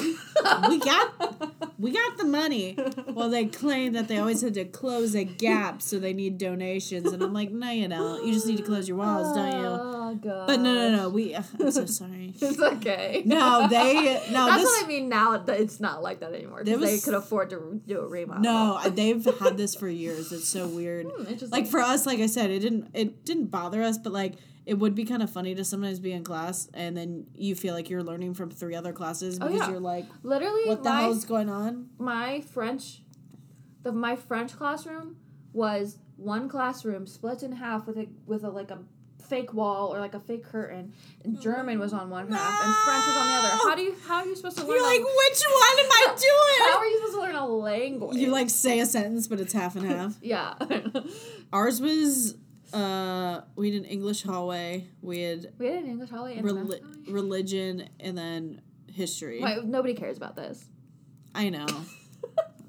we 0.68 0.78
got 0.78 1.72
we 1.78 1.92
got 1.92 2.18
the 2.18 2.24
money. 2.24 2.76
Well, 3.08 3.28
they 3.30 3.46
claim 3.46 3.92
that 3.94 4.08
they 4.08 4.18
always 4.18 4.40
had 4.42 4.54
to 4.54 4.64
close 4.64 5.14
a 5.14 5.24
gap, 5.24 5.82
so 5.82 5.98
they 5.98 6.12
need 6.12 6.38
donations, 6.38 7.12
and 7.12 7.22
I'm 7.22 7.32
like, 7.32 7.50
no, 7.50 7.70
you 7.70 7.88
don't. 7.88 8.26
You 8.26 8.32
just 8.32 8.46
need 8.46 8.58
to 8.58 8.62
close 8.62 8.88
your 8.88 8.98
walls, 8.98 9.34
don't 9.36 9.52
you? 9.52 9.66
Oh 9.66 10.14
god. 10.14 10.46
But 10.46 10.60
no, 10.60 10.74
no, 10.74 10.96
no. 10.96 11.08
We. 11.08 11.34
I'm 11.34 11.70
so 11.70 11.86
sorry. 11.86 12.34
It's 12.40 12.60
okay. 12.60 13.22
No, 13.24 13.68
they. 13.68 14.20
No, 14.30 14.46
That's 14.46 14.62
this. 14.62 14.70
what 14.70 14.84
I 14.84 14.88
mean. 14.88 15.08
Now 15.08 15.34
it- 15.34 15.48
it's 15.48 15.78
not 15.80 16.02
like 16.02 16.20
that 16.20 16.32
anymore. 16.32 16.64
they 16.64 16.98
could 16.98 17.14
afford 17.14 17.50
to 17.50 17.80
do 17.86 18.00
a 18.00 18.06
remodel. 18.06 18.42
No, 18.42 18.80
they've 18.90 19.26
had 19.38 19.56
this 19.56 19.74
for 19.74 19.88
years. 19.88 20.32
It's 20.32 20.48
so 20.48 20.66
weird. 20.68 21.06
Hmm. 21.06 21.34
Like 21.50 21.66
for 21.66 21.80
us, 21.80 22.06
like 22.06 22.20
I 22.20 22.26
said, 22.26 22.50
it 22.50 22.60
didn't 22.60 22.90
it 22.94 23.24
didn't 23.24 23.46
bother 23.46 23.82
us, 23.82 23.98
but 23.98 24.12
like 24.12 24.34
it 24.66 24.74
would 24.74 24.94
be 24.94 25.04
kind 25.04 25.22
of 25.22 25.30
funny 25.30 25.54
to 25.54 25.64
sometimes 25.64 25.98
be 25.98 26.12
in 26.12 26.22
class 26.22 26.68
and 26.74 26.96
then 26.96 27.26
you 27.34 27.54
feel 27.54 27.74
like 27.74 27.88
you're 27.88 28.02
learning 28.02 28.34
from 28.34 28.50
three 28.50 28.74
other 28.74 28.92
classes 28.92 29.38
Oh, 29.40 29.46
because 29.46 29.60
yeah. 29.60 29.70
you're 29.70 29.80
like, 29.80 30.04
literally, 30.22 30.62
what 30.66 30.82
the 30.82 30.90
my 30.90 31.00
hell 31.00 31.12
is 31.12 31.24
going 31.24 31.48
on? 31.48 31.88
my 31.98 32.40
French, 32.42 33.02
the 33.82 33.90
my 33.92 34.16
French 34.16 34.56
classroom 34.56 35.16
was 35.52 35.98
one 36.16 36.48
classroom 36.48 37.06
split 37.06 37.42
in 37.42 37.52
half 37.52 37.86
with 37.86 37.96
a 37.96 38.06
with 38.26 38.44
a 38.44 38.50
like 38.50 38.70
a 38.70 38.78
fake 39.30 39.54
wall 39.54 39.94
or 39.94 39.98
like 40.00 40.14
a 40.14 40.20
fake 40.20 40.44
curtain, 40.44 40.92
and 41.24 41.40
German 41.40 41.78
was 41.78 41.92
on 41.94 42.10
one 42.10 42.28
half 42.30 42.64
and 42.64 42.74
French 42.84 43.06
was 43.06 43.16
on 43.16 43.26
the 43.28 43.34
other. 43.38 43.48
How 43.70 43.74
do 43.76 43.82
you 43.82 43.94
how 44.06 44.16
are 44.16 44.26
you 44.26 44.36
supposed 44.36 44.58
to 44.58 44.64
learn? 44.64 44.72
You're 44.76 44.84
a- 44.84 44.88
like, 44.88 45.00
which 45.00 45.42
one 45.62 45.78
am 45.84 45.90
I 45.92 46.06
doing? 46.28 46.70
how 46.72 46.78
are 46.78 46.86
you 46.86 46.96
supposed 46.98 47.14
to 47.14 47.20
learn 47.22 47.34
a 47.36 47.46
language? 47.46 48.16
You 48.18 48.28
like 48.30 48.50
say 48.50 48.80
a 48.80 48.86
sentence, 48.86 49.28
but 49.28 49.40
it's 49.40 49.52
half 49.54 49.76
and 49.76 49.86
half. 49.94 50.16
yeah. 50.20 50.54
Ours 51.52 51.80
was 51.80 52.36
uh 52.72 53.40
we 53.56 53.72
had 53.72 53.80
an 53.82 53.86
English 53.86 54.22
hallway, 54.22 54.86
we 55.02 55.20
had 55.22 55.52
we 55.58 55.66
had 55.66 55.82
an 55.84 55.90
English 55.90 56.10
hallway 56.10 56.36
and 56.36 56.48
a 56.48 56.52
reli- 56.52 56.82
religion, 57.08 57.88
and 57.98 58.16
then 58.18 58.60
history. 58.92 59.40
Wait, 59.42 59.64
nobody 59.64 59.94
cares 59.94 60.16
about 60.16 60.36
this. 60.36 60.64
I 61.34 61.48
know. 61.48 61.66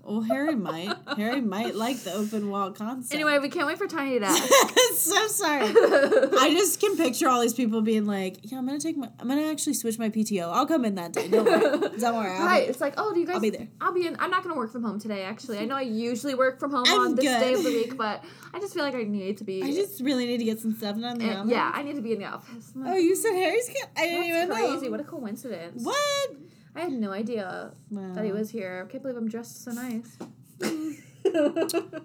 Well, 0.04 0.22
Harry 0.22 0.56
might. 0.56 0.96
Harry 1.16 1.42
might 1.42 1.76
like 1.76 2.00
the 2.00 2.14
open 2.14 2.50
wall 2.50 2.72
concept. 2.72 3.14
Anyway, 3.14 3.38
we 3.40 3.50
can't 3.50 3.68
wait 3.68 3.78
for 3.78 3.88
Tiny 3.88 4.18
Desk. 4.20 4.44
so 4.98 5.28
sorry. 5.28 5.62
I 5.66 6.50
just 6.58 6.80
can 6.80 6.98
picture 6.98 7.30
all 7.30 7.40
these 7.42 7.54
people 7.54 7.82
being 7.82 8.06
like, 8.06 8.38
"Yeah, 8.44 8.58
I'm 8.58 8.66
gonna 8.66 8.80
take 8.80 8.98
my, 8.98 9.10
I'm 9.20 9.28
gonna 9.28 9.44
actually 9.50 9.76
switch 9.76 10.00
my 10.00 10.10
PTO. 10.10 10.52
I'll 10.52 10.66
come 10.66 10.86
in 10.86 10.96
that 10.96 11.14
day. 11.14 11.28
Don't 11.28 11.46
worry. 11.46 11.98
Don't 12.00 12.16
worry. 12.16 12.32
I'll 12.36 12.46
right. 12.46 12.64
be- 12.66 12.70
It's 12.72 12.82
like, 12.82 12.96
oh, 12.98 13.14
do 13.14 13.20
you 13.20 13.26
guys? 13.28 13.36
I'll 13.36 13.42
be 13.42 13.52
there. 13.52 13.68
I'll 13.80 13.94
be 13.94 14.08
in. 14.08 14.16
I'm 14.20 14.32
not 14.32 14.44
gonna 14.44 14.56
work 14.56 14.72
from 14.72 14.84
home 14.84 15.00
today. 15.00 15.22
Actually, 15.24 15.60
I 15.60 15.66
know 15.66 15.76
I 15.76 15.82
usually 15.82 16.34
work 16.36 16.60
from 16.60 16.72
home 16.72 16.86
I'm 16.88 17.00
on 17.00 17.16
this 17.16 17.26
good. 17.26 17.40
day 17.40 17.54
of 17.54 17.64
the 17.64 17.70
week, 17.70 17.96
but 17.98 18.24
I 18.54 18.60
just 18.60 18.74
feel 18.74 18.84
like 18.84 18.96
I 18.96 19.04
need 19.04 19.38
to 19.38 19.44
be. 19.44 19.62
I 19.64 19.72
just 19.72 20.02
really 20.02 20.26
need 20.26 20.40
to 20.40 20.46
get 20.46 20.60
some 20.60 20.76
stuff 20.76 21.00
done. 21.00 21.22
and- 21.22 21.52
eh, 21.52 21.54
yeah, 21.56 21.72
I 21.74 21.84
need 21.84 21.96
to 21.96 22.02
be 22.02 22.14
in 22.14 22.20
the 22.20 22.26
office. 22.26 22.72
Oh, 22.76 22.96
you 22.96 23.16
said 23.16 23.34
Harry's. 23.34 23.68
Kid? 23.70 23.86
I 23.96 24.08
didn't 24.08 24.24
even 24.26 24.50
That's 24.50 24.60
crazy. 24.62 24.86
know. 24.86 24.92
What 24.92 25.00
a 25.00 25.04
coincidence. 25.04 25.84
What? 25.84 26.32
I 26.76 26.82
had 26.82 26.94
no 26.94 27.12
idea 27.12 27.72
Wow. 27.90 28.14
that 28.14 28.24
he 28.26 28.32
was 28.32 28.50
here. 28.52 28.86
I 28.88 28.92
can't 28.92 29.04
believe 29.04 29.18
I'm 29.18 29.28
dressed 29.30 29.64
so 29.64 29.72
nice. 29.72 30.18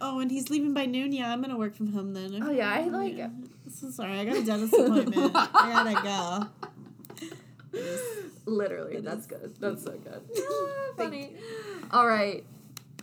Oh, 0.00 0.18
and 0.18 0.30
he's 0.30 0.50
leaving 0.50 0.74
by 0.74 0.84
noon. 0.86 1.12
Yeah, 1.12 1.32
I'm 1.32 1.40
gonna 1.40 1.56
work 1.56 1.74
from 1.76 1.92
home 1.92 2.12
then. 2.12 2.42
Oh, 2.42 2.50
yeah, 2.50 2.68
I 2.70 2.82
like- 2.88 3.16
Yeah. 3.16 3.30
So 3.72 3.88
sorry. 3.90 4.18
I 4.18 4.24
got 4.24 4.36
a 4.36 4.44
dentist 4.44 4.74
appointment. 4.74 5.32
I 5.34 5.48
gotta 5.72 6.48
go. 7.22 7.30
Literally, 8.46 9.00
that's 9.00 9.26
good. 9.26 9.54
That's 9.60 9.84
so 9.84 9.92
good. 9.92 10.20
Ah, 10.36 10.92
funny. 10.96 11.32
All 11.90 12.06
right. 12.06 12.44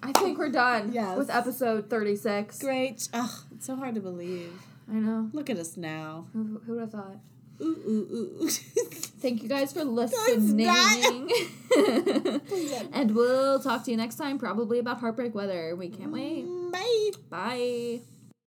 I 0.03 0.11
think 0.11 0.37
we're 0.37 0.49
done 0.51 0.91
Yes. 0.93 1.17
with 1.17 1.29
episode 1.29 1.89
36. 1.89 2.59
Great. 2.59 3.07
Oh, 3.13 3.43
it's 3.55 3.65
so 3.65 3.75
hard 3.75 3.95
to 3.95 4.01
believe. 4.01 4.53
I 4.91 4.95
know. 4.95 5.29
Look 5.33 5.49
at 5.49 5.57
us 5.57 5.77
now. 5.77 6.27
Who, 6.33 6.61
who 6.65 6.73
would 6.73 6.81
have 6.81 6.91
thought? 6.91 7.17
Ooh 7.61 7.77
ooh 7.87 8.43
ooh. 8.43 8.49
Thank 9.21 9.43
you 9.43 9.49
guys 9.49 9.71
for 9.71 9.83
listening. 9.83 10.65
and 12.93 13.15
we'll 13.15 13.59
talk 13.59 13.85
to 13.85 13.91
you 13.91 13.97
next 13.97 14.15
time, 14.15 14.39
probably 14.39 14.79
about 14.79 14.99
heartbreak 14.99 15.35
weather. 15.35 15.75
We 15.75 15.89
can't 15.89 16.11
wait. 16.11 16.45
Mm, 16.45 16.71
bye. 16.71 17.11
Bye. 17.29 18.01